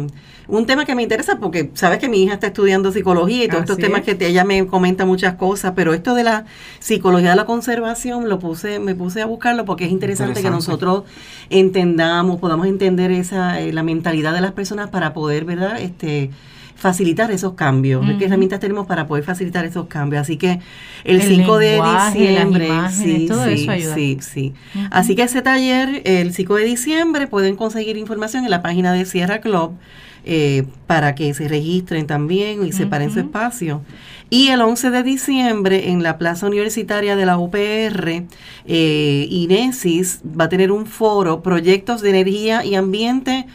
un 0.52 0.66
tema 0.66 0.84
que 0.84 0.94
me 0.94 1.02
interesa 1.02 1.38
porque 1.38 1.70
sabes 1.74 1.98
que 1.98 2.08
mi 2.08 2.22
hija 2.22 2.34
está 2.34 2.48
estudiando 2.48 2.92
psicología 2.92 3.44
y 3.44 3.48
todos 3.48 3.62
estos 3.62 3.78
temas 3.78 4.00
es. 4.00 4.06
que 4.06 4.14
te- 4.14 4.26
ella 4.26 4.44
me 4.44 4.66
comenta 4.66 5.06
muchas 5.06 5.34
cosas, 5.36 5.72
pero 5.74 5.94
esto 5.94 6.14
de 6.14 6.24
la 6.24 6.44
psicología 6.78 7.30
de 7.30 7.36
la 7.36 7.46
conservación 7.46 8.28
lo 8.28 8.38
puse, 8.38 8.78
me 8.78 8.94
puse 8.94 9.22
a 9.22 9.26
buscarlo 9.26 9.64
porque 9.64 9.86
es 9.86 9.90
interesante, 9.90 10.42
que 10.42 10.50
nosotros 10.50 11.04
entendamos, 11.48 12.38
podamos 12.40 12.66
entender 12.66 13.10
esa 13.10 13.60
eh, 13.60 13.72
la 13.72 13.82
mentalidad 13.82 14.32
de 14.34 14.40
las 14.40 14.52
personas 14.52 14.90
para 14.90 15.12
poder, 15.14 15.44
¿verdad? 15.44 15.80
Este 15.80 16.30
facilitar 16.74 17.30
esos 17.30 17.52
cambios. 17.54 18.04
¿Qué 18.18 18.24
herramientas 18.24 18.58
tenemos 18.58 18.88
para 18.88 19.06
poder 19.06 19.22
facilitar 19.22 19.64
esos 19.64 19.86
cambios? 19.86 20.22
Así 20.22 20.36
que 20.36 20.58
el, 21.04 21.20
El 21.20 21.22
5 21.22 21.58
de 21.58 21.80
diciembre, 21.80 22.66
imágenes, 22.66 23.20
sí, 23.20 23.26
todo 23.28 23.44
sí, 23.44 23.52
eso 23.52 23.70
ayuda. 23.70 23.94
sí, 23.94 24.18
sí. 24.20 24.52
Así 24.90 25.14
que 25.14 25.22
ese 25.22 25.42
taller, 25.42 26.02
el 26.04 26.34
5 26.34 26.56
de 26.56 26.64
diciembre, 26.64 27.28
pueden 27.28 27.54
conseguir 27.54 27.96
información 27.96 28.42
en 28.44 28.50
la 28.50 28.62
página 28.62 28.92
de 28.92 29.04
Sierra 29.04 29.40
Club 29.40 29.72
eh, 30.24 30.64
para 30.86 31.14
que 31.14 31.34
se 31.34 31.48
registren 31.48 32.06
también 32.06 32.64
y 32.64 32.72
separen 32.72 33.10
su 33.10 33.20
espacio. 33.20 33.82
Y 34.30 34.48
el 34.48 34.62
11 34.62 34.90
de 34.90 35.02
diciembre, 35.02 35.90
en 35.90 36.02
la 36.02 36.16
Plaza 36.16 36.46
Universitaria 36.46 37.16
de 37.16 37.26
la 37.26 37.38
UPR, 37.38 38.24
eh, 38.66 39.26
Inesis 39.30 40.20
va 40.24 40.44
a 40.44 40.48
tener 40.48 40.72
un 40.72 40.86
foro, 40.86 41.42
Proyectos 41.42 42.00
de 42.00 42.10
Energía 42.10 42.64
y 42.64 42.74
Ambiente 42.76 43.46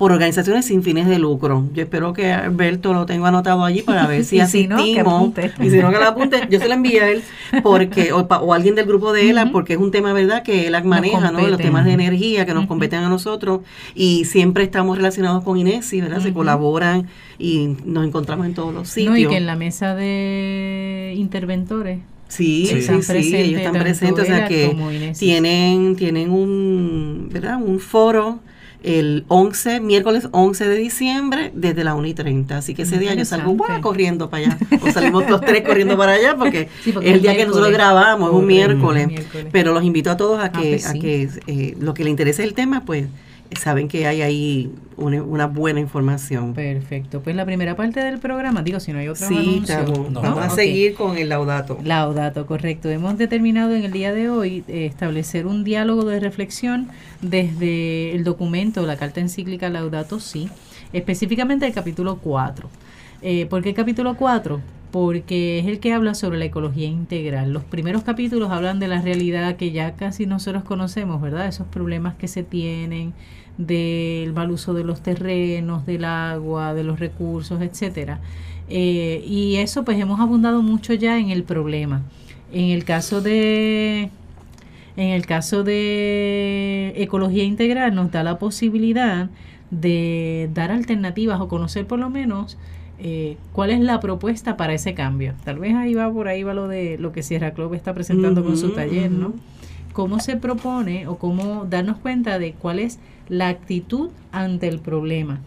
por 0.00 0.12
organizaciones 0.12 0.64
sin 0.64 0.82
fines 0.82 1.06
de 1.06 1.18
lucro. 1.18 1.68
Yo 1.74 1.82
espero 1.82 2.14
que 2.14 2.32
Alberto 2.32 2.94
lo 2.94 3.04
tenga 3.04 3.28
anotado 3.28 3.66
allí 3.66 3.82
para 3.82 4.06
ver 4.06 4.24
si 4.24 4.36
Y 4.40 4.46
si 4.46 4.66
no, 4.66 4.76
que 4.76 4.82
asistimos. 4.82 5.14
apunte. 5.14 5.52
y 5.60 5.68
si 5.68 5.76
no, 5.76 5.90
que 5.90 5.98
lo 5.98 6.04
apunte. 6.06 6.40
Yo 6.48 6.58
se 6.58 6.68
lo 6.68 6.72
envié 6.74 7.00
a 7.02 7.10
él 7.10 7.22
porque, 7.62 8.10
o, 8.14 8.20
o 8.20 8.54
alguien 8.54 8.74
del 8.76 8.86
grupo 8.86 9.12
de 9.12 9.30
Ujú. 9.34 9.52
porque 9.52 9.74
es 9.74 9.78
un 9.78 9.90
tema, 9.90 10.14
¿verdad?, 10.14 10.42
que 10.42 10.68
ELAC 10.68 10.86
maneja, 10.86 11.30
¿no? 11.30 11.46
Los 11.46 11.60
temas 11.60 11.84
de 11.84 11.92
energía 11.92 12.46
que 12.46 12.54
nos 12.54 12.62
Ujú. 12.62 12.68
competen 12.68 13.00
a 13.00 13.10
nosotros 13.10 13.60
y 13.94 14.24
siempre 14.24 14.64
estamos 14.64 14.96
relacionados 14.96 15.44
con 15.44 15.58
Inesi, 15.58 16.00
¿verdad? 16.00 16.22
Se 16.22 16.32
colaboran 16.32 17.06
y 17.38 17.76
nos 17.84 18.06
encontramos 18.06 18.46
en 18.46 18.54
todos 18.54 18.72
los 18.72 18.88
sitios. 18.88 19.10
No, 19.12 19.18
y 19.18 19.26
que 19.26 19.36
en 19.36 19.44
la 19.44 19.54
mesa 19.56 19.94
de 19.94 21.12
interventores 21.18 21.98
Sí, 22.28 22.64
Sí. 22.66 22.74
sí, 22.74 22.78
Están 22.78 23.02
sí, 23.02 23.12
presentes 23.12 23.40
ellos 23.48 23.60
están 23.60 23.82
presentes, 23.82 24.22
o 24.22 24.26
sea 24.26 24.46
que 24.48 24.74
tienen, 25.18 25.96
tienen 25.96 26.30
un, 26.30 27.28
¿verdad? 27.30 27.60
Un 27.60 27.80
foro 27.80 28.38
el 28.82 29.24
11, 29.28 29.80
miércoles 29.80 30.28
11 30.32 30.68
de 30.68 30.76
diciembre, 30.76 31.52
desde 31.54 31.84
la 31.84 31.94
1 31.94 32.06
y 32.08 32.14
30. 32.14 32.56
Así 32.58 32.74
que 32.74 32.82
ese 32.82 32.98
día 32.98 33.14
yo 33.14 33.24
salgo. 33.24 33.52
¡guau! 33.52 33.80
corriendo 33.80 34.30
para 34.30 34.46
allá. 34.46 34.58
O 34.82 34.90
salimos 34.90 35.28
los 35.28 35.40
tres 35.40 35.62
corriendo 35.62 35.96
para 35.96 36.12
allá 36.12 36.36
porque, 36.36 36.68
Sí, 36.84 36.92
porque 36.92 37.08
es 37.08 37.14
el 37.14 37.22
día 37.22 37.36
que 37.36 37.46
nosotros 37.46 37.72
grabamos, 37.72 38.30
es 38.30 38.36
un 38.36 38.46
miércoles. 38.46 39.08
miércoles. 39.08 39.46
Pero 39.52 39.72
los 39.74 39.84
invito 39.84 40.10
a 40.10 40.16
todos 40.16 40.38
a 40.40 40.44
Ah, 40.44 40.52
que, 40.52 40.70
pues 40.70 40.86
a 40.86 40.92
que 40.94 41.28
eh, 41.46 41.76
lo 41.80 41.94
que 41.94 42.04
les 42.04 42.10
interese 42.10 42.42
el 42.44 42.54
tema, 42.54 42.84
pues 42.84 43.06
saben 43.58 43.88
que 43.88 44.06
hay 44.06 44.22
ahí 44.22 44.72
una, 44.96 45.22
una 45.22 45.46
buena 45.46 45.80
información. 45.80 46.54
Perfecto. 46.54 47.20
Pues 47.20 47.34
la 47.36 47.44
primera 47.44 47.76
parte 47.76 48.00
del 48.00 48.18
programa, 48.18 48.62
digo, 48.62 48.80
si 48.80 48.92
no 48.92 48.98
hay 48.98 49.08
otro 49.08 49.26
Sí, 49.26 49.36
anuncio. 49.36 50.08
No. 50.10 50.22
vamos 50.22 50.44
a 50.44 50.50
seguir 50.50 50.94
con 50.94 51.16
el 51.18 51.28
laudato. 51.28 51.78
Laudato, 51.84 52.46
correcto. 52.46 52.88
Hemos 52.90 53.18
determinado 53.18 53.74
en 53.74 53.84
el 53.84 53.92
día 53.92 54.12
de 54.12 54.28
hoy 54.30 54.64
eh, 54.68 54.86
establecer 54.86 55.46
un 55.46 55.64
diálogo 55.64 56.04
de 56.04 56.20
reflexión 56.20 56.88
desde 57.22 58.14
el 58.14 58.24
documento, 58.24 58.86
la 58.86 58.96
carta 58.96 59.20
encíclica 59.20 59.68
Laudato 59.68 60.20
Si, 60.20 60.48
específicamente 60.92 61.66
el 61.66 61.72
capítulo 61.72 62.18
4. 62.18 62.68
Eh, 63.22 63.46
¿Por 63.46 63.62
qué 63.62 63.70
el 63.70 63.74
capítulo 63.74 64.16
4? 64.16 64.60
Porque 64.90 65.60
es 65.60 65.66
el 65.66 65.78
que 65.78 65.92
habla 65.92 66.14
sobre 66.14 66.38
la 66.38 66.46
ecología 66.46 66.88
integral. 66.88 67.52
Los 67.52 67.62
primeros 67.62 68.02
capítulos 68.02 68.50
hablan 68.50 68.80
de 68.80 68.88
la 68.88 69.00
realidad 69.00 69.54
que 69.56 69.70
ya 69.70 69.92
casi 69.92 70.26
nosotros 70.26 70.64
conocemos, 70.64 71.20
¿verdad? 71.20 71.46
Esos 71.46 71.66
problemas 71.68 72.14
que 72.16 72.26
se 72.26 72.42
tienen 72.42 73.12
del 73.66 74.32
mal 74.32 74.50
uso 74.50 74.74
de 74.74 74.84
los 74.84 75.02
terrenos, 75.02 75.86
del 75.86 76.04
agua, 76.04 76.74
de 76.74 76.84
los 76.84 76.98
recursos, 76.98 77.60
etcétera. 77.60 78.20
Eh, 78.68 79.22
y 79.26 79.56
eso 79.56 79.84
pues 79.84 79.98
hemos 79.98 80.20
abundado 80.20 80.62
mucho 80.62 80.94
ya 80.94 81.18
en 81.18 81.30
el 81.30 81.42
problema. 81.44 82.02
En 82.52 82.70
el 82.70 82.84
caso 82.84 83.20
de 83.20 84.10
en 84.96 85.08
el 85.08 85.26
caso 85.26 85.62
de 85.62 86.92
ecología 86.96 87.44
integral 87.44 87.94
nos 87.94 88.10
da 88.10 88.22
la 88.22 88.38
posibilidad 88.38 89.30
de 89.70 90.50
dar 90.52 90.72
alternativas 90.72 91.40
o 91.40 91.48
conocer 91.48 91.86
por 91.86 91.98
lo 91.98 92.10
menos 92.10 92.58
eh, 92.98 93.36
cuál 93.52 93.70
es 93.70 93.80
la 93.80 94.00
propuesta 94.00 94.56
para 94.56 94.74
ese 94.74 94.94
cambio. 94.94 95.34
Tal 95.44 95.58
vez 95.58 95.74
ahí 95.74 95.94
va 95.94 96.12
por 96.12 96.28
ahí 96.28 96.42
va 96.42 96.54
lo 96.54 96.68
de 96.68 96.98
lo 96.98 97.12
que 97.12 97.22
Sierra 97.22 97.52
Club 97.52 97.74
está 97.74 97.94
presentando 97.94 98.44
con 98.44 98.56
su 98.56 98.70
taller, 98.70 99.10
¿no? 99.10 99.32
Cómo 99.92 100.20
se 100.20 100.36
propone 100.36 101.06
o 101.06 101.18
cómo 101.18 101.66
darnos 101.68 101.98
cuenta 101.98 102.38
de 102.38 102.52
cuál 102.52 102.78
es 102.78 102.98
la 103.28 103.48
actitud 103.48 104.10
ante 104.32 104.68
el 104.68 104.80
problema 104.80 105.40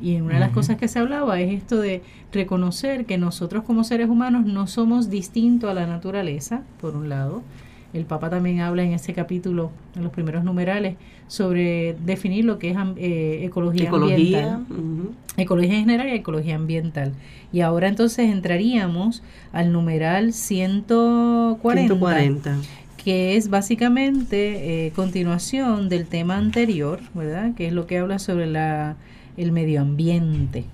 Y 0.00 0.20
una 0.20 0.34
de 0.34 0.40
las 0.40 0.50
cosas 0.50 0.76
que 0.76 0.88
se 0.88 0.98
hablaba 0.98 1.40
es 1.40 1.52
esto 1.52 1.80
de 1.80 2.02
reconocer 2.32 3.04
que 3.06 3.18
nosotros 3.18 3.64
como 3.64 3.84
seres 3.84 4.08
humanos 4.08 4.44
no 4.46 4.66
somos 4.66 5.10
distintos 5.10 5.70
a 5.70 5.74
la 5.74 5.86
naturaleza, 5.86 6.62
por 6.80 6.96
un 6.96 7.08
lado. 7.08 7.42
El 7.92 8.06
Papa 8.06 8.30
también 8.30 8.60
habla 8.60 8.82
en 8.84 8.92
ese 8.92 9.12
capítulo, 9.12 9.70
en 9.94 10.02
los 10.02 10.12
primeros 10.12 10.44
numerales, 10.44 10.96
sobre 11.28 11.94
definir 12.06 12.46
lo 12.46 12.58
que 12.58 12.70
es 12.70 12.76
eh, 12.96 13.44
ecología, 13.44 13.88
Ecología. 13.88 14.54
ambiental. 14.54 15.14
Ecología 15.36 15.74
general 15.80 16.08
y 16.08 16.12
ecología 16.12 16.56
ambiental. 16.56 17.12
Y 17.52 17.60
ahora 17.60 17.88
entonces 17.88 18.30
entraríamos 18.30 19.22
al 19.52 19.72
numeral 19.72 20.32
140, 20.32 21.94
140. 21.94 22.56
Que 23.04 23.36
es 23.36 23.50
básicamente 23.50 24.86
eh, 24.86 24.92
continuación 24.92 25.88
del 25.88 26.06
tema 26.06 26.36
anterior, 26.36 27.00
¿verdad? 27.14 27.54
Que 27.54 27.66
es 27.66 27.72
lo 27.72 27.86
que 27.86 27.98
habla 27.98 28.18
sobre 28.18 28.46
la, 28.46 28.96
el 29.36 29.50
medio 29.52 29.80
ambiente. 29.80 30.64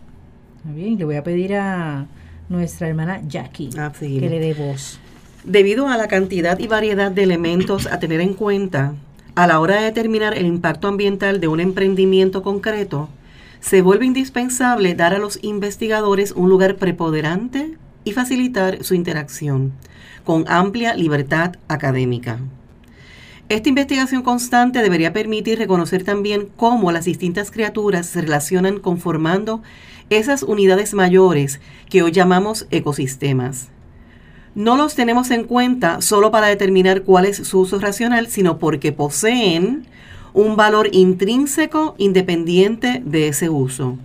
¿Está 0.58 0.72
bien? 0.72 0.98
Le 0.98 1.04
voy 1.04 1.16
a 1.16 1.24
pedir 1.24 1.54
a 1.54 2.06
nuestra 2.48 2.88
hermana 2.88 3.22
Jackie 3.26 3.70
Ah, 3.78 3.90
que 3.92 3.98
seguimos. 4.00 4.30
le 4.30 4.40
dé 4.40 4.54
voz. 4.54 4.98
Debido 5.44 5.88
a 5.88 5.96
la 5.96 6.08
cantidad 6.08 6.58
y 6.58 6.66
variedad 6.66 7.10
de 7.10 7.22
elementos 7.22 7.86
a 7.86 7.98
tener 7.98 8.20
en 8.20 8.34
cuenta, 8.34 8.94
a 9.34 9.46
la 9.46 9.60
hora 9.60 9.76
de 9.76 9.84
determinar 9.84 10.36
el 10.36 10.46
impacto 10.46 10.88
ambiental 10.88 11.40
de 11.40 11.48
un 11.48 11.60
emprendimiento 11.60 12.42
concreto, 12.42 13.08
se 13.60 13.82
vuelve 13.82 14.04
indispensable 14.04 14.94
dar 14.94 15.14
a 15.14 15.18
los 15.18 15.38
investigadores 15.42 16.32
un 16.32 16.50
lugar 16.50 16.76
preponderante 16.76 17.76
y 18.04 18.12
facilitar 18.12 18.84
su 18.84 18.94
interacción, 18.94 19.72
con 20.28 20.44
amplia 20.46 20.92
libertad 20.92 21.54
académica. 21.68 22.38
Esta 23.48 23.70
investigación 23.70 24.20
constante 24.20 24.82
debería 24.82 25.14
permitir 25.14 25.56
reconocer 25.56 26.04
también 26.04 26.50
cómo 26.54 26.92
las 26.92 27.06
distintas 27.06 27.50
criaturas 27.50 28.08
se 28.08 28.20
relacionan 28.20 28.78
conformando 28.78 29.62
esas 30.10 30.42
unidades 30.42 30.92
mayores 30.92 31.62
que 31.88 32.02
hoy 32.02 32.12
llamamos 32.12 32.66
ecosistemas. 32.70 33.68
No 34.54 34.76
los 34.76 34.94
tenemos 34.94 35.30
en 35.30 35.44
cuenta 35.44 36.02
solo 36.02 36.30
para 36.30 36.48
determinar 36.48 37.04
cuál 37.04 37.24
es 37.24 37.38
su 37.38 37.60
uso 37.60 37.78
racional, 37.78 38.26
sino 38.26 38.58
porque 38.58 38.92
poseen 38.92 39.86
un 40.34 40.56
valor 40.56 40.90
intrínseco 40.92 41.94
independiente 41.96 43.00
de 43.02 43.28
ese 43.28 43.48
uso. 43.48 43.96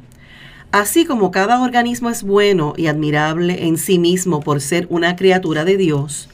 Así 0.74 1.06
como 1.06 1.30
cada 1.30 1.62
organismo 1.62 2.10
es 2.10 2.24
bueno 2.24 2.74
y 2.76 2.88
admirable 2.88 3.68
en 3.68 3.78
sí 3.78 4.00
mismo 4.00 4.40
por 4.40 4.60
ser 4.60 4.88
una 4.90 5.16
criatura 5.16 5.66
de 5.66 5.78
Dios, 5.78 6.30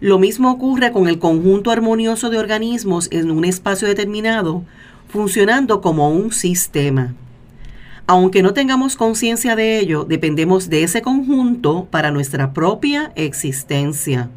lo 0.00 0.18
mismo 0.18 0.50
ocurre 0.50 0.90
con 0.90 1.06
el 1.06 1.20
conjunto 1.20 1.70
armonioso 1.70 2.28
de 2.28 2.36
organismos 2.36 3.06
en 3.12 3.30
un 3.30 3.44
espacio 3.44 3.86
determinado, 3.86 4.64
funcionando 5.06 5.80
como 5.80 6.10
un 6.10 6.32
sistema. 6.32 7.14
Aunque 8.08 8.42
no 8.42 8.54
tengamos 8.54 8.96
conciencia 8.96 9.54
de 9.54 9.78
ello, 9.78 10.04
dependemos 10.04 10.68
de 10.68 10.82
ese 10.82 11.00
conjunto 11.00 11.86
para 11.88 12.10
nuestra 12.10 12.52
propia 12.52 13.12
existencia. 13.14 14.30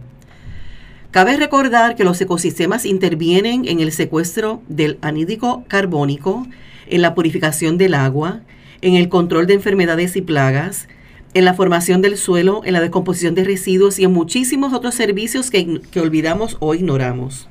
Cabe 1.10 1.38
recordar 1.38 1.95
que 1.95 2.04
los 2.04 2.22
ecosistemas 2.22 2.86
intervienen 2.86 3.68
en 3.68 3.80
el 3.80 3.91
secuestro 3.93 4.62
del 4.68 5.00
anhídrico 5.02 5.64
carbónico, 5.68 6.45
en 6.86 7.02
la 7.02 7.16
purificación 7.16 7.80
del 7.80 7.95
agua, 7.95 8.41
en 8.82 8.95
el 8.95 9.09
control 9.09 9.47
de 9.47 9.55
enfermedades 9.55 10.15
y 10.15 10.21
plagas, 10.21 10.88
en 11.34 11.45
la 11.45 11.53
formación 11.53 12.01
del 12.01 12.17
suelo, 12.17 12.61
en 12.65 12.73
la 12.73 12.82
descomposición 12.82 13.36
de 13.36 13.43
residuos 13.43 13.99
y 13.99 14.03
en 14.03 14.13
muchísimos 14.13 14.73
otros 14.73 14.95
servicios 14.95 15.51
que, 15.51 15.82
que 15.91 15.99
olvidamos 15.99 16.57
o 16.59 16.73
ignoramos. 16.73 17.47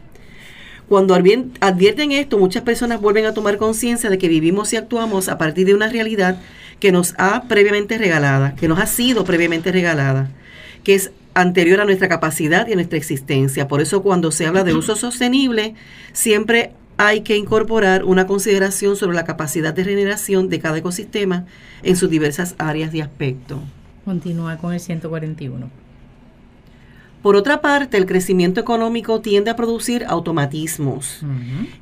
Cuando 0.89 1.15
advierten 1.15 2.13
esto, 2.13 2.39
muchas 2.39 2.63
personas 2.63 3.01
vuelven 3.01 3.27
a 3.27 3.35
tomar 3.35 3.59
conciencia 3.59 4.09
de 4.09 4.17
que 4.17 4.29
vivimos 4.29 4.73
y 4.73 4.77
actuamos 4.77 5.29
a 5.29 5.37
partir 5.37 5.67
de 5.67 5.75
una 5.75 5.89
realidad 5.89 6.41
que 6.81 6.93
nos 6.93 7.15
ha 7.19 7.43
previamente 7.43 7.99
regalada, 7.99 8.55
que 8.55 8.69
nos 8.69 8.79
ha 8.79 8.87
sido 8.87 9.25
previamente 9.25 9.71
regalada, 9.71 10.31
que 10.85 10.95
es 10.95 11.11
anterior 11.35 11.81
a 11.81 11.85
nuestra 11.85 12.09
capacidad 12.09 12.67
y 12.67 12.73
a 12.73 12.77
nuestra 12.77 12.97
existencia. 12.97 13.69
Por 13.69 13.83
eso 13.83 14.03
cuando 14.03 14.33
se 14.33 14.47
habla 14.47 14.65
de 14.65 14.75
uso 14.75 14.97
sostenible, 14.97 15.75
siempre 16.13 16.73
hay 16.99 17.21
que 17.21 17.37
incorporar 17.37 18.05
una 18.05 18.27
consideración 18.27 18.97
sobre 18.97 19.17
la 19.17 19.25
capacidad 19.25 19.73
de 19.73 19.85
regeneración 19.85 20.49
de 20.49 20.59
cada 20.59 20.79
ecosistema 20.79 21.47
en 21.85 21.97
sus 21.97 22.11
diversas 22.11 22.57
áreas 22.59 22.93
y 22.93 23.01
aspectos. 23.01 23.61
Continúa 24.05 24.57
con 24.59 24.75
el 24.75 24.81
141. 24.81 25.71
Por 27.23 27.37
otra 27.37 27.61
parte, 27.61 27.97
el 27.97 28.07
crecimiento 28.07 28.61
económico 28.61 29.21
tiende 29.21 29.51
a 29.51 29.57
producir 29.57 30.05
automatismos 30.09 31.21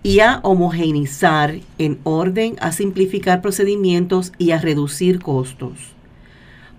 y 0.03 0.21
a 0.21 0.41
homogeneizar 0.43 1.57
en 1.79 1.99
orden 2.05 2.57
a 2.61 2.73
simplificar 2.73 3.41
procedimientos 3.41 4.33
y 4.39 4.51
a 4.51 4.61
reducir 4.61 5.21
costos. 5.21 5.95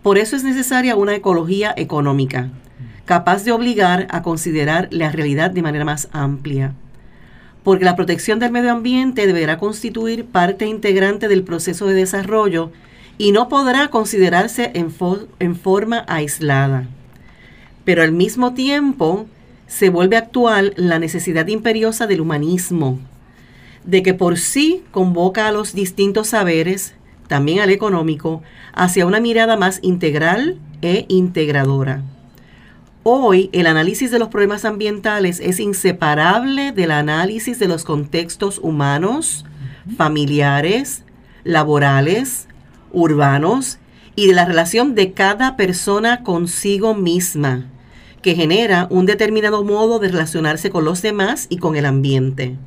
Por 0.03 0.17
eso 0.17 0.35
es 0.35 0.43
necesaria 0.43 0.95
una 0.95 1.15
ecología 1.15 1.73
económica, 1.75 2.49
capaz 3.05 3.43
de 3.43 3.51
obligar 3.51 4.07
a 4.11 4.21
considerar 4.21 4.89
la 4.91 5.11
realidad 5.11 5.49
de 5.49 5.61
manera 5.61 5.85
más 5.85 6.07
amplia. 6.11 6.73
Porque 7.67 7.83
la 7.83 7.97
protección 7.97 8.39
del 8.39 8.53
medio 8.53 8.71
ambiente 8.71 9.27
deberá 9.27 9.57
constituir 9.57 10.23
parte 10.23 10.65
integrante 10.65 11.27
del 11.27 11.43
proceso 11.43 11.85
de 11.85 11.95
desarrollo 11.95 12.71
y 13.17 13.33
no 13.33 13.49
podrá 13.49 13.89
considerarse 13.89 14.71
en, 14.73 14.89
fo- 14.89 15.27
en 15.39 15.57
forma 15.57 16.05
aislada 16.07 16.87
pero 17.83 18.03
al 18.03 18.11
mismo 18.11 18.53
tiempo 18.53 19.27
se 19.65 19.89
vuelve 19.89 20.17
actual 20.17 20.73
la 20.75 20.99
necesidad 20.99 21.47
imperiosa 21.47 22.05
del 22.05 22.19
humanismo, 22.19 22.99
de 23.85 24.03
que 24.03 24.13
por 24.13 24.37
sí 24.37 24.83
convoca 24.91 25.47
a 25.47 25.53
los 25.53 25.73
distintos 25.73 26.27
saberes, 26.27 26.95
también 27.29 27.61
al 27.61 27.69
económico, 27.69 28.43
hacia 28.73 29.05
una 29.05 29.21
mirada 29.21 29.55
más 29.55 29.79
integral 29.83 30.59
e 30.81 31.05
integradora. 31.07 32.03
Hoy 33.09 33.49
el 33.53 33.67
análisis 33.67 34.11
de 34.11 34.19
los 34.19 34.27
problemas 34.27 34.65
ambientales 34.65 35.39
es 35.39 35.61
inseparable 35.61 36.73
del 36.73 36.91
análisis 36.91 37.57
de 37.57 37.69
los 37.69 37.85
contextos 37.85 38.59
humanos, 38.61 39.45
familiares, 39.95 41.05
laborales, 41.45 42.49
urbanos 42.91 43.79
y 44.17 44.27
de 44.27 44.33
la 44.33 44.43
relación 44.43 44.93
de 44.93 45.13
cada 45.13 45.55
persona 45.55 46.21
consigo 46.23 46.95
misma, 46.95 47.69
que 48.21 48.35
genera 48.35 48.87
un 48.89 49.05
determinado 49.05 49.63
modo 49.63 49.99
de 49.99 50.09
relacionarse 50.09 50.69
con 50.69 50.83
los 50.83 51.01
demás 51.01 51.47
y 51.49 51.59
con 51.59 51.77
el 51.77 51.85
ambiente. 51.85 52.57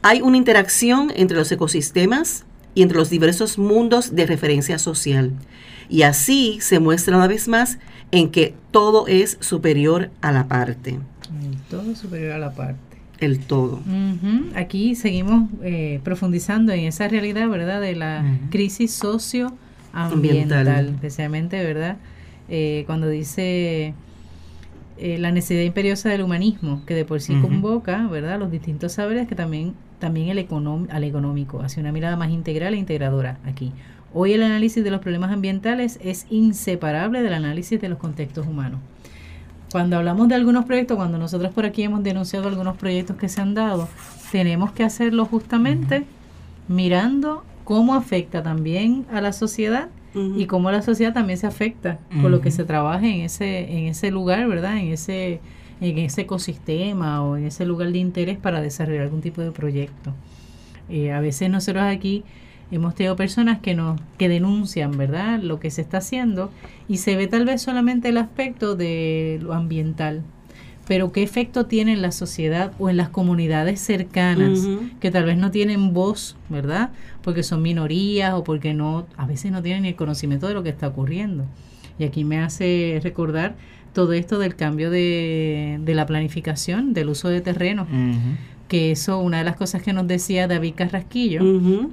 Hay 0.00 0.20
una 0.20 0.36
interacción 0.36 1.12
entre 1.16 1.38
los 1.38 1.50
ecosistemas 1.50 2.44
y 2.76 2.82
entre 2.82 2.98
los 2.98 3.10
diversos 3.10 3.58
mundos 3.58 4.14
de 4.14 4.26
referencia 4.26 4.78
social. 4.78 5.32
Y 5.88 6.02
así 6.02 6.58
se 6.60 6.78
muestra 6.78 7.16
una 7.16 7.26
vez 7.26 7.48
más 7.48 7.78
en 8.12 8.30
que 8.30 8.54
todo 8.70 9.06
es 9.06 9.36
superior 9.40 10.10
a 10.20 10.32
la 10.32 10.46
parte, 10.48 10.90
El 11.50 11.56
todo 11.70 11.94
superior 11.94 12.32
a 12.32 12.38
la 12.38 12.52
parte. 12.54 12.78
el 13.18 13.38
todo. 13.40 13.80
Aquí 14.54 14.94
seguimos 14.94 15.50
eh, 15.62 16.00
profundizando 16.04 16.72
en 16.72 16.80
esa 16.84 17.08
realidad, 17.08 17.48
¿verdad? 17.48 17.80
De 17.80 17.94
la 17.96 18.24
crisis 18.50 18.92
socioambiental, 18.92 20.12
Ambiental. 20.12 20.88
especialmente, 20.90 21.62
¿verdad? 21.64 21.96
Eh, 22.48 22.84
cuando 22.86 23.08
dice 23.08 23.94
eh, 24.98 25.18
la 25.18 25.32
necesidad 25.32 25.62
imperiosa 25.62 26.08
del 26.08 26.22
humanismo, 26.22 26.82
que 26.86 26.94
de 26.94 27.04
por 27.04 27.20
sí 27.20 27.34
convoca, 27.40 28.06
¿verdad? 28.06 28.38
Los 28.38 28.50
distintos 28.50 28.92
saberes 28.92 29.26
que 29.28 29.34
también, 29.34 29.74
también 29.98 30.28
el 30.28 30.38
econom- 30.38 30.86
al 30.90 31.04
económico, 31.04 31.60
hacia 31.60 31.80
una 31.80 31.92
mirada 31.92 32.16
más 32.16 32.30
integral 32.30 32.74
e 32.74 32.76
integradora 32.78 33.38
aquí. 33.46 33.72
Hoy 34.18 34.32
el 34.32 34.42
análisis 34.42 34.82
de 34.82 34.90
los 34.90 35.02
problemas 35.02 35.30
ambientales 35.30 35.98
es 36.02 36.24
inseparable 36.30 37.20
del 37.20 37.34
análisis 37.34 37.78
de 37.78 37.90
los 37.90 37.98
contextos 37.98 38.46
humanos. 38.46 38.80
Cuando 39.70 39.98
hablamos 39.98 40.26
de 40.28 40.34
algunos 40.34 40.64
proyectos, 40.64 40.96
cuando 40.96 41.18
nosotros 41.18 41.52
por 41.52 41.66
aquí 41.66 41.82
hemos 41.82 42.02
denunciado 42.02 42.48
algunos 42.48 42.78
proyectos 42.78 43.18
que 43.18 43.28
se 43.28 43.42
han 43.42 43.52
dado, 43.52 43.90
tenemos 44.32 44.72
que 44.72 44.84
hacerlo 44.84 45.26
justamente 45.26 46.06
mirando 46.66 47.44
cómo 47.64 47.94
afecta 47.94 48.42
también 48.42 49.04
a 49.12 49.20
la 49.20 49.34
sociedad 49.34 49.90
y 50.14 50.46
cómo 50.46 50.70
la 50.70 50.80
sociedad 50.80 51.12
también 51.12 51.38
se 51.38 51.46
afecta 51.46 51.98
por 52.22 52.30
lo 52.30 52.40
que 52.40 52.50
se 52.50 52.64
trabaje 52.64 53.14
en 53.14 53.20
ese 53.20 53.70
en 53.76 53.84
ese 53.84 54.10
lugar, 54.10 54.48
¿verdad? 54.48 54.78
En 54.78 54.94
ese 54.94 55.40
en 55.82 55.98
ese 55.98 56.22
ecosistema 56.22 57.22
o 57.22 57.36
en 57.36 57.44
ese 57.44 57.66
lugar 57.66 57.92
de 57.92 57.98
interés 57.98 58.38
para 58.38 58.62
desarrollar 58.62 59.02
algún 59.02 59.20
tipo 59.20 59.42
de 59.42 59.50
proyecto. 59.50 60.14
Eh, 60.88 61.12
a 61.12 61.20
veces 61.20 61.50
nosotros 61.50 61.84
aquí 61.84 62.24
hemos 62.70 62.94
tenido 62.94 63.16
personas 63.16 63.60
que 63.60 63.74
nos 63.74 64.00
que 64.18 64.28
denuncian, 64.28 64.96
¿verdad? 64.96 65.40
Lo 65.40 65.60
que 65.60 65.70
se 65.70 65.82
está 65.82 65.98
haciendo 65.98 66.50
y 66.88 66.96
se 66.98 67.16
ve 67.16 67.26
tal 67.26 67.44
vez 67.44 67.62
solamente 67.62 68.08
el 68.08 68.16
aspecto 68.18 68.74
de 68.76 69.38
lo 69.42 69.52
ambiental, 69.54 70.22
pero 70.86 71.12
qué 71.12 71.22
efecto 71.22 71.66
tiene 71.66 71.92
en 71.92 72.02
la 72.02 72.12
sociedad 72.12 72.72
o 72.78 72.88
en 72.88 72.96
las 72.96 73.08
comunidades 73.08 73.80
cercanas 73.80 74.66
que 75.00 75.10
tal 75.10 75.24
vez 75.24 75.36
no 75.36 75.50
tienen 75.50 75.92
voz, 75.92 76.36
¿verdad? 76.48 76.90
Porque 77.22 77.42
son 77.42 77.62
minorías 77.62 78.34
o 78.34 78.44
porque 78.44 78.72
no, 78.74 79.06
a 79.16 79.26
veces 79.26 79.50
no 79.52 79.62
tienen 79.62 79.82
ni 79.82 79.88
el 79.88 79.96
conocimiento 79.96 80.46
de 80.48 80.54
lo 80.54 80.62
que 80.62 80.68
está 80.70 80.88
ocurriendo. 80.88 81.44
Y 81.98 82.04
aquí 82.04 82.24
me 82.24 82.38
hace 82.38 83.00
recordar 83.02 83.54
todo 83.94 84.12
esto 84.12 84.38
del 84.38 84.54
cambio 84.54 84.90
de, 84.90 85.78
de 85.82 85.94
la 85.94 86.04
planificación, 86.06 86.92
del 86.92 87.08
uso 87.08 87.28
de 87.30 87.40
terreno, 87.40 87.86
que 88.68 88.90
eso, 88.90 89.18
una 89.18 89.38
de 89.38 89.44
las 89.44 89.56
cosas 89.56 89.82
que 89.82 89.92
nos 89.92 90.06
decía 90.06 90.46
David 90.46 90.74
Carrasquillo, 90.76 91.42
Ujú. 91.42 91.92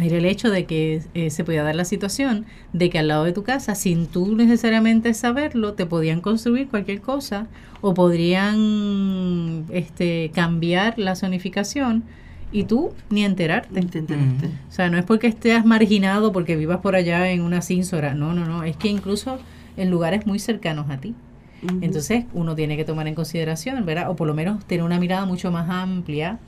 Era 0.00 0.16
el 0.16 0.24
hecho 0.24 0.50
de 0.50 0.64
que 0.64 1.02
eh, 1.14 1.30
se 1.30 1.44
podía 1.44 1.62
dar 1.62 1.74
la 1.74 1.84
situación 1.84 2.46
de 2.72 2.88
que 2.88 2.98
al 2.98 3.08
lado 3.08 3.24
de 3.24 3.32
tu 3.32 3.42
casa, 3.42 3.74
sin 3.74 4.06
tú 4.06 4.34
necesariamente 4.34 5.12
saberlo, 5.12 5.74
te 5.74 5.84
podían 5.84 6.20
construir 6.20 6.68
cualquier 6.68 7.00
cosa 7.02 7.46
o 7.82 7.92
podrían 7.92 9.66
este, 9.70 10.30
cambiar 10.34 10.98
la 10.98 11.14
zonificación 11.14 12.04
y 12.52 12.64
tú 12.64 12.92
ni 13.10 13.24
enterarte. 13.24 13.80
O 14.68 14.72
sea, 14.72 14.88
no 14.88 14.98
es 14.98 15.04
porque 15.04 15.26
estés 15.26 15.64
marginado 15.64 16.32
porque 16.32 16.56
vivas 16.56 16.78
por 16.80 16.94
allá 16.94 17.30
en 17.30 17.42
una 17.42 17.60
cínsora, 17.60 18.14
no, 18.14 18.32
no, 18.32 18.46
no, 18.46 18.62
es 18.62 18.76
que 18.76 18.88
incluso 18.88 19.38
en 19.76 19.90
lugares 19.90 20.26
muy 20.26 20.38
cercanos 20.38 20.88
a 20.90 20.98
ti. 20.98 21.14
Entonces 21.80 22.24
uno 22.34 22.56
tiene 22.56 22.76
que 22.76 22.84
tomar 22.84 23.06
en 23.06 23.14
consideración, 23.14 23.86
¿verdad? 23.86 24.10
O 24.10 24.16
por 24.16 24.26
lo 24.26 24.34
menos 24.34 24.64
tener 24.64 24.84
una 24.84 24.98
mirada 24.98 25.26
mucho 25.26 25.52
más 25.52 25.70
amplia. 25.70 26.38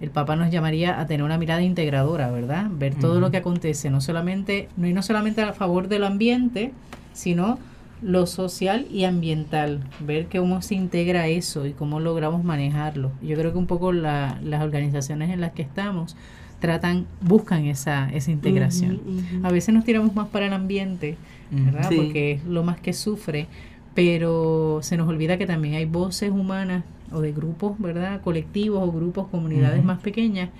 El 0.00 0.10
Papa 0.10 0.34
nos 0.36 0.50
llamaría 0.50 0.98
a 1.00 1.06
tener 1.06 1.22
una 1.22 1.36
mirada 1.38 1.62
integradora, 1.62 2.30
¿verdad? 2.30 2.68
Ver 2.70 2.94
todo 2.94 3.20
lo 3.20 3.30
que 3.30 3.36
acontece, 3.36 3.90
no 3.90 4.00
solamente, 4.00 4.68
no 4.76 4.86
y 4.86 4.92
no 4.94 5.02
solamente 5.02 5.42
a 5.42 5.52
favor 5.52 5.88
del 5.88 6.04
ambiente, 6.04 6.72
sino 7.12 7.58
lo 8.02 8.26
social 8.26 8.86
y 8.90 9.04
ambiental, 9.04 9.80
ver 10.00 10.26
cómo 10.34 10.62
se 10.62 10.74
integra 10.74 11.26
eso 11.28 11.66
y 11.66 11.72
cómo 11.72 12.00
logramos 12.00 12.42
manejarlo. 12.44 13.12
Yo 13.20 13.36
creo 13.36 13.52
que 13.52 13.58
un 13.58 13.66
poco 13.66 13.92
la- 13.92 14.38
las 14.42 14.62
organizaciones 14.62 15.28
en 15.30 15.42
las 15.42 15.52
que 15.52 15.60
estamos 15.60 16.16
tratan, 16.60 17.06
buscan 17.20 17.66
esa, 17.66 18.10
esa 18.10 18.30
integración. 18.30 19.00
A 19.42 19.50
veces 19.50 19.74
nos 19.74 19.84
tiramos 19.84 20.14
más 20.14 20.28
para 20.28 20.46
el 20.46 20.52
ambiente, 20.54 21.16
¿verdad? 21.50 21.88
Sí. 21.90 21.96
Porque 21.96 22.32
es 22.32 22.44
lo 22.44 22.62
más 22.64 22.80
que 22.80 22.92
sufre, 22.94 23.48
pero 23.94 24.78
se 24.82 24.96
nos 24.96 25.08
olvida 25.08 25.36
que 25.36 25.46
también 25.46 25.74
hay 25.74 25.84
voces 25.84 26.30
humanas 26.30 26.84
o 27.12 27.20
de 27.20 27.32
grupos, 27.32 27.78
¿verdad? 27.78 28.20
Colectivos 28.22 28.86
o 28.86 28.92
grupos, 28.92 29.28
comunidades 29.28 29.84
más 29.84 30.00
pequeñas 30.00 30.50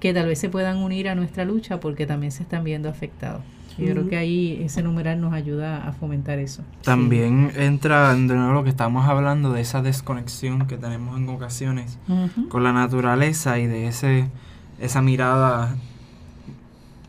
que 0.00 0.12
tal 0.12 0.26
vez 0.26 0.38
se 0.38 0.48
puedan 0.48 0.78
unir 0.78 1.08
a 1.08 1.14
nuestra 1.14 1.44
lucha 1.44 1.80
porque 1.80 2.06
también 2.06 2.30
se 2.30 2.42
están 2.42 2.64
viendo 2.64 2.88
afectados. 2.88 3.42
Yo 3.78 3.90
creo 3.90 4.08
que 4.08 4.16
ahí 4.16 4.60
ese 4.62 4.82
numeral 4.82 5.20
nos 5.20 5.32
ayuda 5.32 5.88
a 5.88 5.92
fomentar 5.92 6.38
eso. 6.38 6.62
También 6.82 7.50
entra 7.56 8.14
de 8.14 8.20
nuevo 8.20 8.52
lo 8.52 8.62
que 8.62 8.70
estamos 8.70 9.08
hablando 9.08 9.52
de 9.52 9.62
esa 9.62 9.82
desconexión 9.82 10.66
que 10.66 10.76
tenemos 10.76 11.18
en 11.18 11.28
ocasiones 11.28 11.98
con 12.50 12.62
la 12.62 12.72
naturaleza 12.72 13.58
y 13.58 13.66
de 13.66 13.88
ese 13.88 14.28
esa 14.80 15.02
mirada 15.02 15.76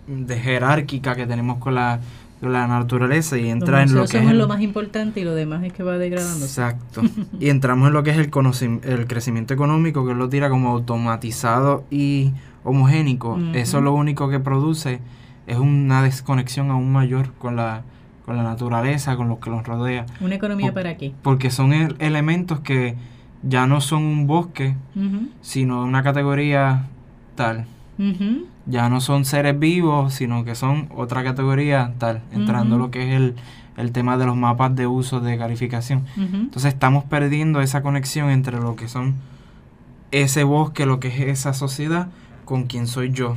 de 0.08 0.40
jerárquica 0.40 1.16
que 1.16 1.26
tenemos 1.26 1.58
con 1.58 1.76
la, 1.76 2.00
la 2.46 2.68
naturaleza 2.68 3.38
y 3.38 3.44
Los 3.44 3.52
entra 3.52 3.84
en 3.84 3.94
lo 3.94 4.02
que 4.02 4.06
es 4.06 4.12
somos 4.12 4.32
el- 4.32 4.38
lo 4.38 4.48
más 4.48 4.62
importante 4.62 5.20
y 5.20 5.24
lo 5.24 5.34
demás 5.36 5.64
es 5.64 5.74
que 5.74 5.84
va 5.84 5.98
degradándose. 5.98 6.46
Exacto. 6.46 7.02
y 7.40 7.50
entramos 7.50 7.88
en 7.88 7.94
lo 7.94 8.04
que 8.04 8.12
es 8.12 8.18
el, 8.18 8.30
el 8.84 9.08
crecimiento 9.08 9.54
económico, 9.54 10.06
que 10.06 10.12
él 10.14 10.18
lo 10.18 10.30
tira 10.30 10.50
como 10.50 10.70
automatizado 10.72 11.84
y 11.92 12.32
homogénico. 12.64 13.34
Ujú. 13.34 13.52
Eso 13.54 13.82
lo 13.82 13.94
único 13.94 14.30
que 14.30 14.40
produce 14.40 15.00
es 15.48 15.58
una 15.58 16.02
desconexión 16.02 16.72
aún 16.72 16.92
mayor 16.92 17.32
con 17.34 17.56
la, 17.56 17.84
con 18.26 18.36
la 18.38 18.44
naturaleza, 18.44 19.16
con 19.16 19.28
lo 19.30 19.40
que 19.40 19.50
nos 19.50 19.66
rodea. 19.66 20.06
¿Una 20.22 20.36
economía 20.36 20.74
para 20.74 20.98
qué? 20.98 21.14
Porque 21.22 21.52
son 21.52 21.74
el- 21.74 21.96
elementos 22.00 22.60
que 22.62 22.96
ya 23.44 23.68
no 23.68 23.80
son 23.82 24.02
un 24.04 24.26
bosque, 24.26 24.76
sino 25.42 25.84
una 25.84 26.02
categoría 26.02 26.88
tal. 27.36 27.66
ujú, 28.00 28.46
Ya 28.68 28.90
no 28.90 29.00
son 29.02 29.26
seres 29.26 29.58
vivos, 29.60 30.14
sino 30.14 30.44
que 30.44 30.56
son 30.56 30.90
otra 30.96 31.24
categoría 31.24 31.94
tal. 32.00 32.22
Entrando 32.32 32.76
Ujú. 32.76 32.86
lo 32.86 32.92
que 32.92 33.08
es 33.10 33.16
el, 33.16 33.36
el 33.78 33.92
tema 33.92 34.18
de 34.18 34.26
los 34.26 34.36
mapas 34.36 34.76
de 34.76 34.88
uso 34.88 35.20
de 35.20 35.38
calificación. 35.38 36.04
Entonces 36.18 36.74
estamos 36.74 37.04
perdiendo 37.04 37.62
esa 37.62 37.82
conexión 37.84 38.30
entre 38.32 38.60
lo 38.60 38.76
que 38.76 38.88
son 38.88 39.14
ese 40.12 40.44
bosque, 40.44 40.86
lo 40.86 41.00
que 41.00 41.10
es 41.10 41.20
esa 41.40 41.54
sociedad, 41.54 42.08
con 42.46 42.64
quien 42.66 42.88
soy 42.88 43.12
yo, 43.12 43.36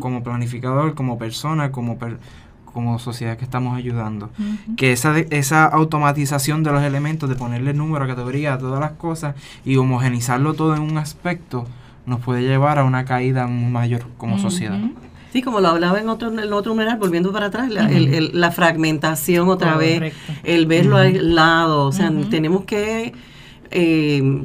como 0.00 0.22
planificador, 0.22 0.94
como 0.94 1.18
persona, 1.18 1.70
como, 1.72 1.96
per- 1.98 2.18
como 2.64 2.98
sociedad 2.98 3.36
que 3.38 3.44
estamos 3.44 3.76
ayudando. 3.76 4.30
Que 4.76 4.92
esa, 4.92 5.16
esa 5.18 5.64
automatización 5.64 6.62
de 6.62 6.72
los 6.72 6.82
elementos, 6.82 7.28
de 7.28 7.34
ponerle 7.36 7.72
número, 7.72 8.06
categoría 8.06 8.54
a 8.54 8.58
todas 8.58 8.80
las 8.80 8.92
cosas 8.92 9.34
y 9.64 9.76
homogenizarlo 9.76 10.54
todo 10.54 10.76
en 10.76 10.82
un 10.82 10.98
aspecto, 10.98 11.66
nos 12.08 12.20
puede 12.20 12.42
llevar 12.42 12.78
a 12.78 12.84
una 12.84 13.04
caída 13.04 13.46
mayor 13.46 14.02
como 14.16 14.38
sociedad. 14.38 14.78
Ujú. 14.78 14.92
Sí, 15.32 15.42
como 15.42 15.60
lo 15.60 15.68
hablaba 15.68 16.00
en 16.00 16.08
otro, 16.08 16.28
en 16.32 16.38
el 16.38 16.52
otro 16.54 16.72
numeral, 16.72 16.96
volviendo 16.98 17.30
para 17.32 17.46
atrás, 17.46 17.68
la, 17.70 17.84
Ujú. 17.84 17.92
el- 17.92 18.14
el- 18.14 18.30
la 18.40 18.50
fragmentación 18.50 19.48
otra 19.50 19.76
vez, 19.76 19.94
Correcto. 19.96 20.32
el 20.44 20.66
verlo 20.66 20.96
Ujú. 20.96 21.04
aislado, 21.04 21.86
o 21.86 21.92
sea, 21.92 22.10
tenemos 22.30 22.64
que 22.64 23.12
eh, 23.70 24.42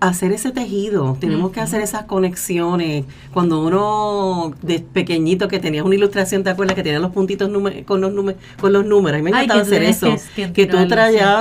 hacer 0.00 0.32
ese 0.32 0.50
tejido, 0.50 1.16
tenemos 1.20 1.52
que 1.52 1.60
hacer 1.60 1.82
esas 1.82 2.04
conexiones. 2.04 3.04
Cuando 3.32 3.60
uno 3.64 4.52
de 4.62 4.80
pequeñito 4.80 5.46
que 5.46 5.58
tenía 5.58 5.84
una 5.84 5.94
ilustración, 5.94 6.42
¿te 6.42 6.48
acuerdas? 6.50 6.74
Que 6.74 6.82
tenía 6.82 6.98
los 6.98 7.12
puntitos 7.12 7.48
con 7.84 8.00
los 8.00 8.12
números, 8.12 8.40
con 8.58 8.72
los 8.72 8.84
números. 8.86 9.16
A 9.20 9.22
mí 9.22 9.24
me 9.24 9.30
encantaba 9.30 9.60
hacer 9.60 9.82
eso. 9.82 10.16
que- 10.34 10.52
Que, 10.52 10.66
tú 10.66 10.78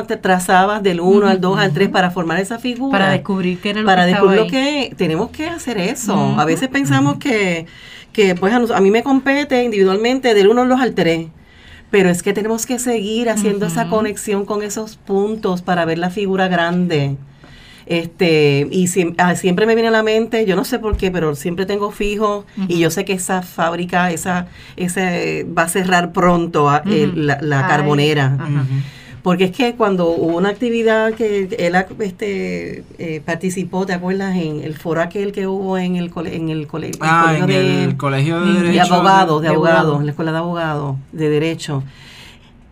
te 0.07 0.17
trazabas 0.17 0.83
del 0.83 0.99
1 0.99 1.27
al 1.27 1.39
2 1.39 1.57
al 1.57 1.67
Ujú. 1.67 1.75
3 1.75 1.89
para 1.89 2.11
formar 2.11 2.39
esa 2.39 2.59
figura 2.59 2.91
Para 2.91 3.11
descubrir 3.11 3.59
qué 3.59 3.69
era 3.71 3.79
lo 3.81 3.85
para 3.85 4.05
que 4.05 4.11
estaba 4.11 4.31
descubrir 4.33 4.51
lo 4.53 4.89
que 4.89 4.95
tenemos 4.95 5.29
que 5.29 5.47
hacer 5.47 5.77
eso. 5.77 6.13
A 6.37 6.43
veces 6.45 6.67
pensamos 6.67 7.17
que, 7.17 7.65
que 8.11 8.35
pues 8.35 8.53
a, 8.53 8.57
a 8.75 8.81
mí 8.81 8.91
me 8.91 9.03
compete 9.03 9.63
individualmente 9.63 10.33
del 10.33 10.49
1 10.49 10.77
al 10.81 10.93
3. 10.93 11.27
Pero 11.91 12.09
es 12.09 12.21
que 12.21 12.33
tenemos 12.33 12.65
que 12.65 12.77
seguir 12.77 13.29
haciendo 13.29 13.65
esa 13.65 13.87
conexión 13.89 14.45
con 14.45 14.61
esos 14.61 14.97
puntos 14.97 15.61
para 15.63 15.85
ver 15.85 15.97
la 15.97 16.09
figura 16.11 16.47
grande. 16.47 17.15
Este, 17.89 18.67
y 18.69 18.87
ah, 19.17 19.35
siempre 19.35 19.65
me 19.65 19.73
viene 19.73 19.87
a 19.87 19.91
la 19.91 20.03
mente, 20.03 20.45
yo 20.45 20.55
no 20.55 20.63
sé 20.63 20.77
por 20.77 20.95
qué, 20.95 21.09
pero 21.09 21.35
siempre 21.35 21.65
tengo 21.65 21.89
fijo, 21.91 22.45
y 22.67 22.77
yo 22.77 22.91
sé 22.91 23.03
que 23.03 23.13
esa 23.13 23.41
fábrica, 23.41 24.11
esa, 24.11 24.45
ese 24.77 25.43
va 25.57 25.63
a 25.63 25.67
cerrar 25.69 26.13
pronto 26.13 26.69
ah, 26.69 26.83
la, 26.85 27.67
carbonera. 27.67 28.37
Porque 29.23 29.45
es 29.45 29.51
que 29.51 29.73
cuando 29.73 30.07
hubo 30.11 30.37
una 30.37 30.49
actividad 30.49 31.13
que 31.13 31.49
él 31.59 31.75
este, 31.99 32.83
eh, 32.99 33.21
participó, 33.25 33.85
¿te 33.87 33.93
acuerdas? 33.93 34.35
En 34.37 34.61
el 34.63 34.75
foro 34.75 35.01
aquel 35.01 35.31
que 35.33 35.45
hubo 35.45 35.77
en 35.77 35.95
el, 35.97 36.09
cole, 36.11 36.35
en 36.35 36.49
el, 36.49 36.67
cole- 36.67 36.87
el 36.91 36.97
Ah, 37.01 37.23
colegio 37.25 37.43
en 37.43 37.49
de, 37.49 37.83
el 37.85 37.97
colegio 37.97 38.39
de 38.39 38.61
de 38.71 38.79
abogados, 38.81 39.41
de 39.41 39.47
abogados. 39.49 39.99
en 39.99 40.05
la 40.05 40.11
escuela 40.11 40.31
de 40.31 40.37
abogados, 40.37 40.95
de 41.11 41.29
derecho. 41.29 41.83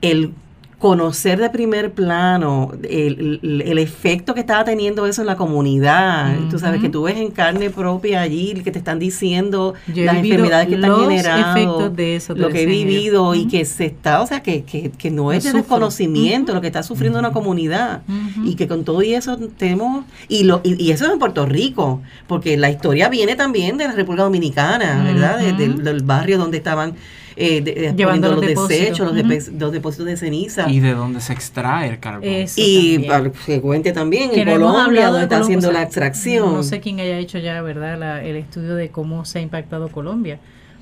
El 0.01 0.32
conocer 0.80 1.39
de 1.39 1.49
primer 1.49 1.91
plano 1.93 2.71
el, 2.84 3.39
el- 3.41 3.61
el 3.63 3.78
efecto 3.80 4.36
que 4.36 4.41
estaba 4.41 4.63
teniendo 4.63 5.07
eso 5.07 5.21
en 5.21 5.28
la 5.28 5.36
comunidad. 5.36 6.36
Tú 6.51 6.59
sabes 6.59 6.82
que 6.82 6.89
tú 6.89 7.03
ves 7.03 7.17
en 7.17 7.32
carne 7.32 7.71
propia 7.71 8.21
allí 8.21 8.53
que 8.63 8.71
te 8.71 8.78
están 8.78 8.99
diciendo 8.99 9.73
Yo 9.88 10.05
las 10.05 10.15
enfermedades 10.34 10.67
que 10.67 10.75
están 10.75 10.91
generando, 11.09 11.89
de 11.89 12.15
eso, 12.15 12.36
lo 12.36 12.49
que 12.49 12.61
he 12.61 12.65
vivido 12.86 13.34
y 13.34 13.47
que 13.47 13.65
se 13.65 13.86
está, 13.86 14.21
o 14.21 14.28
sea, 14.28 14.43
que, 14.43 14.63
que, 14.65 14.91
que 14.91 15.09
no 15.09 15.32
es 15.32 15.43
de 15.45 15.49
desconocimiento 15.61 16.53
lo 16.53 16.61
que 16.61 16.67
está 16.67 16.84
sufriendo 16.84 17.17
una 17.17 17.32
comunidad. 17.32 18.01
Y 18.43 18.53
que 18.55 18.67
con 18.67 18.84
todo 18.84 19.01
y 19.01 19.15
eso 19.15 19.36
tenemos 19.57 20.05
y 20.30 20.43
lo 20.43 20.61
y, 20.63 20.82
y 20.84 20.91
eso 20.91 21.05
es 21.05 21.11
en 21.11 21.19
Puerto 21.19 21.45
Rico 21.47 22.01
porque 22.28 22.55
la 22.55 22.69
historia 22.69 23.09
viene 23.09 23.36
también 23.36 23.78
de 23.78 23.86
la 23.86 23.93
República 23.93 24.23
Dominicana 24.23 25.03
verdad 25.03 25.39
De- 25.39 25.67
del 25.69 26.03
barrio 26.03 26.38
donde 26.38 26.57
estaban 26.57 26.93
eh, 27.39 27.61
de- 27.61 27.73
de- 27.73 27.93
Llevando 27.95 28.27
los 28.29 28.38
los, 28.38 28.45
depósitos. 28.47 28.67
desechos 28.79 29.13
los, 29.13 29.15
depe- 29.23 29.59
los 29.59 29.71
depósitos 29.71 30.05
de 30.07 30.17
ceniza 30.17 30.69
Y 30.69 30.79
de 30.79 30.93
donde 30.93 31.21
se 31.21 31.33
extrae 31.33 31.88
el 31.89 31.99
carbón. 31.99 32.23
Eso 32.27 32.55
y 32.57 32.93
también. 32.93 33.07
para 33.11 33.31
que 33.31 33.38
se 33.38 33.61
cuente 33.61 33.91
también 33.93 34.31
Que 34.31 34.41
en 34.41 34.49
Colombia 34.49 35.05
donde 35.05 35.19
de 35.19 35.23
está 35.23 35.35
Colombia, 35.35 35.39
haciendo 35.39 35.67
o 35.67 35.71
sea, 35.71 35.79
la 35.79 35.83
extracción 35.85 36.53
No 36.53 36.63
sé 36.63 36.79
quién 36.79 36.99
haya 36.99 37.17
hecho 37.19 37.38
ya, 37.39 37.61
¿verdad?, 37.61 37.97
la- 37.99 38.23
el 38.23 38.35
estudio 38.38 38.75
de 38.75 38.89
cómo 38.89 39.23
se 39.25 39.39
ha 39.39 39.41
impactado 39.41 39.89
Colombia. 39.89 40.39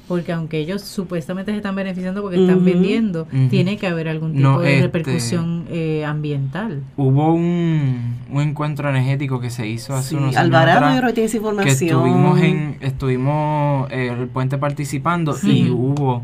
Porque 0.07 0.31
aunque 0.33 0.59
ellos 0.59 0.83
supuestamente 0.83 1.49
se 1.51 1.57
están 1.57 1.73
beneficiando 1.75 2.21
porque 2.21 2.39
están 2.39 2.63
vendiendo, 2.63 3.27
tiene 3.49 3.75
que 3.77 3.87
haber 3.87 4.07
algún 4.07 4.33
tipo 4.33 4.43
No, 4.43 4.59
de 4.59 4.73
este- 4.75 4.81
repercusión 4.85 5.65
eh, 5.71 6.05
ambiental. 6.05 6.83
Hubo 6.95 7.33
un, 7.33 8.15
un 8.31 8.41
encuentro 8.43 8.87
energético 8.87 9.39
que 9.39 9.49
se 9.49 9.67
hizo 9.67 9.95
hace 9.95 10.09
Sí, 10.09 10.15
unos 10.15 10.35
años 10.35 10.45
Alvarado 10.45 10.95
creo 10.99 11.07
que 11.07 11.13
tiene 11.13 11.25
esa 11.25 11.31
que 11.31 11.37
información 11.37 11.89
estuvimos 11.89 12.39
en 12.39 12.77
estuvimos 12.81 13.91
eh, 13.91 14.15
el 14.19 14.27
puente 14.27 14.59
participando 14.59 15.35
y 15.41 15.71
hubo 15.71 16.21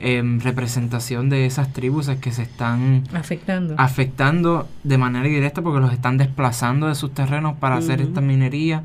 em, 0.00 0.40
representación 0.40 1.28
de 1.28 1.46
esas 1.46 1.72
tribus 1.72 2.08
que 2.20 2.30
se 2.32 2.42
están 2.42 3.04
Afectando. 3.12 3.74
afectando 3.78 4.68
de 4.84 4.98
manera 4.98 5.26
directa 5.26 5.62
porque 5.62 5.80
los 5.80 5.92
están 5.92 6.18
desplazando 6.18 6.86
de 6.88 6.94
sus 6.94 7.12
terrenos 7.12 7.56
para 7.58 7.76
hacer 7.76 8.00
esta 8.00 8.20
minería 8.20 8.82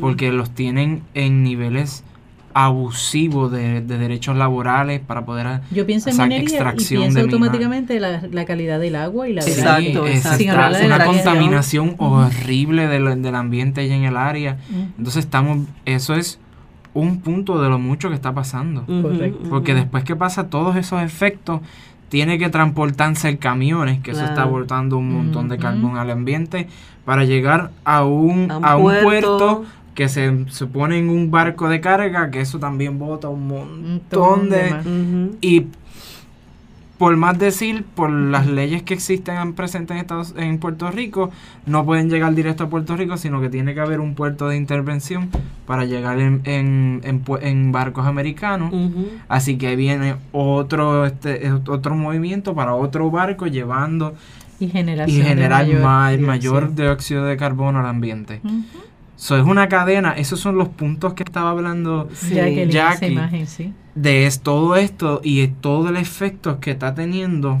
porque 0.00 0.32
los 0.32 0.50
tienen 0.50 1.02
en 1.14 1.42
niveles 1.42 2.04
abusivos 2.56 3.50
de, 3.50 3.80
de 3.80 3.98
derechos 3.98 4.36
laborales 4.36 5.00
para 5.00 5.24
poder 5.26 5.46
a- 5.48 5.62
Yo 5.72 5.84
pienso 5.86 6.08
en 6.08 6.14
hacer 6.14 6.28
minería 6.28 6.48
y 6.48 6.52
extracción 6.54 7.02
pienso 7.02 7.18
de 7.18 7.24
automáticamente 7.24 7.98
la, 8.00 8.22
la 8.30 8.44
calidad 8.44 8.78
del 8.78 8.94
agua 8.96 9.28
y 9.28 9.32
la 9.34 9.40
Exacto, 9.42 10.06
exacto. 10.06 10.06
esa 10.06 10.36
Sin 10.36 10.48
está- 10.50 10.64
hablar 10.66 10.80
de 10.80 10.86
una 10.86 10.98
la 10.98 11.04
contaminación 11.04 11.94
horrible 11.98 12.86
del, 12.86 13.20
del 13.22 13.34
ambiente 13.34 13.80
allá 13.80 13.96
en 13.96 14.04
el 14.04 14.16
área. 14.16 14.58
Entonces 14.96 15.24
estamos, 15.24 15.66
eso 15.84 16.14
es 16.14 16.38
un 16.94 17.20
punto 17.20 17.60
de 17.60 17.68
lo 17.68 17.78
mucho 17.78 18.08
que 18.08 18.14
está 18.14 18.32
pasando. 18.32 18.84
Correcto. 18.86 19.48
Porque 19.50 19.74
después 19.74 20.04
que 20.04 20.16
pasa 20.16 20.48
todos 20.48 20.76
esos 20.76 21.02
efectos, 21.02 21.60
tiene 22.08 22.38
que 22.38 22.48
transportarse 22.48 23.28
en 23.28 23.36
camiones, 23.36 24.00
que 24.00 24.12
eso 24.12 24.20
está 24.22 24.34
Claro. 24.34 24.50
aportando 24.50 24.96
un 24.98 25.12
montón 25.12 25.48
de 25.48 25.58
carbón 25.58 25.96
al 25.96 26.10
ambiente, 26.10 26.68
para 27.04 27.24
llegar 27.24 27.70
a 27.84 28.04
un, 28.04 28.50
A 28.50 28.58
un 28.58 28.64
a 28.64 28.76
un 28.76 28.82
puerto. 28.82 29.02
puerto. 29.04 29.64
que 29.94 30.08
se, 30.08 30.44
se 30.48 30.66
pone 30.66 30.98
en 30.98 31.08
un 31.08 31.30
barco 31.30 31.68
de 31.68 31.80
carga, 31.80 32.30
que 32.30 32.40
eso 32.40 32.58
también 32.58 32.98
bota 32.98 33.28
un 33.28 33.46
montón 33.48 34.48
montón 34.48 34.50
de. 34.50 35.30
Y 35.40 35.66
por 36.98 37.16
más 37.16 37.38
decir, 37.38 37.84
por 37.94 38.08
las 38.10 38.46
leyes 38.46 38.82
que 38.84 38.94
existen 38.94 39.52
presentes 39.54 39.94
en, 39.96 40.00
Estados, 40.00 40.34
en 40.36 40.58
Puerto 40.58 40.90
Rico, 40.90 41.30
no 41.66 41.84
pueden 41.84 42.08
llegar 42.08 42.34
directo 42.34 42.64
a 42.64 42.68
Puerto 42.68 42.96
Rico, 42.96 43.16
sino 43.16 43.40
que 43.40 43.48
tiene 43.48 43.74
que 43.74 43.80
haber 43.80 43.98
un 44.00 44.14
puerto 44.14 44.46
de 44.48 44.56
intervención 44.56 45.28
para 45.66 45.84
llegar 45.84 46.20
en, 46.20 46.40
en, 46.44 47.00
en 47.04 47.22
en 47.42 47.72
barcos 47.72 48.06
americanos. 48.06 48.72
Así 49.28 49.56
que 49.58 49.74
viene 49.76 50.14
otro 50.32 51.04
este, 51.06 51.50
otro 51.68 51.94
movimiento 51.96 52.54
para 52.54 52.74
otro 52.74 53.10
barco 53.10 53.46
llevando 53.48 54.14
Y 54.60 54.66
y 54.66 54.68
generación 54.70 55.18
de 55.18 55.24
generar 55.24 55.64
mayor 55.66 55.82
ma- 55.82 56.10
dióxido. 56.10 56.26
mayor 56.28 56.74
dióxido 56.74 57.24
de 57.24 57.36
carbono 57.36 57.80
al 57.80 57.86
ambiente. 57.86 58.40
So, 59.16 59.36
es 59.36 59.44
una 59.44 59.68
cadena, 59.68 60.12
esos 60.12 60.40
son 60.40 60.56
los 60.56 60.68
puntos 60.68 61.14
que 61.14 61.22
estaba 61.22 61.50
hablando 61.50 62.08
Sí. 62.14 62.38
Esa 62.38 62.64
Jackie. 62.70 63.06
imagen, 63.12 63.46
sí. 63.46 63.72
de 63.94 64.26
es- 64.26 64.40
todo 64.40 64.74
esto 64.76 65.20
y 65.22 65.46
todo 65.48 65.88
el 65.88 65.96
efecto 65.96 66.58
que 66.60 66.72
está 66.72 66.94
teniendo 66.94 67.60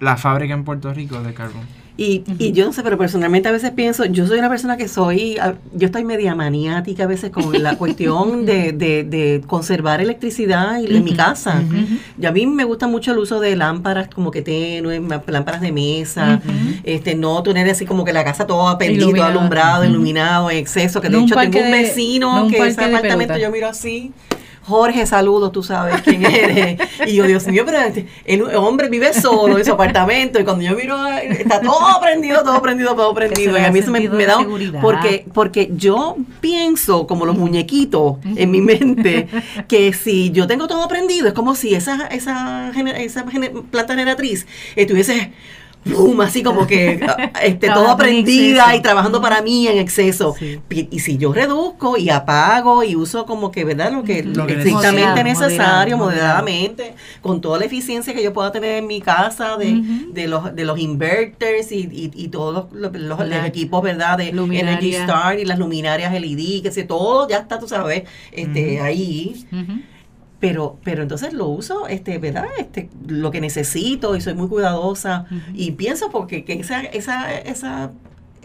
la 0.00 0.16
fábrica 0.18 0.52
en 0.54 0.64
Puerto 0.64 0.92
Rico 0.92 1.20
de 1.22 1.32
carbón. 1.32 1.62
Y, 1.98 2.24
y 2.38 2.52
yo 2.52 2.66
no 2.66 2.74
sé, 2.74 2.82
pero 2.82 2.98
personalmente 2.98 3.48
a 3.48 3.52
veces 3.52 3.70
pienso, 3.70 4.04
yo 4.04 4.26
soy 4.26 4.38
una 4.38 4.50
persona 4.50 4.76
que 4.76 4.86
soy, 4.86 5.38
yo 5.74 5.86
estoy 5.86 6.04
media 6.04 6.34
maniática 6.34 7.04
a 7.04 7.06
veces 7.06 7.30
con 7.30 7.62
la 7.62 7.76
cuestión 7.78 8.44
de, 8.46 8.72
de, 8.72 9.02
de 9.04 9.42
conservar 9.46 10.02
electricidad 10.02 10.78
en 10.78 11.02
mi 11.04 11.14
casa. 11.14 11.62
Y 12.20 12.26
a 12.26 12.32
mí 12.32 12.46
me 12.46 12.64
gusta 12.64 12.86
mucho 12.86 13.12
el 13.12 13.18
uso 13.18 13.40
de 13.40 13.56
lámparas 13.56 14.08
como 14.08 14.30
que 14.30 14.42
tenues, 14.42 15.00
lámparas 15.26 15.62
de 15.62 15.72
mesa, 15.72 16.42
este 16.84 17.14
no 17.14 17.42
tener 17.42 17.66
así 17.70 17.86
como 17.86 18.04
que 18.04 18.12
la 18.12 18.24
casa 18.24 18.46
toda 18.46 18.76
Iluminada. 18.84 19.28
alumbrado, 19.30 19.84
iluminado 19.86 20.50
en 20.50 20.58
exceso, 20.58 21.00
que 21.00 21.08
de 21.08 21.12
No 21.14 21.20
un 21.20 21.24
hecho 21.24 21.34
tengo 21.36 21.58
un 21.58 21.64
de- 21.64 21.70
vecino 21.82 22.36
no 22.36 22.44
un 22.44 22.50
que 22.50 22.58
parque 22.58 22.72
ese 22.72 22.84
apartamento 22.84 23.32
pelota. 23.34 23.38
yo 23.38 23.50
miro 23.50 23.68
así. 23.68 24.12
Jorge, 24.66 25.06
saludos, 25.06 25.52
tú 25.52 25.62
sabes 25.62 26.02
quién 26.02 26.24
eres. 26.26 26.80
Y 27.06 27.14
yo, 27.14 27.24
Dios 27.24 27.46
mío, 27.46 27.62
pero 27.64 27.78
este, 27.78 28.06
el 28.24 28.42
hombre 28.56 28.88
vive 28.88 29.12
solo 29.12 29.58
en 29.58 29.64
su 29.64 29.72
apartamento. 29.72 30.40
Y 30.40 30.44
cuando 30.44 30.64
yo 30.64 30.74
miro, 30.74 30.96
está 31.06 31.60
todo 31.60 32.00
prendido, 32.00 32.42
todo 32.42 32.60
prendido, 32.60 32.96
todo 32.96 33.14
prendido. 33.14 33.56
Y 33.56 33.60
a 33.60 33.70
mí 33.70 33.78
eso 33.78 33.92
me, 33.92 34.26
da. 34.26 34.38
un-. 34.38 34.76
Porque, 34.80 35.24
porque 35.32 35.70
yo 35.76 36.16
pienso, 36.40 37.06
como 37.06 37.26
los 37.26 37.38
muñequitos 37.38 38.16
en 38.24 38.50
mi 38.50 38.60
mente, 38.60 39.28
que 39.68 39.92
si 39.92 40.30
yo 40.32 40.48
tengo 40.48 40.66
todo 40.66 40.88
prendido, 40.88 41.28
es 41.28 41.34
como 41.34 41.54
si 41.54 41.74
esa, 41.74 42.08
esa, 42.08 42.72
esa 42.96 43.24
planta 43.70 43.94
generatriz 43.94 44.46
estuviese. 44.74 45.32
Boom, 45.86 46.20
así 46.20 46.42
como 46.42 46.66
que 46.66 47.00
este, 47.42 47.66
todo 47.68 47.74
Trabajando 47.84 47.90
en 47.92 47.96
prendida 47.98 48.58
exceso. 48.64 48.76
y 48.76 48.80
trabajando 48.82 49.20
para 49.20 49.42
mí 49.42 49.68
en 49.68 49.78
exceso. 49.78 50.34
Sí. 50.38 50.58
Y 50.90 50.98
si 51.00 51.16
yo 51.18 51.32
reduzco 51.32 51.96
y 51.96 52.10
apago 52.10 52.82
y 52.84 52.96
uso 52.96 53.26
como 53.26 53.50
que, 53.50 53.64
¿verdad? 53.64 53.92
Lo 53.92 54.02
que. 54.04 54.22
Lo 54.22 54.46
que 54.46 54.54
estrictamente 54.54 55.24
necesario, 55.24 55.96
Moderado, 55.96 56.04
moderadamente, 56.42 56.94
con 57.22 57.40
toda 57.40 57.58
la 57.58 57.64
eficiencia 57.66 58.12
que 58.14 58.22
yo 58.22 58.32
pueda 58.32 58.52
tener 58.52 58.76
en 58.78 58.86
mi 58.86 59.00
casa 59.00 59.56
de, 59.56 59.80
de 60.12 60.26
los 60.28 60.54
de 60.54 60.64
los 60.64 60.78
inverters 60.78 61.70
y, 61.72 61.80
y, 61.92 62.10
y 62.14 62.28
todos 62.28 62.68
los, 62.72 62.92
los- 62.92 63.18
los 63.18 63.44
equipos, 63.46 63.82
¿verdad? 63.82 64.18
De 64.18 64.32
luminaria. 64.32 64.72
Energy 64.72 64.94
Star 64.94 65.38
y 65.38 65.44
las 65.44 65.58
luminarias 65.58 66.12
LED, 66.12 66.62
que 66.62 66.70
sé, 66.72 66.84
todo 66.84 67.28
ya 67.28 67.38
está, 67.38 67.58
tú 67.58 67.68
sabes, 67.68 68.04
este, 68.32 68.80
ahí. 68.80 69.44
Pero, 70.46 70.78
pero 70.84 71.02
entonces 71.02 71.32
lo 71.32 71.48
uso, 71.48 71.88
este, 71.88 72.18
¿verdad? 72.18 72.44
Este, 72.56 72.88
lo 73.08 73.32
que 73.32 73.40
necesito 73.40 74.14
y 74.14 74.20
soy 74.20 74.34
muy 74.34 74.46
cuidadosa. 74.46 75.26
Y 75.54 75.72
pienso 75.72 76.10
porque 76.10 76.44
que 76.44 76.52
esa, 76.52 76.82
esa, 76.82 77.34
esa, 77.34 77.90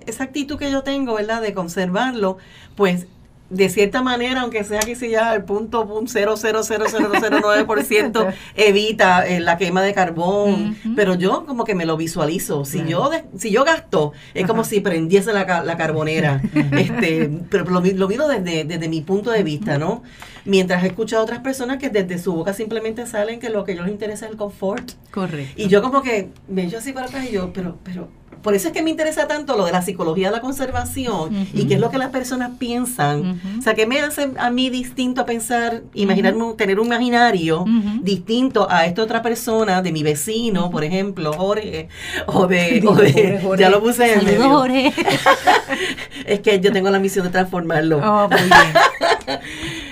esa 0.07 0.23
actitud 0.23 0.57
que 0.57 0.71
yo 0.71 0.81
tengo, 0.81 1.13
¿verdad? 1.13 1.43
De 1.43 1.53
conservarlo, 1.53 2.37
pues 2.75 3.05
de 3.51 3.69
cierta 3.69 4.01
manera, 4.01 4.41
aunque 4.41 4.63
sea 4.63 4.79
que 4.79 4.95
sea 4.95 5.35
el 5.35 5.43
punto 5.43 5.87
pun- 5.87 6.07
0.00009% 6.07 8.33
evita 8.55 9.27
eh, 9.27 9.39
la 9.39 9.57
quema 9.57 9.81
de 9.81 9.93
carbón, 9.93 10.77
pero 10.95 11.15
yo 11.15 11.45
como 11.45 11.63
que 11.63 11.75
me 11.75 11.85
lo 11.85 11.97
visualizo. 11.97 12.65
Si 12.65 12.83
yo 12.85 13.09
de- 13.09 13.23
si 13.37 13.51
yo 13.51 13.63
gasto, 13.63 14.13
es 14.33 14.47
como 14.47 14.63
si 14.63 14.79
prendiese 14.79 15.33
la, 15.33 15.63
la 15.63 15.77
carbonera. 15.77 16.41
este, 16.71 17.29
pero 17.49 17.65
lo, 17.65 17.81
lo 17.81 18.07
miro 18.07 18.27
desde, 18.27 18.63
desde 18.63 18.89
mi 18.89 19.01
punto 19.01 19.31
de 19.31 19.43
vista, 19.43 19.77
¿no? 19.77 20.03
Mientras 20.45 20.83
he 20.83 20.87
escuchado 20.87 21.21
a 21.21 21.25
otras 21.25 21.39
personas 21.39 21.77
que 21.77 21.89
desde 21.89 22.17
su 22.17 22.33
boca 22.33 22.53
simplemente 22.53 23.05
salen 23.05 23.39
que 23.39 23.49
lo 23.49 23.63
que 23.63 23.71
a 23.71 23.73
ellos 23.75 23.85
les 23.85 23.93
interesa 23.93 24.25
es 24.25 24.31
el 24.31 24.37
confort. 24.37 24.91
Correcto. 25.11 25.53
Y 25.61 25.67
yo 25.67 25.81
como 25.81 26.01
que 26.01 26.29
me 26.47 26.63
echo 26.63 26.77
así 26.79 26.93
para 26.93 27.05
atrás 27.07 27.25
y 27.29 27.33
yo, 27.33 27.51
pero, 27.53 27.77
pero, 27.83 28.09
por 28.41 28.55
eso 28.55 28.67
es 28.69 28.73
que 28.73 28.81
me 28.81 28.89
interesa 28.89 29.27
tanto 29.27 29.55
lo 29.57 29.65
de 29.65 29.71
la 29.71 29.81
psicología 29.81 30.29
de 30.29 30.35
la 30.35 30.41
conservación 30.41 31.47
y 31.53 31.65
qué 31.67 31.75
es 31.75 31.79
lo 31.79 31.89
que 31.91 31.97
las 31.97 32.09
personas 32.09 32.51
piensan. 32.59 33.39
O 33.59 33.61
sea, 33.61 33.73
¿qué 33.73 33.85
me 33.85 33.99
hace 34.01 34.31
a 34.37 34.49
mí 34.51 34.69
distinto 34.69 35.21
a 35.21 35.25
pensar, 35.25 35.81
imaginarme, 35.93 36.43
un- 36.43 36.57
tener 36.57 36.79
un 36.79 36.87
imaginario 36.87 37.65
distinto 38.01 38.67
a 38.69 38.85
esta 38.85 39.03
otra 39.03 39.21
persona, 39.21 39.81
de 39.81 39.91
mi 39.91 40.03
vecino, 40.03 40.69
por 40.71 40.83
ejemplo, 40.83 41.33
Jorge, 41.33 41.87
o 42.27 42.47
de, 42.47 42.83
o 42.87 42.95
de- 42.95 43.39
Jorge. 43.41 43.61
ya 43.63 43.69
lo 43.69 43.81
puse 43.81 44.13
en 44.13 44.25
medio. 44.25 44.49
Jorge. 44.49 44.93
Es 46.25 46.39
que 46.41 46.59
yo 46.59 46.71
tengo 46.71 46.89
la 46.89 46.99
misión 46.99 47.25
de 47.25 47.31
transformarlo. 47.31 47.97
Oh, 47.97 48.27
muy 48.29 48.39
bien. 48.39 49.39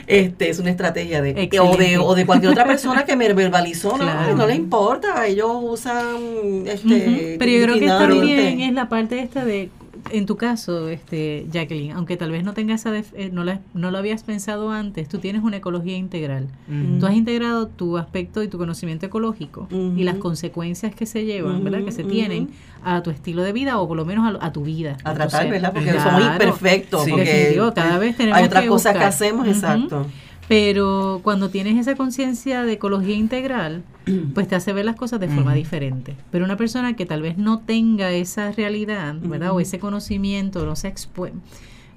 Este, 0.08 0.50
es 0.50 0.58
una 0.58 0.72
estrategia 0.72 1.22
de 1.22 1.32
o, 1.62 1.78
de 1.78 1.98
o 2.00 2.16
de 2.16 2.26
cualquier 2.26 2.52
otra 2.52 2.66
persona 2.66 3.06
que 3.06 3.16
me 3.16 3.32
verbalizó, 3.32 3.92
no, 3.92 3.98
Claro. 4.06 4.36
no 4.36 4.48
le 4.48 4.56
importa, 4.56 5.28
ellos 5.28 5.52
usan 5.62 6.64
este. 6.66 7.36
Pero 7.38 7.52
yo 7.52 7.62
creo 7.64 7.74
que 7.76 7.80
dignamente. 7.82 8.39
También 8.48 8.70
es 8.70 8.74
la 8.76 8.90
parte 8.90 9.20
esta 9.22 9.46
de, 9.46 9.70
en 10.12 10.26
tu 10.26 10.38
caso, 10.38 10.88
este 10.90 11.46
Jacqueline, 11.52 11.92
aunque 11.92 12.16
tal 12.18 12.32
vez 12.32 12.44
no 12.44 12.54
tengas 12.54 12.82
esa, 12.82 12.92
def- 12.92 13.14
eh, 13.16 13.30
no, 13.34 13.44
la- 13.44 13.60
no 13.74 13.92
lo 13.92 13.98
habías 13.98 14.24
pensado 14.24 14.72
antes, 14.72 15.08
tú 15.10 15.18
tienes 15.20 15.44
una 15.44 15.58
ecología 15.58 15.98
integral. 15.98 16.48
Ujú. 16.68 17.00
Tú 17.00 17.06
has 17.06 17.14
integrado 17.14 17.68
tu 17.68 17.98
aspecto 17.98 18.42
y 18.44 18.48
tu 18.48 18.58
conocimiento 18.58 19.06
ecológico 19.06 19.68
y 19.72 20.04
las 20.04 20.16
consecuencias 20.16 20.96
que 20.96 21.06
se 21.06 21.26
llevan, 21.26 21.64
¿verdad? 21.64 21.84
Que 21.84 21.92
se 21.92 22.04
tienen 22.04 22.50
a 22.84 23.04
tu 23.04 23.10
estilo 23.10 23.44
de 23.44 23.52
vida 23.52 23.78
o 23.80 23.88
por 23.88 23.98
lo 23.98 24.06
menos 24.06 24.38
a, 24.40 24.52
tu 24.54 24.64
vida. 24.64 24.98
a 25.04 25.14
tratar. 25.14 25.50
¿verdad? 25.50 25.74
Porque 25.74 25.92
Claro. 25.92 26.10
somos 26.12 26.26
imperfectos. 26.32 27.04
Sí. 27.04 27.12
porque 27.12 27.26
Definitivo, 27.26 27.74
cada 27.74 27.98
vez 28.00 28.16
tenemos 28.16 28.40
hay 28.40 28.46
otras 28.46 28.64
que 28.64 28.70
cosas 28.70 28.98
que 28.98 29.04
hacemos, 29.04 29.48
exacto. 29.48 30.06
Pero 30.50 31.22
cuando 31.24 31.50
tienes 31.50 31.78
esa 31.78 31.96
conciencia 31.96 32.64
de 32.64 32.74
ecología 32.74 33.16
integral, 33.16 33.84
pues 34.34 34.48
te 34.48 34.56
hace 34.56 34.74
ver 34.74 34.84
las 34.84 34.96
cosas 34.98 35.20
de 35.22 35.30
forma 35.30 35.54
diferente. 35.54 36.16
Pero 36.32 36.44
una 36.44 36.58
persona 36.58 36.96
que 36.98 37.06
tal 37.06 37.22
vez 37.22 37.38
no 37.38 37.60
tenga 37.60 38.12
esa 38.12 38.52
realidad, 38.52 39.16
¿verdad? 39.22 39.52
O 39.54 39.60
ese 39.62 39.80
conocimiento, 39.80 40.66
no 40.66 40.76
se 40.76 40.88
expue 40.90 41.32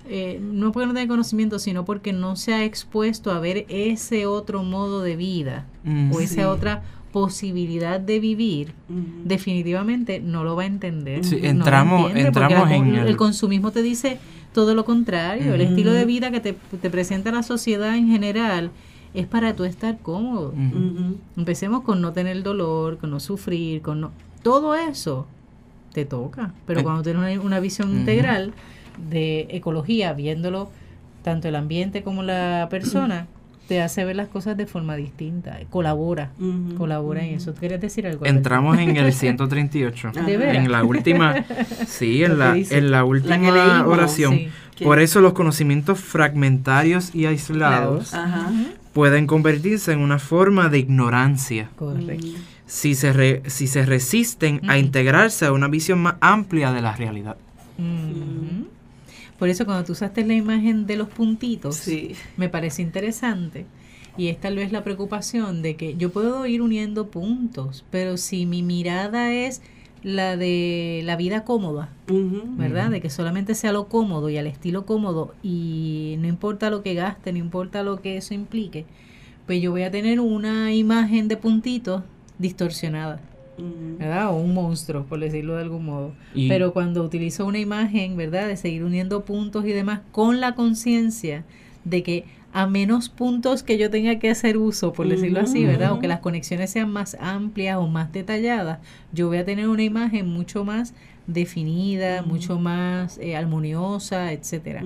eh, 0.09 0.40
no 0.42 0.72
porque 0.72 0.86
no 0.88 0.94
tenga 0.94 1.07
conocimiento, 1.09 1.59
sino 1.61 1.84
porque 1.84 2.12
no 2.12 2.34
se 2.36 2.53
ha 2.53 2.64
expuesto 2.64 3.30
a 3.30 3.38
ver 3.38 3.64
ese 3.68 4.26
otro 4.26 4.64
modo 4.64 5.00
de 5.00 5.14
vida 5.16 5.66
Mm. 5.84 6.12
o 6.12 6.20
esa 6.20 6.34
Sí. 6.34 6.40
otra 6.42 6.82
posibilidad 7.12 8.00
de 8.00 8.18
vivir, 8.20 8.72
definitivamente 9.24 10.18
no 10.20 10.42
lo 10.44 10.57
va 10.57 10.64
a 10.64 10.66
entender. 10.66 11.24
Sí, 11.24 11.38
no 11.40 11.46
entramos- 11.48 12.07
entiende, 12.09 12.28
entramos 12.28 12.70
en 12.70 12.94
el, 12.96 13.07
el- 13.09 13.16
consumismo 13.16 13.70
te 13.70 13.82
dice 13.82 14.18
todo 14.53 14.74
lo 14.74 14.84
contrario. 14.84 15.55
El 15.55 15.61
estilo 15.62 15.92
de 15.92 16.05
vida 16.05 16.30
que 16.30 16.40
te, 16.40 16.53
te 16.80 16.90
presenta 16.90 17.30
la 17.32 17.42
sociedad 17.42 17.96
en 17.96 18.09
general 18.09 18.70
es 19.14 19.26
para 19.26 19.55
tú 19.55 19.64
estar 19.64 19.98
cómodo. 19.98 20.55
Empecemos 21.36 21.82
con 21.82 22.00
no 22.00 22.12
tener 22.12 22.42
dolor, 22.42 22.98
con 22.98 23.11
no 23.11 23.20
sufrir, 23.20 23.82
con 23.82 24.00
no... 24.00 24.11
Todo 24.42 24.74
eso 24.74 25.26
te 25.92 26.05
toca. 26.05 26.53
Pero 26.66 26.80
Eh. 26.80 26.82
cuando 26.82 27.03
tienes 27.03 27.36
una, 27.36 27.44
una 27.44 27.61
visión 27.61 27.90
integral 27.92 28.53
de 29.11 29.46
ecología, 29.50 30.12
viéndolo 30.14 30.70
tanto 31.22 31.48
el 31.48 31.55
ambiente 31.57 32.03
como 32.03 32.22
la 32.22 32.66
persona, 32.70 33.26
te 33.72 33.80
hace 33.80 34.04
ver 34.04 34.16
las 34.16 34.28
cosas 34.28 34.54
de 34.58 34.66
forma 34.66 34.96
distinta. 34.96 35.58
Colabora. 35.70 36.30
Colabora 36.76 37.24
en 37.24 37.36
eso. 37.36 37.54
¿Tú 37.54 37.60
querías 37.60 37.80
decir 37.80 38.06
algo? 38.06 38.26
Entramos 38.26 38.76
en 38.78 38.98
el 38.98 39.14
138. 39.14 40.12
¿De 40.26 40.36
veras? 40.36 40.56
En 40.56 40.70
la 40.70 40.84
última, 40.84 41.42
sí, 41.86 42.22
en 42.22 42.38
la, 42.38 42.54
en 42.54 42.90
la 42.90 43.02
última 43.06 43.38
leímos, 43.50 43.86
oración. 43.86 44.38
Por 44.84 45.00
eso 45.00 45.22
los 45.22 45.32
conocimientos 45.32 46.00
fragmentarios 46.00 47.14
y 47.14 47.24
aislados 47.24 48.12
Ajá. 48.12 48.50
pueden 48.92 49.26
convertirse 49.26 49.92
en 49.92 50.00
una 50.00 50.18
forma 50.18 50.68
de 50.68 50.80
ignorancia 50.80 51.70
Correcto. 51.76 52.26
si 52.66 52.94
se, 52.94 53.14
re- 53.14 53.42
si 53.46 53.68
se 53.68 53.86
resisten 53.86 54.60
a 54.68 54.72
Ujú. 54.74 54.80
integrarse 54.84 55.46
a 55.46 55.52
una 55.52 55.68
visión 55.68 55.98
más 56.02 56.16
amplia 56.20 56.72
de 56.72 56.82
la 56.82 56.94
realidad. 56.94 57.36
Por 59.38 59.48
eso 59.48 59.64
cuando 59.64 59.84
tú 59.84 59.92
usaste 59.92 60.24
la 60.24 60.34
imagen 60.34 60.86
de 60.86 60.96
los 60.96 61.08
puntitos, 61.08 61.76
Sí. 61.76 62.12
me 62.36 62.48
parece 62.48 62.82
interesante. 62.82 63.66
Y 64.16 64.28
es 64.28 64.38
tal 64.38 64.56
vez 64.56 64.72
la 64.72 64.84
preocupación 64.84 65.62
de 65.62 65.74
que 65.76 65.96
yo 65.96 66.10
puedo 66.10 66.44
ir 66.46 66.60
uniendo 66.62 67.08
puntos, 67.08 67.84
pero 67.90 68.16
si 68.18 68.44
mi 68.46 68.62
mirada 68.62 69.32
es 69.32 69.62
la 70.02 70.36
de 70.36 71.00
la 71.04 71.16
vida 71.16 71.44
cómoda. 71.44 71.88
¿verdad? 72.58 72.90
De 72.90 73.00
que 73.00 73.08
solamente 73.08 73.54
sea 73.54 73.72
lo 73.72 73.88
cómodo 73.88 74.28
y 74.28 74.36
al 74.36 74.46
estilo 74.46 74.84
cómodo 74.84 75.34
y 75.42 76.16
no 76.18 76.28
importa 76.28 76.68
lo 76.70 76.82
que 76.82 76.92
gaste, 76.94 77.32
no 77.32 77.38
importa 77.38 77.82
lo 77.82 78.02
que 78.02 78.16
eso 78.18 78.34
implique, 78.34 78.84
pues 79.46 79.62
yo 79.62 79.70
voy 79.70 79.82
a 79.84 79.90
tener 79.90 80.20
una 80.20 80.74
imagen 80.74 81.26
de 81.28 81.36
puntitos 81.38 82.02
distorsionada. 82.38 83.20
O 83.59 84.36
un 84.36 84.55
monstruo, 84.55 85.05
por 85.05 85.20
decirlo 85.20 85.57
de 85.57 85.62
algún 85.62 85.84
modo. 85.84 86.12
Y- 86.34 86.48
Pero 86.48 86.72
cuando 86.72 87.03
utilizo 87.03 87.46
una 87.46 87.59
imagen, 87.59 88.16
¿verdad? 88.16 88.48
De 88.48 88.57
seguir 88.57 88.82
uniendo 88.84 89.24
puntos 89.24 89.64
y 89.66 89.72
demás 89.72 90.00
con 90.11 90.40
la 90.40 90.55
conciencia 90.55 91.44
de 91.84 92.03
que 92.03 92.24
a 92.55 92.66
menos 92.66 93.09
puntos 93.09 93.62
que 93.62 93.78
yo 93.78 93.88
tenga 93.90 94.18
que 94.18 94.28
hacer 94.30 94.59
uso, 94.59 94.92
por 94.92 95.09
decirlo 95.09 95.40
así, 95.40 95.64
¿verdad? 95.64 95.92
O 95.92 95.98
que 96.00 96.09
las 96.09 96.20
conexiones 96.20 96.70
sean 96.70 96.90
más 96.90 97.16
amplias 97.20 97.78
o 97.78 97.86
más 97.86 98.12
detalladas, 98.12 98.78
yo 99.12 99.28
voy 99.28 99.38
a 99.38 99.44
tener 99.44 99.68
una 99.68 99.82
imagen 99.82 100.28
mucho 100.28 100.64
más 100.64 100.92
definida, 101.26 102.22
mucho 102.22 102.59
más 102.59 103.18
eh, 103.18 103.36
armoniosa, 103.36 104.32
etcétera. 104.32 104.84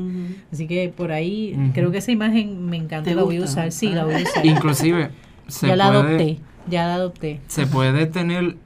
Así 0.53 0.67
que 0.67 0.93
por 0.95 1.11
ahí 1.13 1.57
creo 1.75 1.91
que 1.91 1.99
esa 1.99 2.13
imagen 2.13 2.67
me 2.67 2.77
encanta, 2.77 3.11
¿Te 3.11 3.15
la 3.17 3.23
voy 3.25 3.37
a 3.39 3.43
usar, 3.43 3.73
sí, 3.73 3.89
la 3.91 4.05
voy 4.05 4.15
a 4.15 4.19
usar. 4.23 4.47
Inclusive 4.47 5.11
se 5.49 5.67
ya 5.69 5.77
la 5.77 5.89
puede, 5.89 5.99
adopté, 6.01 6.39
ya 6.69 6.87
la 6.87 6.95
adopté. 6.95 7.41
se 7.47 7.67
puede 7.67 8.07
tener, 8.07 8.57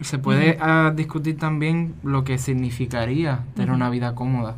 se 0.00 0.18
puede 0.18 0.58
ah, 0.60 0.92
discutir 0.94 1.38
también 1.38 1.94
lo 2.02 2.24
que 2.24 2.38
significaría 2.38 3.44
tener 3.54 3.70
una 3.70 3.90
vida 3.90 4.14
cómoda. 4.14 4.56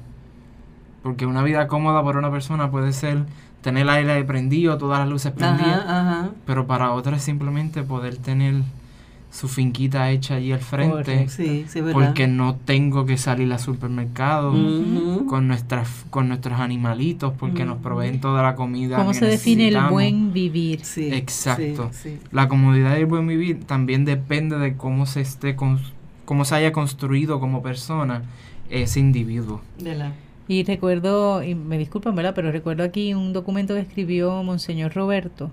Porque 1.02 1.26
una 1.26 1.42
vida 1.42 1.68
cómoda 1.68 2.04
para 2.04 2.18
una 2.18 2.30
persona 2.30 2.70
puede 2.70 2.92
ser 2.92 3.24
tener 3.62 3.82
el 3.82 3.90
aire 3.90 4.24
prendido, 4.24 4.78
todas 4.78 5.00
las 5.00 5.08
luces 5.08 5.32
prendidas, 5.32 5.84
ajá. 5.86 6.30
pero 6.46 6.66
para 6.66 6.92
otra 6.92 7.16
es 7.16 7.22
simplemente 7.22 7.82
poder 7.82 8.16
tener 8.16 8.62
su 9.30 9.46
finquita 9.46 10.10
hecha 10.10 10.36
allí 10.36 10.52
al 10.52 10.60
frente, 10.60 11.26
porque 11.92 12.26
no 12.26 12.56
tengo 12.56 13.04
que 13.04 13.18
salir 13.18 13.52
al 13.52 13.60
supermercado 13.60 14.52
con 15.26 15.46
nuestras 15.48 16.06
con 16.10 16.28
nuestros 16.28 16.58
animalitos, 16.60 17.34
porque 17.38 17.64
nos 17.64 17.78
proveen 17.78 18.20
toda 18.20 18.42
la 18.42 18.54
comida. 18.54 18.96
¿Cómo 18.96 19.10
que 19.12 19.18
se 19.18 19.26
define 19.26 19.68
el 19.68 19.78
buen 19.90 20.32
vivir? 20.32 20.84
Sí, 20.84 21.10
Exacto. 21.12 21.90
sí, 21.92 22.10
sí. 22.10 22.18
La 22.32 22.48
comodidad 22.48 22.96
y 22.96 23.00
el 23.00 23.06
buen 23.06 23.26
vivir 23.26 23.64
también 23.64 24.04
depende 24.04 24.58
de 24.58 24.76
cómo 24.76 25.04
se 25.06 25.20
esté 25.20 25.56
con, 25.56 25.78
cómo 26.24 26.44
se 26.44 26.54
haya 26.54 26.72
construido 26.72 27.38
como 27.38 27.62
persona 27.62 28.22
ese 28.70 29.00
individuo. 29.00 29.60
De 29.78 29.94
la- 29.94 30.12
Y 30.50 30.64
recuerdo, 30.64 31.42
y 31.42 31.54
me 31.54 31.76
disculpan, 31.76 32.14
¿verdad? 32.14 32.32
Pero 32.34 32.50
recuerdo 32.50 32.82
aquí 32.82 33.12
un 33.12 33.34
documento 33.34 33.74
que 33.74 33.80
escribió 33.80 34.42
Monseñor 34.42 34.94
Roberto, 34.94 35.50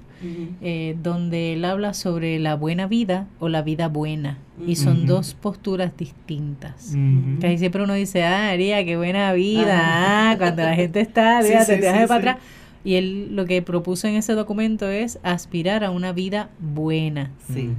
eh, 0.62 0.96
donde 1.04 1.52
él 1.54 1.66
habla 1.66 1.94
sobre 1.94 2.40
la 2.40 2.56
buena 2.56 2.88
vida 2.88 3.28
o 3.40 3.50
la 3.50 3.62
vida 3.62 3.90
buena. 3.90 4.38
Y 4.66 4.78
son 4.78 5.06
dos 5.06 5.34
posturas 5.34 5.92
distintas. 5.98 6.96
Ahí 7.44 7.58
siempre 7.58 7.84
uno 7.84 7.94
dice, 7.94 8.24
ah, 8.24 8.48
María, 8.52 8.86
qué 8.86 8.96
buena 8.96 9.34
vida, 9.34 10.32
ah, 10.32 10.36
cuando 10.38 10.64
la 10.64 10.76
gente 10.76 11.02
está, 11.02 11.42
Sí, 11.42 11.50
fíjate, 11.50 11.76
sí, 11.76 11.82
te 11.82 11.88
vas 11.88 11.96
sí, 11.96 12.02
de 12.02 12.08
para 12.08 12.22
sí. 12.22 12.28
atrás. 12.30 12.44
Y 12.86 12.96
él 12.96 13.36
lo 13.36 13.46
que 13.46 13.62
propuso 13.62 14.08
en 14.08 14.16
ese 14.16 14.32
documento 14.34 14.88
es 14.88 15.20
aspirar 15.24 15.84
a 15.84 15.92
una 15.92 16.14
vida 16.14 16.50
buena. 16.60 17.32
Sí. 17.54 17.70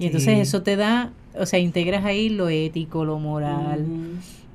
Y 0.00 0.06
entonces 0.06 0.34
Sí. 0.34 0.40
eso 0.40 0.62
te 0.62 0.74
da, 0.74 1.12
o 1.38 1.46
sea, 1.46 1.60
integras 1.60 2.04
ahí 2.04 2.28
lo 2.28 2.48
ético, 2.48 3.04
lo 3.04 3.18
moral, 3.20 3.86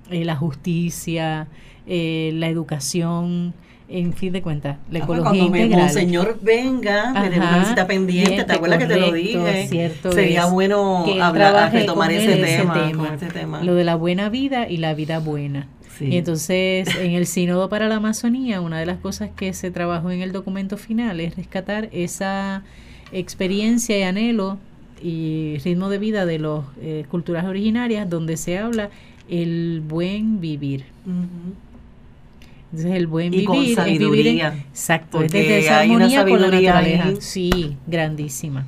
eh, 0.09 0.25
la 0.25 0.35
justicia, 0.35 1.47
eh, 1.88 2.31
la 2.36 2.47
educación, 2.49 3.53
en 3.88 4.13
fin 4.13 4.33
de 4.33 4.41
cuentas, 4.41 4.77
la 4.89 4.99
Ah, 4.99 5.03
ecología 5.03 5.29
cuando 5.29 5.49
me- 5.51 5.59
integral. 5.61 5.81
Monseñor 5.86 6.39
venga, 6.41 7.13
tenemos 7.21 7.45
Ajá, 7.47 7.55
una 7.55 7.59
visita 7.63 7.88
pendiente, 7.88 8.31
bien, 8.31 8.45
¿te 8.47 8.53
acuerdas 8.53 8.79
que 8.79 8.86
te 8.88 8.97
lo 8.99 9.11
dije? 9.11 9.67
cierto 9.69 10.11
Sería 10.11 10.45
es. 10.45 10.51
bueno 10.51 11.05
hablar, 11.21 11.71
retomar 11.71 12.11
ese 12.11 12.36
tema, 12.38 12.73
tema, 12.73 13.09
este 13.13 13.27
tema. 13.27 13.61
Lo 13.63 13.75
de 13.75 13.83
la 13.83 13.95
buena 13.95 14.29
vida 14.29 14.67
y 14.67 14.77
la 14.77 14.93
vida 14.95 15.19
buena. 15.19 15.67
Sí. 15.97 16.07
Y 16.07 16.17
entonces, 16.17 16.93
en 16.97 17.11
el 17.11 17.25
Sínodo 17.25 17.69
para 17.69 17.88
la 17.88 17.95
Amazonía, 17.97 18.59
una 18.59 18.79
de 18.79 18.86
las 18.86 18.97
cosas 18.97 19.29
que 19.33 19.53
se 19.53 19.71
trabajó 19.71 20.11
en 20.11 20.21
el 20.21 20.31
documento 20.33 20.75
final 20.77 21.21
es 21.21 21.38
rescatar 21.38 21.88
esa 21.93 22.63
experiencia 23.13 23.97
y 23.97 24.03
anhelo 24.03 24.57
y 25.01 25.57
ritmo 25.63 25.89
de 25.89 25.97
vida 25.99 26.25
de 26.25 26.39
las 26.39 26.63
culturas 27.09 27.45
originarias 27.45 28.09
donde 28.09 28.36
se 28.38 28.57
habla 28.57 28.89
el 29.29 29.81
buen 29.88 30.41
vivir. 30.41 30.86
Ujú. 31.05 31.53
Entonces 32.78 32.95
el 32.97 33.07
buen 33.07 33.34
Y 33.34 33.43
con 33.45 33.57
vivir 33.59 33.78
es 33.80 33.86
vivir 33.86 34.01
en- 34.01 34.07
sabiduría, 34.07 34.47
exacto, 34.69 35.21
es 35.23 35.32
desde 35.32 35.59
esa 35.59 35.80
hay 35.80 35.89
una 35.91 36.05
armonía 36.05 36.21
con 36.23 36.32
la 36.34 36.39
sabiduría 36.47 36.73
naturaleza. 36.73 37.03
ahí. 37.05 37.17
Sí, 37.19 37.78
grandísima. 37.88 38.65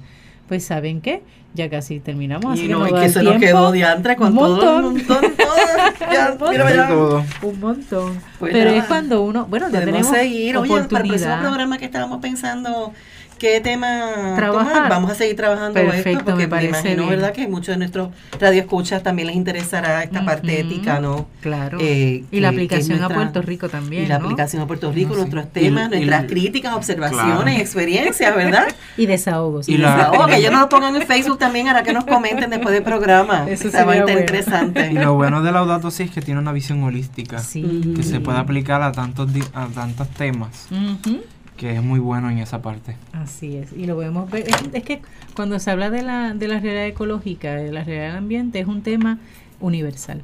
Pues 0.47 0.63
¿saben 0.63 1.01
qué? 1.01 1.21
Ya 1.53 1.69
casi 1.69 1.99
terminamos, 1.99 2.53
así 2.53 2.63
Y 2.63 2.67
que 2.67 2.73
no, 2.73 2.79
nos 2.79 2.89
y 2.89 2.93
que 2.93 3.09
se 3.09 3.23
nos 3.23 3.37
tiempo. 3.37 3.45
quedó 3.59 3.71
diantre 3.71 4.15
con 4.15 4.27
Un 4.29 4.35
todo 4.37 4.77
el 4.77 4.83
montón. 4.83 4.93
montón, 4.95 5.21
todo. 5.35 5.47
Ya, 6.13 6.31
Un 6.31 6.37
montón. 6.37 6.67
mira. 6.67 6.87
todo. 6.87 7.23
Un 7.41 7.59
montón. 7.59 8.21
Pues 8.39 8.53
Pero 8.53 8.65
nada, 8.69 8.77
es 8.77 8.85
cuando 8.85 9.23
uno, 9.23 9.45
bueno, 9.47 9.69
ya 9.69 9.79
tenemos 9.81 10.07
seguir. 10.07 10.55
Oye, 10.57 10.69
para 10.69 10.81
el 11.03 11.09
próximo 11.09 11.39
programa 11.39 11.77
que 11.77 11.85
estábamos 11.85 12.19
pensando 12.21 12.93
qué 13.37 13.61
tema 13.61 14.33
Trabajar. 14.35 14.73
tomar, 14.73 14.89
vamos 14.89 15.11
a 15.11 15.15
seguir 15.15 15.35
trabajando 15.35 15.73
Perfecto, 15.73 16.09
esto 16.09 16.25
porque 16.25 16.43
me 16.43 16.47
parece 16.47 16.69
imagino, 16.69 16.95
bien. 17.03 17.09
¿verdad? 17.09 17.33
Que 17.33 17.47
muchos 17.47 17.67
de 17.67 17.77
nuestros 17.77 18.09
radioescuchas 18.39 19.03
también 19.03 19.27
les 19.27 19.35
interesará 19.35 20.03
esta 20.03 20.25
parte 20.25 20.59
ética, 20.59 20.99
¿no? 20.99 21.27
Claro. 21.41 21.77
Eh, 21.81 22.23
y 22.31 22.39
la 22.39 22.49
que- 22.49 22.55
aplicación 22.55 23.03
a 23.03 23.09
Puerto 23.09 23.41
Rico 23.41 23.69
también. 23.69 24.03
Y 24.03 24.07
la 24.07 24.19
¿no? 24.19 24.25
aplicación 24.25 24.61
a 24.61 24.67
Puerto 24.67 24.91
Rico, 24.91 25.09
No, 25.09 25.15
sí. 25.15 25.19
nuestros 25.21 25.45
Y- 25.45 25.47
temas, 25.49 25.87
y- 25.87 25.95
nuestras 25.97 26.25
críticas, 26.25 26.73
observaciones, 26.73 27.23
Claro. 27.43 27.49
experiencias, 27.61 28.35
¿verdad? 28.35 28.67
Y 28.97 29.05
desahogos. 29.05 29.69
Y 29.69 29.77
la- 29.77 30.11
Oh, 30.11 30.25
que 30.25 30.37
ellos 30.37 30.51
nos 30.51 30.61
lo 30.61 30.69
pongan 30.69 30.95
en 30.95 31.03
Facebook 31.05 31.37
también, 31.37 31.67
ahora 31.67 31.83
que 31.83 31.93
nos 31.93 32.05
comenten 32.05 32.49
después 32.49 32.73
del 32.73 32.83
programa. 32.83 33.45
Eso 33.49 33.67
Está 33.67 33.85
bueno. 33.85 34.07
interesante. 34.09 34.89
Y 34.91 34.95
lo 34.95 35.13
bueno 35.13 35.41
de 35.43 35.51
Laudato 35.51 35.91
Si 35.91 36.03
es 36.03 36.11
que 36.11 36.21
tiene 36.21 36.39
una 36.39 36.51
visión 36.51 36.83
holística 36.83 37.39
Sí. 37.39 37.93
que 37.95 38.03
se 38.03 38.19
puede 38.19 38.37
aplicar 38.39 38.81
a 38.81 38.91
tantos 38.91 39.31
di- 39.33 39.43
a 39.53 39.67
tantos 39.67 40.09
temas, 40.09 40.67
Ujú. 40.71 41.21
Que 41.57 41.75
es 41.75 41.83
muy 41.83 41.99
bueno 41.99 42.29
en 42.29 42.37
esa 42.37 42.61
parte. 42.61 42.95
Así 43.11 43.57
es, 43.57 43.73
y 43.73 43.85
lo 43.85 43.95
podemos 43.95 44.29
ver. 44.31 44.47
Es, 44.47 44.55
es 44.71 44.83
que 44.83 45.01
cuando 45.35 45.59
se 45.59 45.71
habla 45.71 45.89
de 45.89 46.03
la, 46.03 46.33
de 46.33 46.47
la 46.47 46.59
realidad 46.59 46.87
ecológica, 46.87 47.55
de 47.55 47.71
la 47.71 47.83
realidad 47.83 48.07
del 48.09 48.17
ambiente, 48.17 48.59
es 48.59 48.67
un 48.67 48.81
tema 48.81 49.19
universal. 49.59 50.21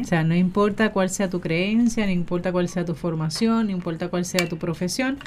O 0.00 0.04
sea, 0.04 0.22
no 0.22 0.34
importa 0.34 0.92
cuál 0.92 1.10
sea 1.10 1.28
tu 1.28 1.40
creencia, 1.40 2.06
no 2.06 2.12
importa 2.12 2.52
cuál 2.52 2.68
sea 2.68 2.84
tu 2.84 2.94
formación, 2.94 3.66
no 3.66 3.72
importa 3.72 4.08
cuál 4.08 4.24
sea 4.24 4.48
tu 4.48 4.58
profesión, 4.58 5.18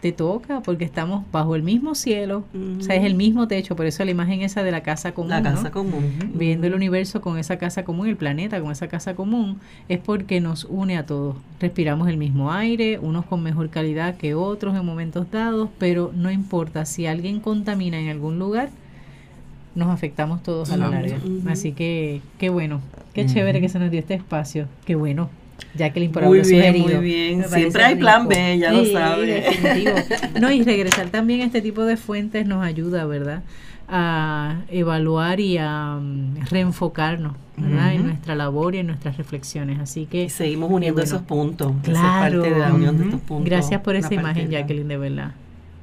te 0.00 0.12
toca 0.12 0.60
porque 0.60 0.84
estamos 0.84 1.24
bajo 1.32 1.56
el 1.56 1.62
mismo 1.62 1.94
cielo, 1.94 2.44
o 2.78 2.82
sea, 2.82 2.96
es 2.96 3.04
el 3.04 3.14
mismo 3.14 3.48
techo, 3.48 3.74
por 3.76 3.86
eso 3.86 4.04
la 4.04 4.10
imagen 4.10 4.42
esa 4.42 4.62
de 4.62 4.70
la 4.70 4.82
casa 4.82 5.12
común, 5.12 5.30
La 5.30 5.42
casa 5.42 5.64
¿no? 5.64 5.70
común. 5.70 6.32
viendo 6.34 6.66
el 6.66 6.74
universo 6.74 7.22
con 7.22 7.38
esa 7.38 7.56
casa 7.56 7.82
común, 7.84 8.06
el 8.06 8.16
planeta 8.16 8.60
con 8.60 8.70
esa 8.70 8.88
casa 8.88 9.14
común, 9.16 9.58
es 9.88 9.98
porque 9.98 10.40
nos 10.40 10.64
une 10.64 10.98
a 10.98 11.06
todos. 11.06 11.36
Respiramos 11.60 12.08
el 12.08 12.18
mismo 12.18 12.52
aire, 12.52 12.98
unos 12.98 13.24
con 13.24 13.42
mejor 13.42 13.70
calidad 13.70 14.16
que 14.16 14.34
otros 14.34 14.76
en 14.76 14.84
momentos 14.84 15.30
dados, 15.30 15.70
pero 15.78 16.12
no 16.14 16.30
importa 16.30 16.84
si 16.84 17.06
alguien 17.06 17.40
contamina 17.40 17.98
en 17.98 18.10
algún 18.10 18.38
lugar, 18.38 18.68
nos 19.74 19.88
afectamos 19.88 20.42
todos 20.42 20.70
a 20.70 20.76
la 20.76 20.88
larga. 20.90 21.16
Ujú. 21.16 21.48
Así 21.48 21.72
que 21.72 22.20
qué 22.38 22.50
bueno, 22.50 22.80
qué 23.14 23.24
chévere 23.26 23.60
que 23.62 23.68
se 23.70 23.78
nos 23.78 23.90
dio 23.90 24.00
este 24.00 24.14
espacio, 24.14 24.68
qué 24.84 24.94
bueno. 24.94 25.30
Jacqueline 25.74 26.12
por 26.12 26.22
Muy 26.24 26.40
bien, 26.40 26.44
sugerido. 26.44 26.84
muy 27.00 27.04
bien. 27.04 27.38
Me 27.40 27.48
Siempre 27.48 27.84
hay 27.84 27.96
plan 27.96 28.28
rico. 28.28 28.28
B, 28.40 28.58
ya 28.58 28.72
lo 28.72 28.84
Sí, 28.84 28.92
sabe. 28.92 29.26
definitivo. 29.26 29.92
No, 30.40 30.50
y 30.52 30.62
regresar 30.62 31.08
también 31.08 31.42
a 31.42 31.44
este 31.44 31.60
tipo 31.62 31.84
de 31.84 31.96
fuentes 31.96 32.46
nos 32.46 32.64
ayuda, 32.64 33.04
¿verdad? 33.06 33.42
A 33.88 34.62
evaluar 34.68 35.38
y 35.40 35.58
a 35.58 35.98
mm, 36.00 36.46
reenfocarnos, 36.50 37.34
¿verdad? 37.56 37.92
En 37.92 38.00
Ujú. 38.00 38.08
nuestra 38.08 38.34
labor 38.34 38.74
y 38.74 38.78
en 38.78 38.88
nuestras 38.88 39.16
reflexiones. 39.16 39.78
Así 39.78 40.06
que 40.06 40.24
Y 40.24 40.28
seguimos 40.30 40.70
uniendo 40.70 41.00
Qué 41.02 41.06
bueno. 41.08 41.16
esos 41.16 41.26
puntos. 41.26 41.72
Es 41.84 41.90
Claro. 41.90 42.40
parte 42.42 42.54
de 42.54 42.58
la 42.60 42.72
unión 42.74 42.96
de 42.96 43.02
Ujú. 43.04 43.10
estos 43.16 43.28
puntos. 43.28 43.46
gracias 43.46 43.80
por 43.82 43.94
esa 43.96 44.12
imagen, 44.14 44.46
de- 44.50 44.52
Jacqueline, 44.56 44.88
de 44.88 44.96
verdad. 44.96 45.30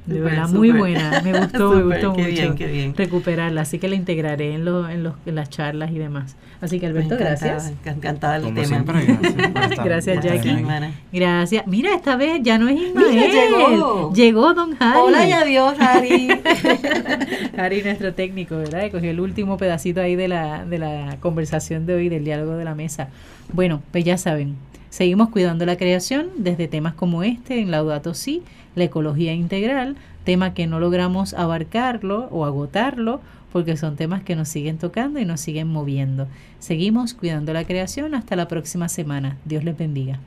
De 0.06 0.20
verdad, 0.20 0.50
muy 0.50 0.68
súper. 0.70 0.80
buena. 0.82 1.22
Me 1.24 1.32
gustó, 1.40 1.70
me 1.72 1.82
Súper, 1.82 1.84
gustó 1.86 2.14
qué 2.14 2.22
mucho 2.24 2.32
bien, 2.34 2.56
qué 2.56 2.68
bien. 2.68 2.94
recuperarla. 2.96 3.62
Así 3.62 3.80
que 3.80 3.88
la 3.88 3.96
integraré 3.96 4.54
en, 4.54 4.66
lo- 4.66 4.90
en, 4.90 5.04
los, 5.04 5.14
en 5.26 5.36
las 5.36 5.50
charlas 5.50 5.92
y 5.92 5.98
demás. 5.98 6.36
Así 6.62 6.80
que, 6.80 6.88
Alberto, 6.88 7.16
Encantada, 7.16 7.52
gracias. 7.54 7.74
Encantada 7.86 8.34
del 8.34 8.44
Como 8.44 8.56
tema. 8.56 8.68
siempre, 8.68 9.06
gracias 9.54 9.86
Gracias, 9.86 10.24
Jackie. 10.24 10.66
Gracias. 11.12 11.68
Mira, 11.68 11.94
esta 11.96 12.16
vez 12.16 12.40
ya 12.42 12.58
no 12.58 12.68
es 12.70 12.80
Ismael. 12.80 13.32
llegó. 13.32 14.14
Llegó 14.14 14.54
Don 14.54 14.76
Harry. 14.80 15.00
Hola 15.00 15.28
y 15.28 15.32
adiós, 15.32 15.76
Harry. 15.80 16.28
Harry, 17.58 17.82
nuestro 17.84 18.14
técnico, 18.14 18.58
¿verdad? 18.58 18.82
Que 18.84 18.92
cogió 18.92 19.12
el 19.12 19.20
último 19.20 19.58
pedacito 19.58 20.02
ahí 20.02 20.16
de 20.16 20.28
la, 20.28 20.66
de 20.66 20.80
la 20.80 21.18
conversación 21.20 21.86
de 21.86 21.96
hoy, 21.96 22.10
del 22.10 22.24
diálogo 22.24 22.56
de 22.56 22.66
la 22.66 22.76
mesa. 22.76 23.10
Bueno, 23.52 23.82
pues 23.92 24.04
ya 24.06 24.18
saben, 24.18 24.56
seguimos 24.94 25.30
cuidando 25.30 25.66
la 25.66 25.76
creación 25.76 26.28
desde 26.38 26.68
temas 26.68 26.94
como 26.94 27.24
este, 27.24 27.60
en 27.60 27.72
Laudato 27.72 28.14
Si, 28.14 28.44
la 28.76 28.84
ecología 28.84 29.34
integral, 29.34 29.96
tema 30.24 30.54
que 30.54 30.68
no 30.68 30.80
logramos 30.80 31.34
abarcarlo 31.34 32.28
o 32.30 32.46
agotarlo, 32.46 33.20
porque 33.52 33.76
son 33.76 33.96
temas 33.96 34.22
que 34.22 34.36
nos 34.36 34.50
siguen 34.50 34.78
tocando 34.78 35.20
y 35.20 35.26
nos 35.26 35.42
siguen 35.42 35.68
moviendo. 35.68 36.28
Seguimos 36.60 37.16
cuidando 37.16 37.54
la 37.54 37.66
creación 37.66 38.14
hasta 38.14 38.36
la 38.36 38.48
próxima 38.48 38.88
semana. 38.88 39.38
Dios 39.46 39.64
les 39.64 39.76
bendiga. 39.76 40.20